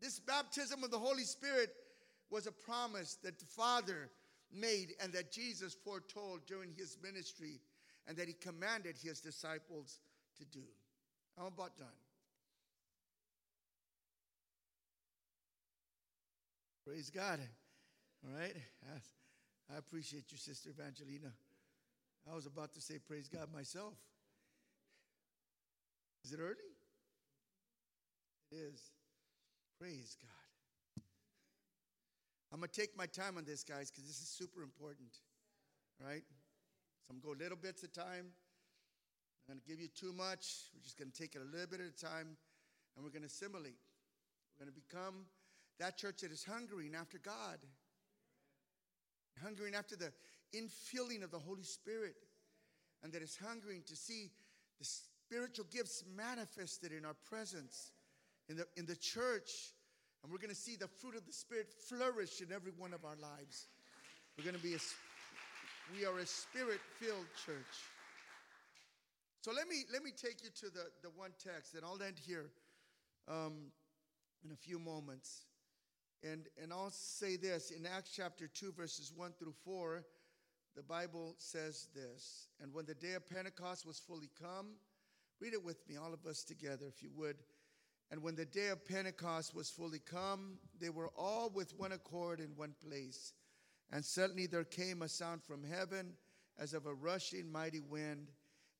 This 0.00 0.20
baptism 0.20 0.84
of 0.84 0.92
the 0.92 0.98
Holy 0.98 1.24
Spirit 1.24 1.70
was 2.30 2.46
a 2.46 2.52
promise 2.52 3.18
that 3.24 3.38
the 3.40 3.46
Father 3.46 4.10
made 4.52 4.94
and 5.02 5.12
that 5.12 5.32
Jesus 5.32 5.76
foretold 5.84 6.46
during 6.46 6.70
His 6.76 6.96
ministry 7.02 7.60
and 8.08 8.16
that 8.16 8.26
He 8.26 8.32
commanded 8.34 8.96
His 9.00 9.20
disciples 9.20 10.00
to 10.38 10.44
do. 10.46 10.64
I'm 11.38 11.46
about 11.46 11.76
done. 11.76 11.86
Praise 16.84 17.10
God. 17.10 17.38
All 18.24 18.40
right. 18.40 18.56
I 19.72 19.76
appreciate 19.76 20.32
you, 20.32 20.38
Sister 20.38 20.70
Evangelina. 20.70 21.30
I 22.30 22.34
was 22.34 22.46
about 22.46 22.72
to 22.74 22.80
say 22.80 22.94
praise 22.98 23.28
God 23.28 23.52
myself. 23.54 23.92
Is 26.24 26.32
it 26.32 26.40
early? 26.40 26.56
It 28.50 28.56
is. 28.56 28.80
Praise 29.78 30.16
God. 30.20 31.02
I'm 32.52 32.60
going 32.60 32.70
to 32.70 32.80
take 32.80 32.96
my 32.96 33.06
time 33.06 33.36
on 33.36 33.44
this, 33.44 33.62
guys, 33.62 33.90
because 33.90 34.04
this 34.04 34.20
is 34.20 34.28
super 34.28 34.62
important. 34.62 35.10
Right? 36.02 36.24
So 37.08 37.14
I'm 37.14 37.20
going 37.20 37.38
to 37.38 37.38
go 37.38 37.44
little 37.44 37.56
bits 37.56 37.84
at 37.84 37.90
a 37.90 37.92
time. 37.92 38.28
I'm 39.48 39.54
going 39.54 39.60
to 39.60 39.66
give 39.66 39.80
you 39.80 39.88
too 39.88 40.12
much. 40.12 40.68
We're 40.74 40.84
just 40.84 40.98
going 40.98 41.10
to 41.10 41.16
take 41.16 41.34
it 41.34 41.40
a 41.40 41.50
little 41.50 41.66
bit 41.66 41.80
at 41.80 41.88
a 41.88 42.04
time, 42.04 42.36
and 42.94 43.00
we're 43.00 43.08
going 43.08 43.22
to 43.22 43.32
assimilate. 43.32 43.80
We're 44.52 44.66
going 44.66 44.74
to 44.74 44.78
become 44.78 45.24
that 45.80 45.96
church 45.96 46.20
that 46.20 46.32
is 46.32 46.44
hungering 46.44 46.94
after 46.94 47.16
God, 47.16 47.56
hungering 49.42 49.74
after 49.74 49.96
the 49.96 50.12
infilling 50.52 51.24
of 51.24 51.30
the 51.30 51.38
Holy 51.38 51.62
Spirit, 51.62 52.12
and 53.02 53.10
that 53.14 53.22
is 53.22 53.38
hungering 53.42 53.84
to 53.86 53.96
see 53.96 54.28
the 54.78 54.84
spiritual 54.84 55.64
gifts 55.72 56.04
manifested 56.14 56.92
in 56.92 57.06
our 57.06 57.16
presence 57.26 57.92
in 58.50 58.56
the, 58.56 58.66
in 58.76 58.84
the 58.84 58.96
church. 58.96 59.72
And 60.22 60.30
we're 60.30 60.44
going 60.44 60.50
to 60.50 60.60
see 60.60 60.76
the 60.76 60.88
fruit 60.88 61.16
of 61.16 61.24
the 61.24 61.32
Spirit 61.32 61.72
flourish 61.88 62.42
in 62.42 62.52
every 62.52 62.72
one 62.76 62.92
of 62.92 63.06
our 63.06 63.16
lives. 63.16 63.68
We're 64.36 64.44
going 64.44 64.56
to 64.56 64.62
be 64.62 64.74
a, 64.74 64.78
we 65.96 66.04
are 66.04 66.18
a 66.18 66.26
spirit 66.26 66.80
filled 66.98 67.26
church. 67.46 67.76
So 69.40 69.52
let 69.52 69.68
me 69.68 69.84
let 69.92 70.02
me 70.02 70.10
take 70.10 70.42
you 70.42 70.50
to 70.60 70.66
the, 70.66 70.86
the 71.02 71.10
one 71.16 71.30
text, 71.42 71.74
and 71.74 71.84
I'll 71.84 72.02
end 72.02 72.18
here 72.18 72.50
um, 73.28 73.70
in 74.44 74.50
a 74.50 74.56
few 74.56 74.78
moments. 74.78 75.44
And 76.22 76.46
and 76.62 76.72
I'll 76.72 76.90
say 76.90 77.36
this 77.36 77.70
in 77.70 77.86
Acts 77.86 78.10
chapter 78.14 78.48
2, 78.48 78.72
verses 78.72 79.12
1 79.14 79.32
through 79.38 79.54
4, 79.64 80.04
the 80.76 80.82
Bible 80.82 81.34
says 81.38 81.88
this. 81.94 82.48
And 82.60 82.74
when 82.74 82.86
the 82.86 82.94
day 82.94 83.14
of 83.14 83.28
Pentecost 83.28 83.86
was 83.86 83.98
fully 83.98 84.30
come, 84.40 84.74
read 85.40 85.52
it 85.52 85.64
with 85.64 85.88
me, 85.88 85.96
all 85.96 86.12
of 86.12 86.26
us 86.26 86.42
together, 86.42 86.86
if 86.88 87.02
you 87.02 87.10
would. 87.16 87.36
And 88.10 88.22
when 88.22 88.34
the 88.34 88.46
day 88.46 88.68
of 88.68 88.86
Pentecost 88.86 89.54
was 89.54 89.70
fully 89.70 90.00
come, 90.00 90.58
they 90.80 90.88
were 90.88 91.10
all 91.16 91.50
with 91.50 91.78
one 91.78 91.92
accord 91.92 92.40
in 92.40 92.48
one 92.56 92.74
place. 92.84 93.32
And 93.90 94.04
suddenly 94.04 94.46
there 94.46 94.64
came 94.64 95.02
a 95.02 95.08
sound 95.08 95.42
from 95.42 95.64
heaven 95.64 96.12
as 96.58 96.74
of 96.74 96.86
a 96.86 96.94
rushing 96.94 97.50
mighty 97.50 97.80
wind, 97.80 98.28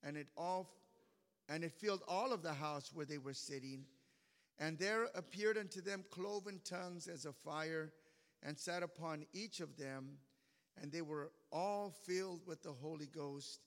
and 0.03 0.17
it 0.17 0.27
all 0.37 0.75
and 1.47 1.63
it 1.63 1.71
filled 1.71 2.03
all 2.07 2.31
of 2.31 2.43
the 2.43 2.53
house 2.53 2.91
where 2.93 3.07
they 3.07 3.17
were 3.17 3.33
sitting. 3.33 3.83
And 4.59 4.77
there 4.77 5.05
appeared 5.15 5.57
unto 5.57 5.81
them 5.81 6.05
cloven 6.11 6.61
tongues 6.63 7.07
as 7.07 7.25
of 7.25 7.35
fire, 7.37 7.91
and 8.43 8.57
sat 8.57 8.83
upon 8.83 9.25
each 9.33 9.59
of 9.59 9.75
them, 9.75 10.17
and 10.79 10.91
they 10.91 11.01
were 11.01 11.31
all 11.51 11.89
filled 12.05 12.45
with 12.45 12.61
the 12.61 12.71
Holy 12.71 13.07
Ghost, 13.07 13.61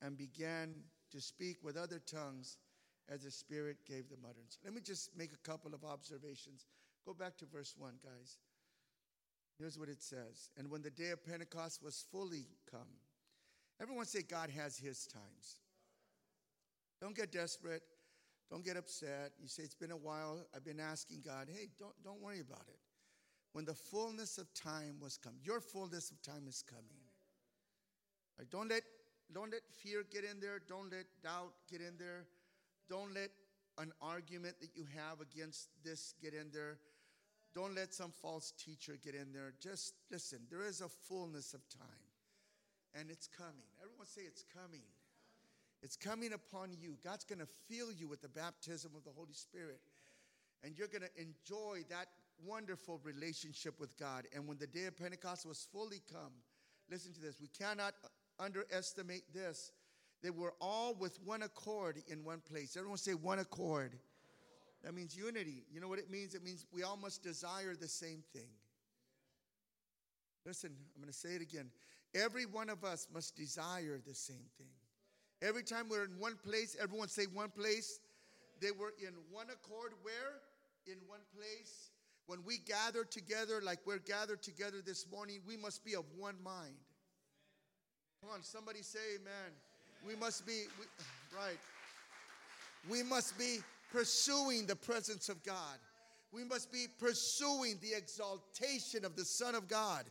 and 0.00 0.16
began 0.16 0.74
to 1.10 1.20
speak 1.20 1.58
with 1.62 1.76
other 1.76 1.98
tongues 1.98 2.56
as 3.08 3.22
the 3.22 3.30
Spirit 3.30 3.76
gave 3.86 4.08
them 4.08 4.20
utterance. 4.28 4.58
Let 4.64 4.74
me 4.74 4.80
just 4.80 5.16
make 5.16 5.32
a 5.32 5.48
couple 5.48 5.74
of 5.74 5.84
observations. 5.84 6.66
Go 7.04 7.12
back 7.12 7.36
to 7.38 7.46
verse 7.46 7.74
1, 7.76 7.92
guys. 8.02 8.38
Here's 9.58 9.78
what 9.78 9.88
it 9.88 10.02
says 10.02 10.50
And 10.56 10.70
when 10.70 10.82
the 10.82 10.90
day 10.90 11.10
of 11.10 11.24
Pentecost 11.24 11.82
was 11.82 12.04
fully 12.10 12.46
come, 12.70 12.88
everyone 13.80 14.06
say, 14.06 14.22
God 14.22 14.50
has 14.50 14.76
his 14.76 15.06
times. 15.06 15.60
Don't 17.00 17.16
get 17.16 17.32
desperate. 17.32 17.82
Don't 18.50 18.64
get 18.64 18.76
upset. 18.76 19.32
You 19.40 19.48
say, 19.48 19.62
It's 19.62 19.74
been 19.74 19.90
a 19.90 19.96
while. 19.96 20.46
I've 20.54 20.64
been 20.64 20.80
asking 20.80 21.22
God, 21.24 21.48
hey, 21.52 21.68
don't, 21.78 21.94
don't 22.04 22.20
worry 22.22 22.40
about 22.40 22.64
it. 22.68 22.78
When 23.52 23.64
the 23.64 23.74
fullness 23.74 24.38
of 24.38 24.52
time 24.52 24.96
was 25.00 25.16
come, 25.16 25.34
your 25.42 25.60
fullness 25.60 26.10
of 26.10 26.20
time 26.22 26.46
is 26.46 26.62
coming. 26.62 27.00
Right? 28.38 28.48
Don't 28.50 28.68
let 28.68 28.82
don't 29.32 29.50
let 29.50 29.62
fear 29.82 30.04
get 30.08 30.24
in 30.24 30.40
there. 30.40 30.60
Don't 30.68 30.90
let 30.90 31.06
doubt 31.22 31.52
get 31.70 31.80
in 31.80 31.96
there. 31.98 32.26
Don't 32.88 33.12
let 33.14 33.30
an 33.78 33.92
argument 34.00 34.56
that 34.60 34.70
you 34.74 34.84
have 34.94 35.20
against 35.20 35.70
this 35.82 36.14
get 36.22 36.32
in 36.32 36.50
there. 36.52 36.78
Don't 37.56 37.74
let 37.74 37.94
some 37.94 38.12
false 38.20 38.52
teacher 38.62 38.98
get 39.02 39.14
in 39.14 39.32
there. 39.32 39.54
Just 39.62 39.94
listen, 40.12 40.40
there 40.50 40.62
is 40.62 40.82
a 40.82 40.90
fullness 41.08 41.54
of 41.54 41.66
time, 41.70 41.88
and 42.94 43.10
it's 43.10 43.26
coming. 43.26 43.64
Everyone 43.82 44.06
say 44.06 44.20
it's 44.26 44.44
coming. 44.54 44.82
It's 45.82 45.96
coming 45.96 46.34
upon 46.34 46.76
you. 46.78 46.98
God's 47.02 47.24
going 47.24 47.38
to 47.38 47.46
fill 47.46 47.90
you 47.90 48.08
with 48.08 48.20
the 48.20 48.28
baptism 48.28 48.92
of 48.94 49.04
the 49.04 49.10
Holy 49.10 49.32
Spirit, 49.32 49.80
and 50.62 50.76
you're 50.76 50.86
going 50.86 51.00
to 51.00 51.16
enjoy 51.16 51.80
that 51.88 52.08
wonderful 52.44 53.00
relationship 53.02 53.80
with 53.80 53.96
God. 53.96 54.24
And 54.34 54.46
when 54.46 54.58
the 54.58 54.66
day 54.66 54.84
of 54.84 54.98
Pentecost 54.98 55.46
was 55.46 55.66
fully 55.72 56.02
come, 56.12 56.32
listen 56.90 57.14
to 57.14 57.20
this. 57.20 57.40
We 57.40 57.48
cannot 57.48 57.94
underestimate 58.38 59.32
this. 59.32 59.72
They 60.22 60.28
were 60.28 60.52
all 60.60 60.94
with 60.94 61.18
one 61.24 61.40
accord 61.40 62.02
in 62.08 62.22
one 62.22 62.42
place. 62.46 62.76
Everyone 62.76 62.98
say 62.98 63.14
one 63.14 63.38
accord. 63.38 63.96
That 64.86 64.94
means 64.94 65.16
unity. 65.16 65.64
You 65.74 65.80
know 65.80 65.88
what 65.88 65.98
it 65.98 66.12
means? 66.12 66.36
It 66.36 66.44
means 66.44 66.64
we 66.72 66.84
all 66.84 66.96
must 66.96 67.20
desire 67.20 67.74
the 67.74 67.88
same 67.88 68.22
thing. 68.32 68.46
Listen, 70.46 70.70
I'm 70.94 71.02
going 71.02 71.12
to 71.12 71.18
say 71.18 71.30
it 71.30 71.42
again. 71.42 71.70
Every 72.14 72.46
one 72.46 72.70
of 72.70 72.84
us 72.84 73.08
must 73.12 73.34
desire 73.34 74.00
the 74.06 74.14
same 74.14 74.46
thing. 74.56 74.70
Every 75.42 75.64
time 75.64 75.86
we're 75.90 76.04
in 76.04 76.16
one 76.20 76.36
place, 76.36 76.76
everyone 76.80 77.08
say 77.08 77.24
one 77.34 77.50
place. 77.50 77.98
They 78.60 78.70
were 78.70 78.94
in 79.04 79.12
one 79.32 79.46
accord. 79.46 79.90
Where? 80.02 80.40
In 80.86 80.98
one 81.08 81.20
place. 81.36 81.90
When 82.28 82.44
we 82.46 82.58
gather 82.58 83.02
together, 83.02 83.60
like 83.60 83.80
we're 83.86 83.98
gathered 83.98 84.40
together 84.40 84.82
this 84.86 85.04
morning, 85.10 85.40
we 85.48 85.56
must 85.56 85.84
be 85.84 85.96
of 85.96 86.04
one 86.16 86.36
mind. 86.44 86.76
Come 88.20 88.30
on, 88.32 88.42
somebody 88.44 88.82
say 88.82 89.00
amen. 89.16 89.50
We 90.06 90.14
must 90.14 90.46
be, 90.46 90.62
we, 90.78 90.86
right. 91.36 91.58
We 92.88 93.02
must 93.02 93.36
be 93.36 93.58
pursuing 93.90 94.66
the 94.66 94.76
presence 94.76 95.28
of 95.28 95.42
God. 95.42 95.78
We 96.32 96.44
must 96.44 96.72
be 96.72 96.86
pursuing 96.98 97.78
the 97.80 97.96
exaltation 97.96 99.04
of 99.04 99.16
the 99.16 99.24
Son 99.24 99.54
of 99.54 99.68
God. 99.68 100.04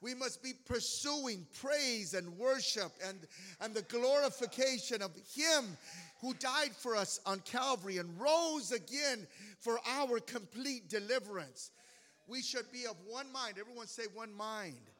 We 0.00 0.14
must 0.14 0.42
be 0.42 0.52
pursuing 0.66 1.46
praise 1.60 2.14
and 2.14 2.36
worship 2.36 2.90
and, 3.06 3.18
and 3.60 3.72
the 3.72 3.82
glorification 3.82 5.00
of 5.00 5.12
Him 5.34 5.76
who 6.20 6.34
died 6.34 6.74
for 6.76 6.96
us 6.96 7.20
on 7.24 7.38
Calvary 7.40 7.98
and 7.98 8.20
rose 8.20 8.72
again 8.72 9.26
for 9.60 9.78
our 9.86 10.18
complete 10.18 10.88
deliverance. 10.88 11.70
We 12.26 12.42
should 12.42 12.70
be 12.72 12.84
of 12.86 12.96
one 13.06 13.30
mind. 13.32 13.54
Everyone 13.60 13.86
say 13.86 14.04
one 14.12 14.34
mind. 14.34 14.90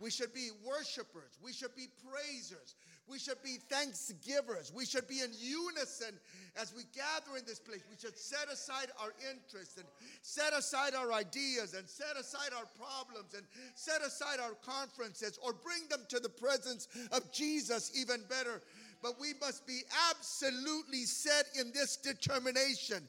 We 0.00 0.10
should 0.10 0.32
be 0.32 0.50
worshipers. 0.64 1.38
We 1.42 1.52
should 1.52 1.74
be 1.74 1.88
praisers. 2.08 2.76
We 3.08 3.18
should 3.18 3.42
be 3.42 3.58
thanksgivers. 3.68 4.72
We 4.74 4.86
should 4.86 5.06
be 5.06 5.20
in 5.20 5.30
unison 5.38 6.18
as 6.60 6.72
we 6.74 6.84
gather 6.94 7.36
in 7.38 7.44
this 7.46 7.58
place. 7.58 7.80
We 7.90 7.96
should 8.00 8.16
set 8.16 8.48
aside 8.50 8.88
our 9.00 9.12
interests 9.30 9.76
and 9.76 9.86
set 10.22 10.52
aside 10.52 10.94
our 10.94 11.12
ideas 11.12 11.74
and 11.74 11.88
set 11.88 12.16
aside 12.18 12.50
our 12.56 12.66
problems 12.78 13.34
and 13.34 13.44
set 13.74 14.00
aside 14.02 14.40
our 14.40 14.54
conferences 14.64 15.38
or 15.44 15.52
bring 15.52 15.86
them 15.90 16.00
to 16.08 16.18
the 16.18 16.28
presence 16.28 16.88
of 17.12 17.30
Jesus 17.30 17.92
even 17.94 18.22
better. 18.28 18.62
But 19.02 19.20
we 19.20 19.34
must 19.38 19.66
be 19.66 19.80
absolutely 20.10 21.04
set 21.04 21.46
in 21.60 21.72
this 21.72 21.96
determination 21.96 23.06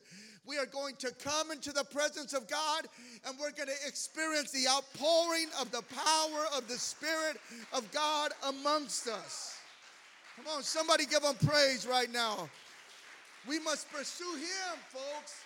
we 0.47 0.57
are 0.57 0.65
going 0.65 0.95
to 0.97 1.11
come 1.23 1.51
into 1.51 1.71
the 1.71 1.83
presence 1.83 2.33
of 2.33 2.47
God 2.47 2.85
and 3.25 3.37
we're 3.39 3.51
going 3.51 3.67
to 3.67 3.87
experience 3.87 4.51
the 4.51 4.67
outpouring 4.69 5.47
of 5.59 5.71
the 5.71 5.81
power 5.81 6.45
of 6.55 6.67
the 6.67 6.77
Spirit 6.77 7.37
of 7.73 7.91
God 7.91 8.31
amongst 8.47 9.07
us. 9.07 9.57
Come 10.36 10.45
on, 10.55 10.63
somebody 10.63 11.05
give 11.05 11.23
him 11.23 11.36
praise 11.47 11.88
right 11.88 12.11
now. 12.11 12.49
We 13.47 13.59
must 13.59 13.91
pursue 13.91 14.36
Him, 14.36 14.79
folks. 14.89 15.43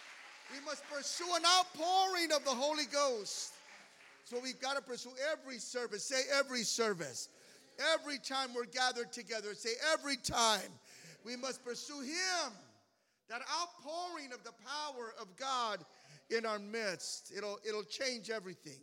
We 0.54 0.66
must 0.66 0.84
pursue 0.90 1.28
an 1.36 1.44
outpouring 1.46 2.32
of 2.32 2.44
the 2.46 2.52
Holy 2.52 2.86
Ghost. 2.86 3.54
So 4.24 4.40
we've 4.42 4.60
got 4.60 4.78
to 4.78 4.82
pursue 4.82 5.12
every 5.32 5.60
service. 5.60 6.04
Say 6.04 6.22
every 6.34 6.64
service. 6.64 7.30
Every 7.94 8.18
time 8.18 8.50
we're 8.56 8.66
gathered 8.66 9.12
together, 9.12 9.54
say 9.54 9.72
every 9.94 10.18
time. 10.18 10.70
We 11.26 11.36
must 11.36 11.64
pursue 11.64 12.02
Him. 12.02 12.54
That 13.30 13.42
outpouring 13.42 14.32
of 14.34 14.44
the 14.44 14.54
power 14.66 15.14
of 15.22 15.28
God 15.36 15.84
in 16.30 16.46
our 16.46 16.60
midst. 16.60 17.32
It'll, 17.36 17.60
it'll 17.68 17.84
change 17.84 18.30
everything. 18.30 18.80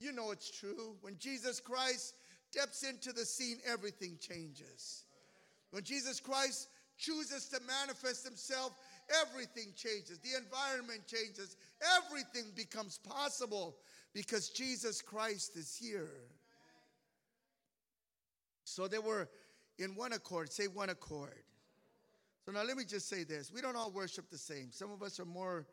You 0.00 0.12
know 0.12 0.30
it's 0.30 0.50
true. 0.50 0.96
When 1.02 1.16
Jesus 1.18 1.60
Christ 1.60 2.14
steps 2.54 2.84
into 2.84 3.12
the 3.12 3.24
scene, 3.24 3.58
everything 3.66 4.16
changes. 4.20 5.04
When 5.72 5.82
Jesus 5.82 6.20
Christ 6.20 6.68
chooses 6.96 7.48
to 7.48 7.58
manifest 7.66 8.24
himself, 8.24 8.72
everything 9.22 9.72
changes. 9.76 10.20
The 10.20 10.38
environment 10.38 11.00
changes. 11.08 11.56
Everything 11.98 12.52
becomes 12.54 12.98
possible 12.98 13.76
because 14.12 14.50
Jesus 14.50 15.02
Christ 15.02 15.56
is 15.56 15.76
here. 15.76 16.12
So 18.62 18.86
they 18.86 19.00
were 19.00 19.28
in 19.80 19.96
one 19.96 20.12
accord. 20.12 20.52
Say 20.52 20.68
one 20.68 20.90
accord. 20.90 21.42
So 22.46 22.52
now 22.52 22.62
let 22.62 22.76
me 22.76 22.84
just 22.84 23.08
say 23.08 23.24
this. 23.24 23.50
We 23.52 23.62
don't 23.62 23.74
all 23.74 23.90
worship 23.90 24.30
the 24.30 24.38
same. 24.38 24.68
Some 24.70 24.92
of 24.92 25.02
us 25.02 25.18
are 25.18 25.24
more 25.24 25.66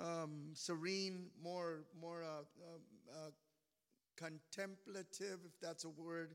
um, 0.00 0.50
serene, 0.54 1.26
more, 1.42 1.80
more 2.00 2.22
uh, 2.22 2.40
uh, 2.64 3.26
uh, 3.26 3.30
contemplative, 4.16 5.40
if 5.44 5.60
that's 5.60 5.84
a 5.84 5.90
word, 5.90 6.34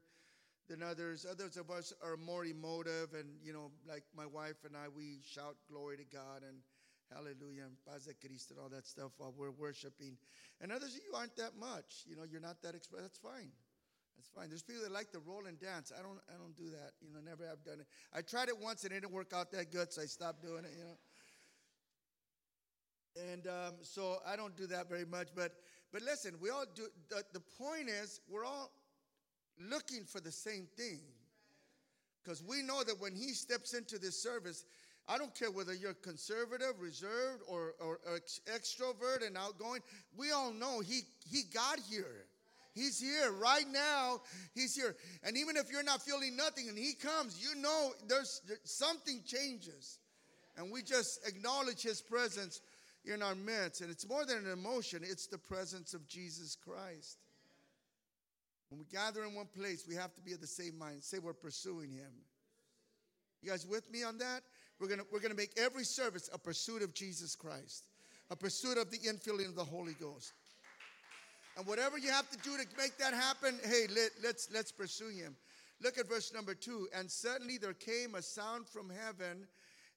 than 0.70 0.82
others. 0.84 1.26
Others 1.30 1.58
of 1.58 1.70
us 1.70 1.94
are 2.04 2.18
more 2.18 2.46
emotive, 2.46 3.14
and 3.14 3.28
you 3.44 3.54
know, 3.54 3.72
like 3.88 4.04
my 4.16 4.26
wife 4.26 4.64
and 4.66 4.76
I, 4.76 4.88
we 4.88 5.20
shout 5.24 5.56
glory 5.70 5.98
to 5.98 6.06
God 6.06 6.44
and 6.48 6.58
hallelujah 7.14 7.64
and 7.68 7.76
paz 7.86 8.06
de 8.06 8.14
Cristo 8.14 8.56
and 8.56 8.64
all 8.64 8.70
that 8.70 8.88
stuff 8.88 9.12
while 9.18 9.34
we're 9.38 9.52
worshiping. 9.52 10.18
And 10.62 10.72
others 10.72 10.96
of 10.96 11.02
you 11.06 11.14
aren't 11.16 11.36
that 11.36 11.58
much. 11.60 12.06
You 12.08 12.16
know, 12.16 12.24
you're 12.24 12.42
not 12.42 12.62
that 12.64 12.76
expressive. 12.76 13.10
That's 13.12 13.20
fine. 13.20 13.52
That's 14.16 14.30
fine. 14.30 14.50
There's 14.50 14.64
people 14.64 14.84
that 14.84 14.92
like 14.92 15.12
to 15.12 15.20
roll 15.20 15.46
and 15.48 15.60
dance. 15.60 15.92
I 15.98 16.02
don't. 16.02 16.20
I 16.30 16.38
don't 16.38 16.56
do 16.56 16.70
that. 16.72 16.94
You 17.02 17.12
know, 17.14 17.20
never 17.20 17.46
have 17.48 17.64
done 17.66 17.82
it. 17.82 17.88
I 18.14 18.22
tried 18.22 18.50
it 18.50 18.58
once 18.58 18.84
and 18.84 18.94
it 18.94 19.02
didn't 19.02 19.12
work 19.12 19.34
out 19.36 19.52
that 19.52 19.72
good, 19.72 19.92
so 19.92 20.02
I 20.02 20.06
stopped 20.06 20.42
doing 20.42 20.64
it. 20.64 20.72
You 20.78 20.86
know. 20.86 20.98
And 23.32 23.48
um, 23.48 23.74
so 23.82 24.20
I 24.26 24.36
don't 24.38 24.56
do 24.56 24.68
that 24.68 24.88
very 24.88 25.06
much. 25.06 25.30
But 25.36 25.52
but 25.92 26.02
listen, 26.02 26.36
we 26.42 26.50
all 26.50 26.66
do. 26.74 26.88
The, 27.10 27.24
the 27.34 27.42
point 27.62 27.90
is, 27.90 28.22
we're 28.30 28.46
all 28.46 28.72
looking 29.70 30.04
for 30.06 30.20
the 30.20 30.32
same 30.32 30.68
thing. 30.78 31.00
Because 32.24 32.44
we 32.44 32.62
know 32.62 32.84
that 32.84 33.00
when 33.00 33.16
he 33.16 33.30
steps 33.30 33.74
into 33.74 33.98
this 33.98 34.22
service, 34.22 34.66
I 35.08 35.18
don't 35.18 35.34
care 35.34 35.52
whether 35.52 35.74
you're 35.74 35.96
conservative, 35.96 36.80
reserved, 36.80 37.42
or, 37.48 37.74
or, 37.80 38.00
or 38.08 38.20
extrovert 38.54 39.26
and 39.26 39.38
outgoing. 39.38 39.82
We 40.16 40.32
all 40.32 40.54
know 40.54 40.80
he, 40.80 41.02
he 41.30 41.42
got 41.54 41.80
here. 41.90 42.26
He's 42.74 43.00
here 43.00 43.32
right 43.34 43.66
now. 43.70 44.22
He's 44.54 44.76
here. 44.76 44.96
And 45.24 45.36
even 45.36 45.58
if 45.58 45.72
you're 45.72 45.84
not 45.84 46.02
feeling 46.02 46.38
nothing 46.38 46.70
and 46.70 46.78
he 46.78 46.94
comes, 46.94 47.42
you 47.42 47.60
know 47.60 47.92
there's, 48.08 48.42
there's 48.48 48.60
something 48.64 49.22
changes. 49.26 50.00
And 50.58 50.72
we 50.72 50.82
just 50.82 51.28
acknowledge 51.28 51.82
his 51.82 52.02
presence 52.02 52.62
in 53.06 53.22
our 53.22 53.36
midst. 53.36 53.82
And 53.82 53.90
it's 53.90 54.08
more 54.08 54.26
than 54.26 54.46
an 54.46 54.52
emotion, 54.52 55.02
it's 55.04 55.28
the 55.28 55.38
presence 55.38 55.94
of 55.94 56.08
Jesus 56.08 56.56
Christ. 56.56 57.18
When 58.70 58.80
we 58.80 58.86
gather 58.86 59.24
in 59.24 59.36
one 59.36 59.48
place, 59.48 59.86
we 59.88 59.96
have 59.96 60.14
to 60.16 60.22
be 60.22 60.34
of 60.34 60.40
the 60.40 60.48
same 60.48 60.78
mind. 60.78 61.04
Say 61.04 61.20
we're 61.20 61.34
pursuing 61.34 61.92
him. 61.92 62.12
You 63.42 63.50
guys 63.50 63.68
with 63.68 63.92
me 63.92 64.04
on 64.04 64.18
that? 64.20 64.42
We're 64.80 64.88
gonna, 64.88 65.04
we're 65.12 65.20
gonna 65.20 65.36
make 65.36 65.52
every 65.58 65.84
service 65.84 66.30
a 66.34 66.38
pursuit 66.38 66.82
of 66.82 66.94
Jesus 66.94 67.36
Christ, 67.36 67.88
a 68.30 68.36
pursuit 68.36 68.78
of 68.78 68.90
the 68.90 68.98
infilling 69.00 69.48
of 69.48 69.56
the 69.56 69.64
Holy 69.64 69.94
Ghost. 69.94 70.34
And 71.58 71.68
whatever 71.68 71.98
you 71.98 72.10
have 72.12 72.30
to 72.32 72.38
do 72.38 72.58
to 72.58 72.66
make 72.78 72.98
that 72.98 73.14
happen, 73.14 73.60
hey, 73.64 73.88
let, 73.94 74.12
let's 74.24 74.50
let's 74.54 74.72
pursue 74.72 75.10
him. 75.10 75.36
Look 75.84 75.98
at 75.98 76.08
verse 76.08 76.34
number 76.34 76.54
two. 76.54 76.88
And 76.96 77.10
suddenly 77.12 77.58
there 77.58 77.74
came 77.74 78.16
a 78.16 78.22
sound 78.22 78.68
from 78.68 78.90
heaven 78.90 79.48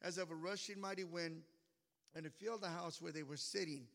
as 0.02 0.18
of 0.18 0.30
a 0.30 0.34
rushing 0.34 0.80
mighty 0.80 1.05
wind, 1.05 1.42
and 2.14 2.26
it 2.26 2.32
filled 2.32 2.62
the 2.62 2.68
house 2.68 3.00
where 3.00 3.12
they 3.12 3.22
were 3.22 3.36
sitting. 3.36 3.86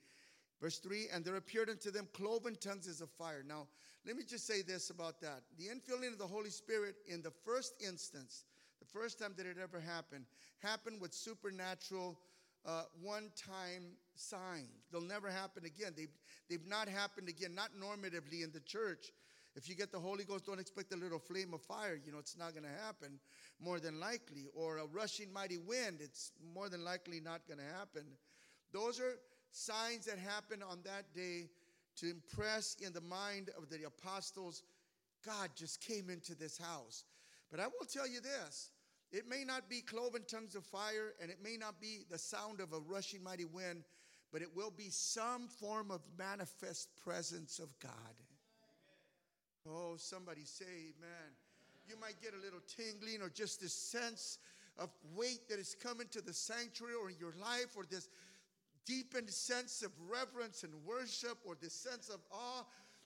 Verse 0.61 0.79
3 0.79 1.07
And 1.13 1.23
there 1.23 1.35
appeared 1.35 1.69
unto 1.69 1.91
them 1.91 2.07
cloven 2.13 2.55
tongues 2.55 2.87
as 2.87 3.01
of 3.01 3.09
fire. 3.11 3.43
Now, 3.47 3.67
let 4.05 4.15
me 4.15 4.23
just 4.27 4.45
say 4.45 4.61
this 4.61 4.89
about 4.89 5.21
that. 5.21 5.41
The 5.57 5.65
infilling 5.65 6.13
of 6.13 6.19
the 6.19 6.27
Holy 6.27 6.49
Spirit 6.49 6.95
in 7.07 7.21
the 7.21 7.31
first 7.45 7.75
instance, 7.85 8.45
the 8.79 8.85
first 8.85 9.19
time 9.19 9.33
that 9.37 9.45
it 9.45 9.57
ever 9.61 9.79
happened, 9.79 10.25
happened 10.59 11.01
with 11.01 11.13
supernatural 11.13 12.17
uh, 12.65 12.83
one 13.01 13.31
time 13.35 13.93
signs. 14.15 14.69
They'll 14.91 15.01
never 15.01 15.29
happen 15.29 15.65
again. 15.65 15.93
They've, 15.95 16.13
they've 16.49 16.67
not 16.67 16.87
happened 16.87 17.29
again, 17.29 17.55
not 17.55 17.69
normatively 17.79 18.43
in 18.43 18.51
the 18.53 18.59
church. 18.59 19.11
If 19.59 19.67
you 19.67 19.75
get 19.75 19.91
the 19.91 19.99
Holy 19.99 20.23
Ghost, 20.23 20.45
don't 20.45 20.57
expect 20.57 20.93
a 20.93 20.95
little 20.95 21.19
flame 21.19 21.53
of 21.53 21.61
fire. 21.61 21.99
You 22.05 22.13
know, 22.13 22.17
it's 22.17 22.37
not 22.37 22.53
going 22.53 22.63
to 22.63 22.85
happen, 22.85 23.19
more 23.59 23.77
than 23.81 23.99
likely. 23.99 24.47
Or 24.55 24.77
a 24.77 24.85
rushing 24.85 25.33
mighty 25.33 25.57
wind, 25.57 25.97
it's 25.99 26.31
more 26.53 26.69
than 26.69 26.85
likely 26.85 27.19
not 27.19 27.45
going 27.45 27.57
to 27.57 27.77
happen. 27.77 28.03
Those 28.71 29.01
are 29.01 29.19
signs 29.51 30.05
that 30.05 30.17
happen 30.17 30.63
on 30.63 30.79
that 30.85 31.13
day 31.13 31.49
to 31.97 32.09
impress 32.09 32.77
in 32.79 32.93
the 32.93 33.01
mind 33.01 33.49
of 33.57 33.69
the 33.69 33.85
apostles 33.85 34.63
God 35.25 35.49
just 35.57 35.81
came 35.81 36.09
into 36.09 36.35
this 36.35 36.57
house. 36.57 37.03
But 37.51 37.59
I 37.59 37.65
will 37.65 37.85
tell 37.85 38.07
you 38.07 38.21
this 38.21 38.69
it 39.11 39.27
may 39.27 39.43
not 39.43 39.69
be 39.69 39.81
cloven 39.81 40.21
tongues 40.25 40.55
of 40.55 40.63
fire, 40.63 41.15
and 41.21 41.29
it 41.29 41.39
may 41.43 41.57
not 41.57 41.81
be 41.81 42.05
the 42.09 42.17
sound 42.17 42.61
of 42.61 42.71
a 42.71 42.79
rushing 42.79 43.21
mighty 43.21 43.43
wind, 43.43 43.83
but 44.31 44.41
it 44.41 44.55
will 44.55 44.71
be 44.71 44.89
some 44.89 45.49
form 45.49 45.91
of 45.91 45.99
manifest 46.17 46.95
presence 47.03 47.59
of 47.59 47.77
God. 47.81 48.15
Oh, 49.67 49.95
somebody 49.97 50.43
say 50.43 50.65
amen. 50.65 51.29
You 51.87 51.95
might 51.99 52.21
get 52.21 52.33
a 52.33 52.43
little 52.43 52.61
tingling 52.67 53.21
or 53.21 53.29
just 53.29 53.61
this 53.61 53.73
sense 53.73 54.37
of 54.77 54.89
weight 55.15 55.49
that 55.49 55.59
is 55.59 55.75
coming 55.81 56.07
to 56.11 56.21
the 56.21 56.33
sanctuary 56.33 56.93
or 57.01 57.09
in 57.09 57.15
your 57.19 57.33
life 57.41 57.75
or 57.75 57.83
this 57.89 58.09
deepened 58.85 59.29
sense 59.29 59.81
of 59.81 59.91
reverence 60.09 60.63
and 60.63 60.73
worship 60.85 61.37
or 61.45 61.55
this 61.59 61.73
sense 61.73 62.09
of 62.09 62.19
awe 62.31 62.63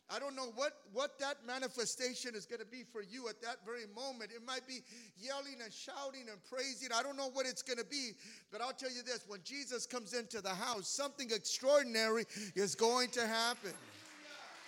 I 0.10 0.20
don't 0.20 0.36
know 0.36 0.52
what, 0.56 0.74
what 0.92 1.18
that 1.20 1.38
manifestation 1.48 2.36
is 2.36 2.46
going 2.46 2.60
to 2.60 2.66
be 2.66 2.84
for 2.84 3.02
you 3.02 3.30
at 3.30 3.42
that 3.42 3.66
very 3.66 3.86
moment. 3.96 4.32
It 4.32 4.46
might 4.46 4.68
be 4.68 4.82
yelling 5.18 5.62
and 5.64 5.72
shouting 5.72 6.30
and 6.30 6.38
praising. 6.50 6.90
I 6.94 7.02
don't 7.02 7.18
know 7.18 7.30
what 7.32 7.46
it's 7.46 7.62
going 7.62 7.80
to 7.80 7.86
be, 7.86 8.12
but 8.52 8.62
I'll 8.62 8.74
tell 8.74 8.92
you 8.92 9.02
this 9.02 9.24
when 9.28 9.40
Jesus 9.44 9.86
comes 9.86 10.14
into 10.14 10.42
the 10.42 10.50
house, 10.50 10.88
something 10.88 11.32
extraordinary 11.32 12.26
is 12.56 12.76
going 12.76 13.10
to 13.12 13.26
happen. 13.26 13.72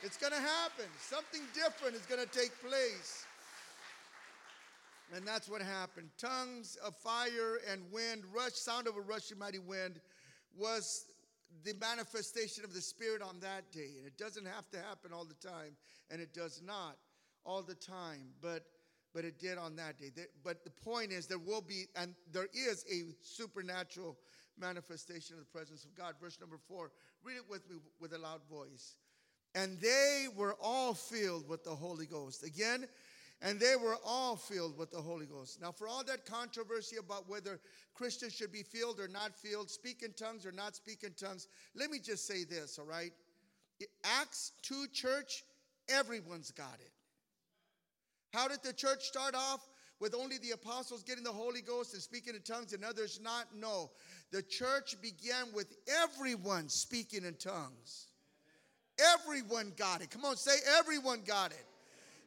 It's 0.06 0.18
going 0.18 0.34
to 0.34 0.40
happen. 0.40 0.86
Something 1.00 1.42
different 1.56 1.96
is 1.96 2.06
going 2.06 2.22
to 2.22 2.32
take 2.32 2.52
place. 2.62 3.26
And 5.16 5.26
that's 5.26 5.50
what 5.50 5.64
happened. 5.64 6.10
Tongues 6.20 6.78
of 6.86 6.96
fire 6.96 7.60
and 7.72 7.82
wind, 7.92 8.22
rush, 8.32 8.54
sound 8.54 8.88
of 8.88 8.98
a 8.98 9.02
rushing 9.02 9.40
mighty 9.40 9.58
wind 9.58 10.00
was 10.56 11.06
the 11.64 11.74
manifestation 11.82 12.64
of 12.64 12.72
the 12.72 12.82
Spirit 12.82 13.24
on 13.24 13.40
that 13.40 13.72
day. 13.72 13.94
And 13.98 14.06
it 14.06 14.16
doesn't 14.16 14.46
have 14.46 14.70
to 14.72 14.78
happen 14.78 15.12
all 15.12 15.26
the 15.26 15.48
time, 15.48 15.76
and 16.12 16.22
it 16.22 16.36
does 16.36 16.62
not 16.64 16.98
all 17.44 17.64
the 17.64 17.76
time, 17.76 18.30
but 18.42 18.64
but 19.16 19.24
it 19.24 19.40
did 19.40 19.58
on 19.58 19.78
that 19.78 19.98
day. 19.98 20.12
But 20.44 20.66
the 20.66 20.70
point 20.70 21.14
is, 21.14 21.26
there 21.26 21.40
will 21.40 21.62
be, 21.62 21.86
and 21.96 22.14
there 22.34 22.50
is 22.54 22.84
a 22.92 23.04
supernatural 23.22 24.18
manifestation 24.60 25.38
of 25.38 25.40
the 25.40 25.58
presence 25.58 25.86
of 25.86 25.96
God. 25.96 26.16
Verse 26.22 26.38
number 26.40 26.58
four, 26.58 26.92
read 27.24 27.38
it 27.38 27.50
with 27.50 27.68
me 27.70 27.78
with 28.02 28.12
a 28.14 28.18
loud 28.18 28.42
voice. 28.50 28.98
And 29.56 29.80
they 29.80 30.28
were 30.36 30.56
all 30.62 30.94
filled 30.94 31.48
with 31.48 31.64
the 31.64 31.74
Holy 31.74 32.06
Ghost. 32.06 32.44
Again, 32.44 32.86
and 33.42 33.60
they 33.60 33.76
were 33.82 33.98
all 34.06 34.36
filled 34.36 34.78
with 34.78 34.92
the 34.92 35.02
Holy 35.02 35.26
Ghost. 35.26 35.62
Now, 35.62 35.72
for 35.72 35.88
all 35.88 36.04
that 36.04 36.26
controversy 36.26 36.98
about 36.98 37.30
whether 37.30 37.60
Christians 37.94 38.34
should 38.34 38.52
be 38.52 38.64
filled 38.64 39.00
or 39.00 39.08
not 39.08 39.34
filled, 39.36 39.70
speak 39.70 40.04
in 40.04 40.12
tongues 40.14 40.46
or 40.46 40.52
not 40.52 40.76
speak 40.76 41.04
in 41.04 41.14
tongues, 41.14 41.48
let 41.74 41.90
me 41.90 42.00
just 42.00 42.28
say 42.28 42.44
this, 42.44 42.78
all 42.78 42.86
right? 42.86 43.14
Acts 44.04 44.52
2 44.64 44.88
church, 44.94 45.44
everyone's 45.90 46.52
got 46.52 46.78
it. 46.80 46.92
How 48.34 48.48
did 48.48 48.64
the 48.64 48.74
church 48.74 49.04
start 49.04 49.36
off? 49.36 49.70
With 50.02 50.14
only 50.14 50.38
the 50.38 50.52
apostles 50.52 51.04
getting 51.04 51.24
the 51.24 51.32
Holy 51.32 51.62
Ghost 51.62 51.94
and 51.94 52.04
speaking 52.04 52.36
in 52.36 52.42
tongues 52.42 52.74
and 52.74 52.84
others 52.84 53.22
not? 53.24 53.48
No. 53.56 53.92
The 54.32 54.44
church 54.44 54.96
began 55.02 55.54
with 55.54 55.78
everyone 56.04 56.68
speaking 56.68 57.24
in 57.24 57.36
tongues. 57.36 58.08
Everyone 59.14 59.74
got 59.78 60.02
it. 60.02 60.10
Come 60.10 60.26
on, 60.26 60.38
say 60.38 60.58
everyone 60.80 61.22
got 61.26 61.52
it. 61.52 61.66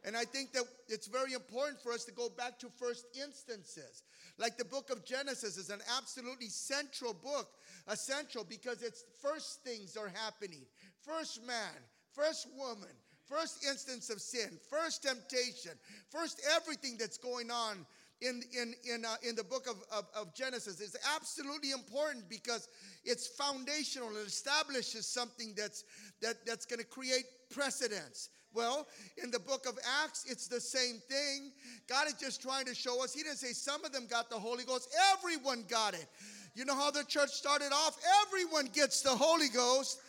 And 0.04 0.16
I 0.16 0.24
think 0.24 0.52
that 0.52 0.64
it's 0.88 1.06
very 1.06 1.32
important 1.32 1.80
for 1.82 1.92
us 1.92 2.04
to 2.04 2.12
go 2.12 2.28
back 2.28 2.58
to 2.60 2.68
first 2.78 3.06
instances. 3.20 4.02
Like 4.38 4.56
the 4.56 4.64
book 4.64 4.90
of 4.90 5.04
Genesis 5.04 5.56
is 5.56 5.70
an 5.70 5.80
absolutely 5.96 6.48
central 6.48 7.12
book, 7.12 7.48
essential 7.88 8.46
because 8.48 8.82
it's 8.82 9.04
first 9.20 9.62
things 9.64 9.96
are 9.96 10.08
happening. 10.08 10.62
First 11.00 11.44
man, 11.44 11.74
first 12.14 12.46
woman, 12.56 12.88
first 13.26 13.64
instance 13.64 14.10
of 14.10 14.20
sin, 14.20 14.58
first 14.70 15.02
temptation, 15.02 15.72
first 16.10 16.40
everything 16.54 16.96
that's 16.98 17.18
going 17.18 17.50
on 17.50 17.84
in, 18.20 18.42
in, 18.52 18.74
in, 18.92 19.04
uh, 19.04 19.14
in 19.26 19.36
the 19.36 19.44
book 19.44 19.66
of, 19.68 19.76
of, 19.96 20.06
of 20.14 20.34
Genesis 20.34 20.80
is 20.80 20.96
absolutely 21.14 21.70
important 21.70 22.28
because 22.28 22.68
it's 23.04 23.26
foundational. 23.26 24.10
It 24.16 24.26
establishes 24.26 25.06
something 25.06 25.54
that's, 25.56 25.84
that, 26.20 26.44
that's 26.44 26.66
going 26.66 26.80
to 26.80 26.86
create 26.86 27.24
precedence. 27.50 28.30
Well, 28.54 28.86
in 29.22 29.30
the 29.30 29.38
book 29.38 29.66
of 29.66 29.78
Acts, 30.02 30.24
it's 30.28 30.48
the 30.48 30.60
same 30.60 30.96
thing. 31.08 31.52
God 31.86 32.08
is 32.08 32.14
just 32.14 32.42
trying 32.42 32.64
to 32.64 32.74
show 32.74 33.04
us. 33.04 33.14
He 33.14 33.22
didn't 33.22 33.36
say 33.36 33.52
some 33.52 33.84
of 33.84 33.92
them 33.92 34.06
got 34.08 34.30
the 34.30 34.38
Holy 34.38 34.64
Ghost, 34.64 34.94
everyone 35.12 35.64
got 35.68 35.94
it. 35.94 36.06
You 36.54 36.64
know 36.64 36.74
how 36.74 36.90
the 36.90 37.04
church 37.04 37.30
started 37.30 37.72
off? 37.72 37.96
Everyone 38.26 38.68
gets 38.72 39.02
the 39.02 39.10
Holy 39.10 39.48
Ghost. 39.48 40.00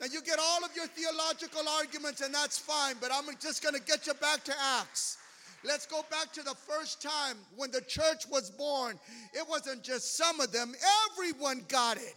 Now, 0.00 0.06
you 0.06 0.20
get 0.22 0.38
all 0.38 0.64
of 0.64 0.74
your 0.74 0.88
theological 0.88 1.62
arguments, 1.78 2.20
and 2.20 2.34
that's 2.34 2.58
fine, 2.58 2.96
but 3.00 3.10
I'm 3.14 3.24
just 3.40 3.62
going 3.62 3.76
to 3.76 3.80
get 3.80 4.06
you 4.06 4.14
back 4.14 4.42
to 4.44 4.52
Acts. 4.80 5.18
Let's 5.64 5.86
go 5.86 6.02
back 6.10 6.32
to 6.34 6.42
the 6.42 6.54
first 6.54 7.00
time 7.00 7.36
when 7.56 7.70
the 7.70 7.80
church 7.80 8.24
was 8.30 8.50
born. 8.50 8.98
It 9.32 9.48
wasn't 9.48 9.82
just 9.82 10.16
some 10.16 10.40
of 10.40 10.52
them, 10.52 10.74
everyone 11.10 11.64
got 11.68 11.96
it. 11.96 12.14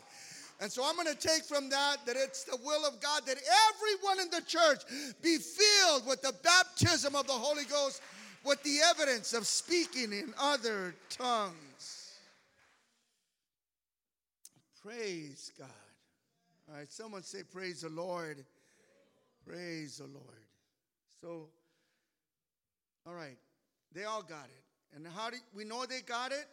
And 0.60 0.72
so 0.72 0.84
I'm 0.84 0.96
going 0.96 1.08
to 1.08 1.28
take 1.28 1.44
from 1.44 1.70
that 1.70 1.98
that 2.06 2.16
it's 2.16 2.44
the 2.44 2.58
will 2.66 2.86
of 2.86 3.00
God 3.00 3.22
that 3.28 3.38
everyone 3.70 4.20
in 4.20 4.30
the 4.32 4.46
church 4.46 4.82
be 5.22 5.38
filled 5.38 6.08
with 6.08 6.22
the 6.22 6.34
baptism 6.44 7.16
of 7.16 7.28
the 7.28 7.34
Holy 7.34 7.64
Ghost 7.66 8.02
with 8.44 8.62
the 8.64 8.80
evidence 8.90 9.34
of 9.34 9.46
speaking 9.46 10.12
in 10.12 10.34
other 10.40 10.96
tongues. 11.10 12.16
Praise 14.84 15.52
God. 15.60 15.68
All 16.70 16.78
right, 16.78 16.92
someone 16.92 17.24
say, 17.24 17.44
Praise 17.44 17.82
the 17.82 17.90
Lord. 17.90 18.44
Praise 19.46 19.98
the 19.98 20.06
Lord. 20.06 20.24
So, 21.22 21.50
all 23.08 23.14
right, 23.14 23.38
they 23.94 24.04
all 24.04 24.22
got 24.22 24.46
it. 24.46 24.96
And 24.96 25.08
how 25.08 25.30
do 25.30 25.38
we 25.56 25.64
know 25.64 25.86
they 25.86 26.02
got 26.02 26.32
it? 26.32 26.48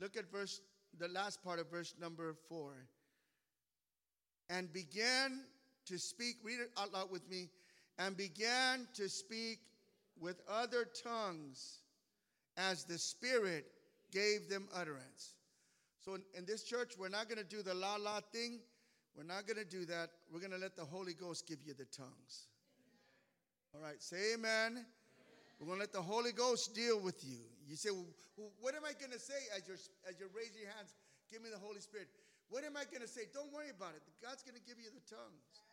Look 0.00 0.16
at 0.16 0.30
verse, 0.30 0.60
the 0.98 1.08
last 1.08 1.42
part 1.42 1.60
of 1.60 1.70
verse 1.70 1.94
number 2.00 2.34
four. 2.48 2.72
And 4.50 4.72
began 4.72 5.40
to 5.86 5.98
speak, 5.98 6.36
read 6.42 6.60
it 6.60 6.70
out 6.78 6.92
loud 6.92 7.10
with 7.10 7.28
me, 7.30 7.48
and 7.98 8.16
began 8.16 8.88
to 8.94 9.08
speak 9.08 9.60
with 10.18 10.40
other 10.48 10.86
tongues 11.02 11.78
as 12.56 12.84
the 12.84 12.98
Spirit 12.98 13.66
gave 14.12 14.48
them 14.48 14.68
utterance. 14.74 15.34
So 16.04 16.14
in, 16.14 16.22
in 16.36 16.44
this 16.44 16.64
church, 16.64 16.94
we're 16.98 17.08
not 17.08 17.28
going 17.28 17.38
to 17.38 17.44
do 17.44 17.62
the 17.62 17.74
la 17.74 17.96
la 17.96 18.20
thing. 18.32 18.60
We're 19.16 19.24
not 19.24 19.46
going 19.46 19.58
to 19.58 19.64
do 19.64 19.84
that. 19.86 20.10
We're 20.32 20.40
going 20.40 20.52
to 20.52 20.58
let 20.58 20.76
the 20.76 20.84
Holy 20.84 21.14
Ghost 21.14 21.46
give 21.46 21.58
you 21.64 21.72
the 21.72 21.84
tongues. 21.84 22.48
All 23.74 23.80
right, 23.80 24.02
say 24.02 24.34
amen. 24.34 24.84
We're 25.58 25.66
going 25.66 25.78
to 25.78 25.82
let 25.82 25.92
the 25.92 26.02
Holy 26.02 26.32
Ghost 26.32 26.74
deal 26.74 27.00
with 27.00 27.22
you. 27.24 27.38
You 27.68 27.76
say, 27.76 27.90
well, 27.90 28.50
what 28.60 28.74
am 28.74 28.84
I 28.84 28.92
going 28.98 29.12
to 29.12 29.18
say 29.18 29.38
as 29.56 29.66
you're, 29.66 29.80
as 30.08 30.18
you're 30.18 30.32
raising 30.34 30.62
your 30.62 30.72
hands? 30.76 30.92
Give 31.30 31.42
me 31.42 31.48
the 31.50 31.58
Holy 31.58 31.80
Spirit. 31.80 32.08
What 32.50 32.64
am 32.64 32.76
I 32.76 32.84
going 32.84 33.02
to 33.02 33.08
say? 33.08 33.22
Don't 33.32 33.52
worry 33.52 33.70
about 33.70 33.94
it. 33.94 34.02
God's 34.22 34.42
going 34.42 34.56
to 34.56 34.64
give 34.66 34.78
you 34.78 34.90
the 34.90 35.02
tongues. 35.08 35.64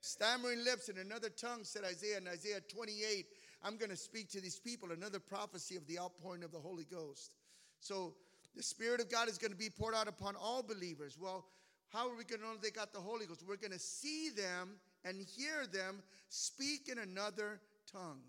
Stammering 0.00 0.64
lips 0.64 0.88
and 0.88 0.98
another 0.98 1.28
tongue, 1.28 1.60
said 1.62 1.84
Isaiah 1.84 2.18
in 2.18 2.28
Isaiah 2.28 2.60
28. 2.60 3.26
I'm 3.62 3.76
going 3.76 3.90
to 3.90 3.96
speak 3.96 4.30
to 4.30 4.40
these 4.40 4.58
people, 4.58 4.92
another 4.92 5.20
prophecy 5.20 5.76
of 5.76 5.86
the 5.86 5.98
outpouring 5.98 6.42
of 6.42 6.52
the 6.52 6.58
Holy 6.58 6.86
Ghost. 6.90 7.34
So 7.80 8.14
the 8.56 8.62
Spirit 8.62 9.00
of 9.00 9.10
God 9.10 9.28
is 9.28 9.36
going 9.36 9.52
to 9.52 9.58
be 9.58 9.68
poured 9.68 9.94
out 9.94 10.08
upon 10.08 10.36
all 10.36 10.62
believers. 10.62 11.18
Well, 11.20 11.44
how 11.92 12.08
are 12.08 12.16
we 12.16 12.24
going 12.24 12.40
to 12.40 12.46
know 12.46 12.54
they 12.62 12.70
got 12.70 12.92
the 12.92 13.00
Holy 13.00 13.26
Ghost? 13.26 13.44
We're 13.46 13.56
going 13.56 13.72
to 13.72 13.78
see 13.78 14.30
them 14.30 14.76
and 15.04 15.20
hear 15.36 15.66
them 15.70 16.02
speak 16.28 16.88
in 16.90 16.98
another 16.98 17.60
tongue. 17.90 18.20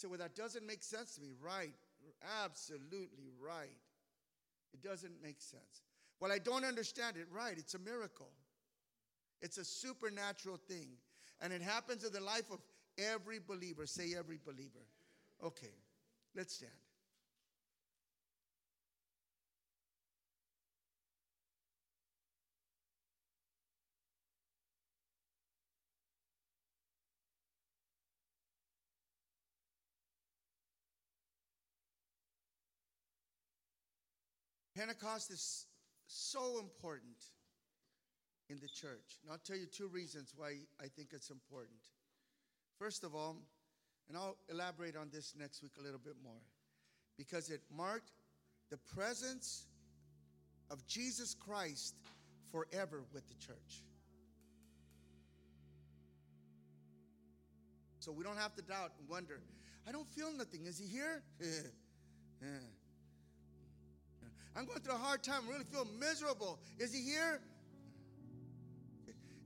So, 0.00 0.08
well, 0.08 0.18
that 0.18 0.34
doesn't 0.34 0.66
make 0.66 0.82
sense 0.82 1.16
to 1.16 1.20
me. 1.20 1.34
Right. 1.42 1.74
Absolutely 2.42 3.30
right. 3.38 3.68
It 4.72 4.82
doesn't 4.82 5.22
make 5.22 5.40
sense. 5.40 5.82
Well, 6.20 6.32
I 6.32 6.38
don't 6.38 6.64
understand 6.64 7.16
it. 7.16 7.26
Right. 7.30 7.56
It's 7.58 7.74
a 7.74 7.78
miracle, 7.78 8.30
it's 9.42 9.58
a 9.58 9.64
supernatural 9.64 10.58
thing. 10.68 10.88
And 11.42 11.52
it 11.54 11.62
happens 11.62 12.04
in 12.04 12.12
the 12.12 12.20
life 12.20 12.50
of 12.50 12.60
every 12.98 13.38
believer. 13.46 13.86
Say, 13.86 14.14
every 14.18 14.38
believer. 14.44 14.84
Okay, 15.42 15.72
let's 16.36 16.54
stand. 16.54 16.72
Pentecost 34.80 35.30
is 35.30 35.66
so 36.06 36.58
important 36.58 37.18
in 38.48 38.56
the 38.60 38.68
church. 38.68 39.18
And 39.22 39.30
I'll 39.30 39.36
tell 39.36 39.58
you 39.58 39.66
two 39.66 39.88
reasons 39.88 40.32
why 40.34 40.54
I 40.80 40.86
think 40.86 41.10
it's 41.12 41.28
important. 41.28 41.76
First 42.78 43.04
of 43.04 43.14
all, 43.14 43.36
and 44.08 44.16
I'll 44.16 44.38
elaborate 44.48 44.96
on 44.96 45.10
this 45.12 45.34
next 45.38 45.62
week 45.62 45.72
a 45.78 45.82
little 45.82 46.00
bit 46.02 46.14
more, 46.24 46.40
because 47.18 47.50
it 47.50 47.60
marked 47.70 48.12
the 48.70 48.78
presence 48.78 49.66
of 50.70 50.86
Jesus 50.86 51.34
Christ 51.34 51.96
forever 52.50 53.02
with 53.12 53.28
the 53.28 53.34
church. 53.34 53.82
So 57.98 58.12
we 58.12 58.24
don't 58.24 58.38
have 58.38 58.54
to 58.54 58.62
doubt 58.62 58.92
and 58.98 59.06
wonder, 59.10 59.42
I 59.86 59.92
don't 59.92 60.08
feel 60.08 60.32
nothing. 60.32 60.64
Is 60.64 60.78
he 60.78 60.86
here? 60.86 61.22
I'm 64.56 64.66
going 64.66 64.80
through 64.80 64.94
a 64.94 64.98
hard 64.98 65.22
time, 65.22 65.42
I 65.48 65.52
really 65.52 65.64
feel 65.64 65.86
miserable. 65.98 66.58
Is 66.78 66.92
he 66.92 67.02
here? 67.02 67.40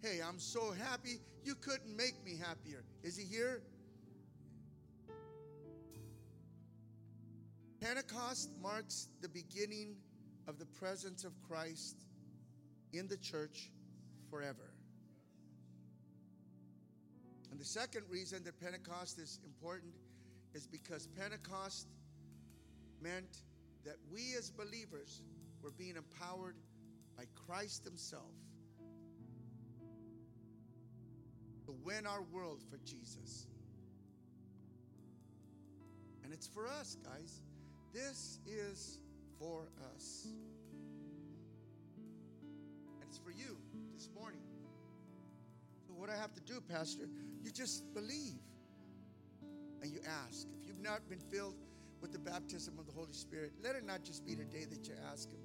Hey, 0.03 0.21
I'm 0.27 0.39
so 0.39 0.73
happy. 0.73 1.21
You 1.45 1.55
couldn't 1.55 1.97
make 1.97 2.15
me 2.25 2.37
happier. 2.37 2.85
Is 3.03 3.17
he 3.17 3.25
here? 3.25 3.63
Pentecost 7.81 8.51
marks 8.63 9.09
the 9.21 9.29
beginning 9.29 9.97
of 10.49 10.59
the 10.59 10.67
presence 10.67 11.25
of 11.25 11.33
Christ 11.43 12.07
in 12.93 13.09
the 13.09 13.17
church 13.17 13.71
forever. 14.31 14.73
And 17.51 17.61
the 17.61 17.65
second 17.65 18.05
reason 18.09 18.43
that 18.45 18.59
Pentecost 18.59 19.19
is 19.19 19.39
important 19.45 19.93
is 20.55 20.67
because 20.67 21.07
Pentecost 21.07 21.89
meant 23.01 23.43
that 23.85 23.97
we 24.11 24.35
as 24.37 24.51
believers 24.51 25.23
were 25.63 25.71
being 25.71 25.97
empowered 25.97 26.57
by 27.17 27.25
Christ 27.47 27.85
Himself 27.85 28.33
to 31.67 31.75
win 31.85 32.07
our 32.07 32.23
world 32.23 32.63
for 32.71 32.79
Jesus. 32.79 33.47
And 36.23 36.33
it's 36.33 36.47
for 36.47 36.67
us, 36.67 36.97
guys. 37.05 37.43
This 37.93 38.41
is 38.47 38.99
for 39.39 39.69
us. 39.95 40.27
And 43.01 43.09
it's 43.09 43.19
for 43.19 43.31
you 43.31 43.59
this 43.95 44.09
morning. 44.15 44.41
So, 45.87 45.93
what 45.95 46.11
I 46.11 46.17
have 46.17 46.33
to 46.35 46.41
do, 46.41 46.61
Pastor, 46.61 47.09
you 47.43 47.51
just 47.51 47.93
believe 47.95 48.41
and 49.83 49.93
you 49.93 50.01
ask. 50.27 50.47
If 50.59 50.67
you've 50.67 50.83
not 50.83 51.09
been 51.09 51.21
filled, 51.21 51.57
with 52.05 52.13
the 52.13 52.19
baptism 52.19 52.79
of 52.79 52.85
the 52.85 52.93
Holy 52.93 53.15
Spirit. 53.15 53.55
Let 53.65 53.77
it 53.77 53.87
not 53.87 54.05
just 54.05 54.27
be 54.27 54.35
the 54.35 54.45
day 54.45 54.67
that 54.69 54.87
you 54.87 54.93
ask 55.11 55.31
Him. 55.31 55.41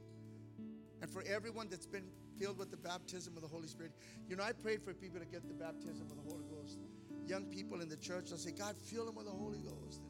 And 1.02 1.10
for 1.10 1.24
everyone 1.24 1.70
that's 1.70 1.86
been 1.86 2.04
filled 2.38 2.58
with 2.58 2.70
the 2.70 2.76
baptism 2.76 3.38
of 3.38 3.42
the 3.42 3.48
Holy 3.48 3.70
Spirit, 3.70 3.94
you 4.28 4.36
know, 4.36 4.44
I 4.44 4.52
prayed 4.52 4.84
for 4.84 4.94
people 4.94 5.22
to 5.22 5.26
get 5.26 5.48
the 5.48 5.54
baptism 5.54 6.12
of 6.12 6.18
the 6.18 6.30
Holy 6.30 6.44
Ghost. 6.52 6.78
Young 7.26 7.46
people 7.46 7.80
in 7.80 7.88
the 7.88 7.96
church, 7.96 8.28
I'll 8.34 8.38
say, 8.38 8.52
God, 8.52 8.76
fill 8.76 9.06
them 9.06 9.16
with 9.16 9.28
the 9.28 9.32
Holy 9.32 9.60
Ghost. 9.60 10.02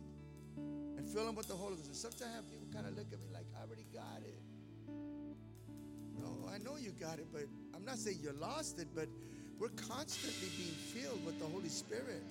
And, 0.58 0.98
and 0.98 1.08
fill 1.08 1.28
them 1.28 1.36
with 1.36 1.48
the 1.48 1.54
Holy 1.54 1.76
Ghost. 1.76 1.86
And 1.86 1.96
sometimes 1.96 2.48
people 2.50 2.66
kind 2.74 2.88
of 2.88 2.98
look 2.98 3.14
at 3.14 3.20
me 3.20 3.28
like, 3.32 3.46
I 3.56 3.68
already 3.68 3.86
got 3.94 4.26
it. 4.26 4.42
No, 6.18 6.50
I 6.52 6.58
know 6.58 6.78
you 6.78 6.94
got 7.00 7.20
it, 7.20 7.28
but 7.32 7.44
I'm 7.76 7.86
not 7.86 8.00
saying 8.00 8.18
you 8.24 8.32
lost 8.42 8.80
it, 8.80 8.88
but 8.96 9.08
we're 9.60 9.70
constantly 9.78 10.50
being 10.58 10.74
filled 10.98 11.24
with 11.28 11.38
the 11.38 11.46
Holy 11.46 11.70
Spirit. 11.70 12.24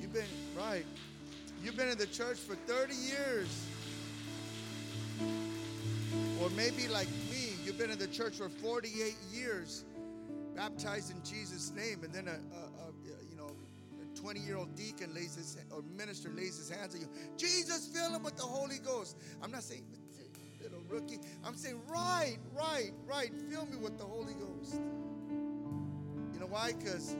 You've 0.00 0.12
been, 0.12 0.30
right. 0.56 0.86
You've 1.64 1.78
been 1.78 1.88
in 1.88 1.96
the 1.96 2.06
church 2.06 2.36
for 2.36 2.54
30 2.54 2.94
years. 2.94 3.66
Or 6.42 6.50
maybe 6.50 6.88
like 6.88 7.08
me, 7.30 7.54
you've 7.64 7.78
been 7.78 7.90
in 7.90 7.98
the 7.98 8.06
church 8.06 8.34
for 8.34 8.50
48 8.50 9.14
years, 9.32 9.84
baptized 10.54 11.10
in 11.10 11.24
Jesus' 11.24 11.72
name, 11.74 12.04
and 12.04 12.12
then 12.12 12.28
a, 12.28 12.32
a, 12.32 12.34
a 12.34 13.24
you 13.30 13.36
know, 13.38 13.50
a 14.02 14.20
20 14.20 14.40
year 14.40 14.58
old 14.58 14.74
deacon 14.76 15.14
lays 15.14 15.36
his 15.36 15.56
or 15.74 15.80
minister 15.96 16.28
lays 16.36 16.58
his 16.58 16.68
hands 16.68 16.94
on 16.94 17.00
you. 17.00 17.08
Jesus, 17.38 17.88
fill 17.88 18.12
him 18.12 18.22
with 18.22 18.36
the 18.36 18.42
Holy 18.42 18.78
Ghost. 18.78 19.16
I'm 19.42 19.50
not 19.50 19.62
saying 19.62 19.84
little 20.60 20.82
rookie. 20.90 21.18
I'm 21.46 21.56
saying 21.56 21.80
right, 21.88 22.36
right, 22.54 22.92
right. 23.06 23.30
Fill 23.50 23.64
me 23.66 23.78
with 23.78 23.96
the 23.96 24.04
Holy 24.04 24.34
Ghost. 24.34 24.74
You 26.34 26.40
know 26.40 26.46
why? 26.46 26.72
Because 26.78 27.16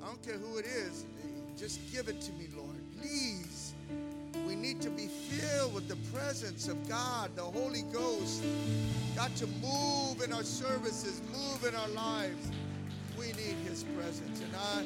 I 0.00 0.06
don't 0.06 0.22
care 0.22 0.38
who 0.38 0.58
it 0.58 0.66
is. 0.66 1.06
Just 1.56 1.80
give 1.92 2.08
it 2.08 2.20
to 2.20 2.32
me, 2.32 2.46
Lord. 2.56 2.80
Please 3.00 3.49
need 4.60 4.80
to 4.82 4.90
be 4.90 5.06
filled 5.06 5.74
with 5.74 5.88
the 5.88 5.96
presence 6.16 6.68
of 6.68 6.88
God, 6.88 7.30
the 7.34 7.42
Holy 7.42 7.82
Ghost. 7.92 8.42
God 9.16 9.34
to 9.36 9.46
move 9.46 10.22
in 10.22 10.32
our 10.32 10.42
services, 10.42 11.22
move 11.32 11.64
in 11.66 11.74
our 11.74 11.88
lives. 11.88 12.50
We 13.18 13.26
need 13.28 13.56
His 13.64 13.84
presence. 13.96 14.40
And 14.40 14.54
I, 14.56 14.82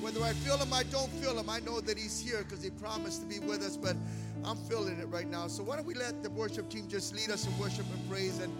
whether 0.00 0.22
I 0.22 0.32
feel 0.32 0.56
Him, 0.56 0.72
I 0.72 0.82
don't 0.84 1.10
feel 1.12 1.38
Him, 1.38 1.48
I 1.50 1.60
know 1.60 1.80
that 1.80 1.98
He's 1.98 2.20
here 2.20 2.44
because 2.44 2.62
He 2.62 2.70
promised 2.70 3.20
to 3.20 3.26
be 3.26 3.38
with 3.46 3.62
us, 3.62 3.76
but 3.76 3.96
I'm 4.44 4.56
feeling 4.56 4.98
it 4.98 5.08
right 5.08 5.28
now. 5.28 5.48
So 5.48 5.62
why 5.62 5.76
don't 5.76 5.86
we 5.86 5.94
let 5.94 6.22
the 6.22 6.30
worship 6.30 6.68
team 6.68 6.88
just 6.88 7.14
lead 7.14 7.30
us 7.30 7.46
in 7.46 7.56
worship 7.58 7.86
and 7.92 8.10
praise? 8.10 8.38
And 8.38 8.52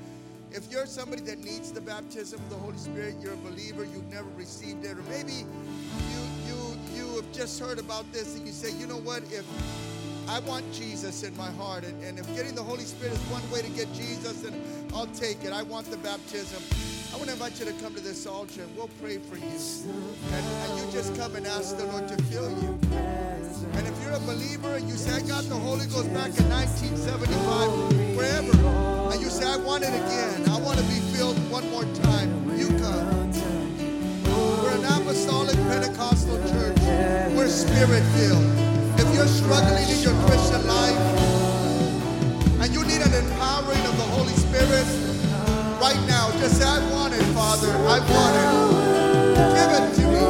if 0.53 0.71
you're 0.71 0.87
somebody 0.87 1.23
that 1.23 1.39
needs 1.39 1.73
the 1.73 1.81
baptism 1.81 2.39
of 2.39 2.51
the 2.51 2.57
Holy 2.57 2.77
Spirit, 2.77 3.17
you're 3.21 3.33
a 3.33 3.37
believer, 3.37 3.85
you've 3.85 4.11
never 4.11 4.29
received 4.37 4.85
it, 4.85 4.99
or 4.99 5.03
maybe 5.09 5.33
you 5.33 6.21
you 6.47 6.79
you 6.95 7.17
have 7.17 7.33
just 7.33 7.59
heard 7.59 7.79
about 7.79 8.11
this 8.13 8.37
and 8.37 8.47
you 8.47 8.53
say, 8.53 8.71
you 8.79 8.87
know 8.87 8.99
what, 8.99 9.23
if 9.33 9.45
I 10.33 10.39
want 10.41 10.65
Jesus 10.73 11.25
in 11.25 11.37
my 11.37 11.51
heart, 11.51 11.85
and, 11.85 12.03
and 12.03 12.19
if 12.19 12.27
getting 12.35 12.55
the 12.55 12.63
Holy 12.63 12.85
Spirit 12.85 13.13
is 13.13 13.21
one 13.29 13.45
way 13.51 13.61
to 13.61 13.69
get 13.69 13.93
Jesus, 13.93 14.41
then 14.41 14.59
I'll 14.95 15.07
take 15.09 15.45
it. 15.45 15.53
I 15.53 15.63
want 15.63 15.91
the 15.91 15.99
baptism. 15.99 16.63
I 17.13 17.17
want 17.19 17.27
to 17.27 17.35
invite 17.35 17.61
you 17.61 17.67
to 17.67 17.73
come 17.85 17.95
to 17.95 18.01
this 18.01 18.27
altar 18.27 18.63
and 18.63 18.75
we'll 18.75 18.89
pray 19.03 19.19
for 19.19 19.37
you. 19.37 19.45
And, 19.45 20.45
and 20.65 20.79
you 20.81 20.91
just 20.91 21.15
come 21.19 21.37
and 21.37 21.47
ask 21.47 21.77
the 21.77 21.85
Lord 21.85 22.09
to 22.09 22.17
fill 22.33 22.49
you. 22.49 22.79
And 23.75 23.87
if 23.87 24.03
you're 24.03 24.15
a 24.15 24.21
believer 24.21 24.77
and 24.77 24.89
you 24.89 24.97
say, 24.97 25.17
I 25.17 25.21
got 25.21 25.45
the 25.45 25.55
Holy 25.55 25.85
Ghost 25.85 26.09
back 26.15 26.33
in 26.41 26.49
1975, 26.49 28.17
wherever, 28.17 28.57
and 29.13 29.21
you 29.21 29.29
say, 29.29 29.45
I 29.45 29.59
want 29.59 29.85
it 29.85 29.93
again, 29.93 30.49
I 30.49 30.59
want 30.59 30.79
to 30.79 30.85
be 30.85 30.99
filled 31.13 31.37
one 31.51 31.69
more 31.69 31.85
time, 32.09 32.59
you 32.59 32.69
come. 32.81 33.31
We're 34.65 34.79
an 34.79 34.85
apostolic 34.87 35.57
Pentecostal 35.69 36.39
church. 36.49 36.79
We're 37.37 37.49
spirit 37.49 38.03
filled 38.17 38.72
you're 39.15 39.27
struggling 39.27 39.89
in 39.89 40.01
your 40.01 40.15
Christian 40.27 40.67
life 40.67 40.99
and 42.61 42.73
you 42.73 42.85
need 42.85 43.03
an 43.03 43.15
empowering 43.15 43.85
of 43.87 43.97
the 43.97 44.09
Holy 44.15 44.35
Spirit 44.35 44.87
right 45.83 45.99
now, 46.07 46.31
just 46.39 46.59
say, 46.59 46.65
I 46.65 46.79
want 46.93 47.13
it, 47.13 47.25
Father. 47.35 47.73
I 47.91 47.99
want 47.99 48.35
it. 48.39 48.51
Give 49.59 49.73
it 49.79 49.87
to 49.99 50.05
me. 50.15 50.25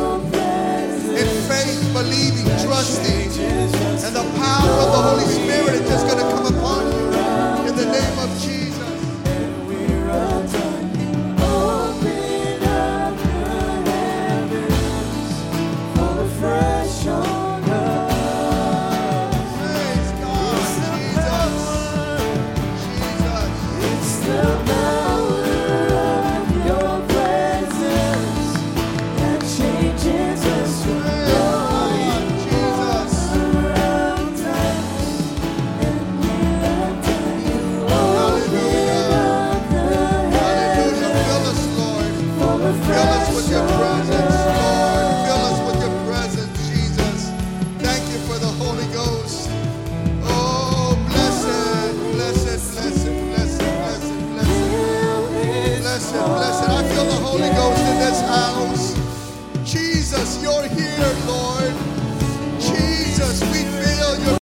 In 1.20 1.28
faith, 1.44 1.80
believing, 1.92 2.48
trusting, 2.64 3.28
and 4.06 4.14
the 4.16 4.24
power 4.40 4.72
of 4.82 4.88
the 4.96 5.02
Holy 5.08 5.28
Spirit 5.28 5.91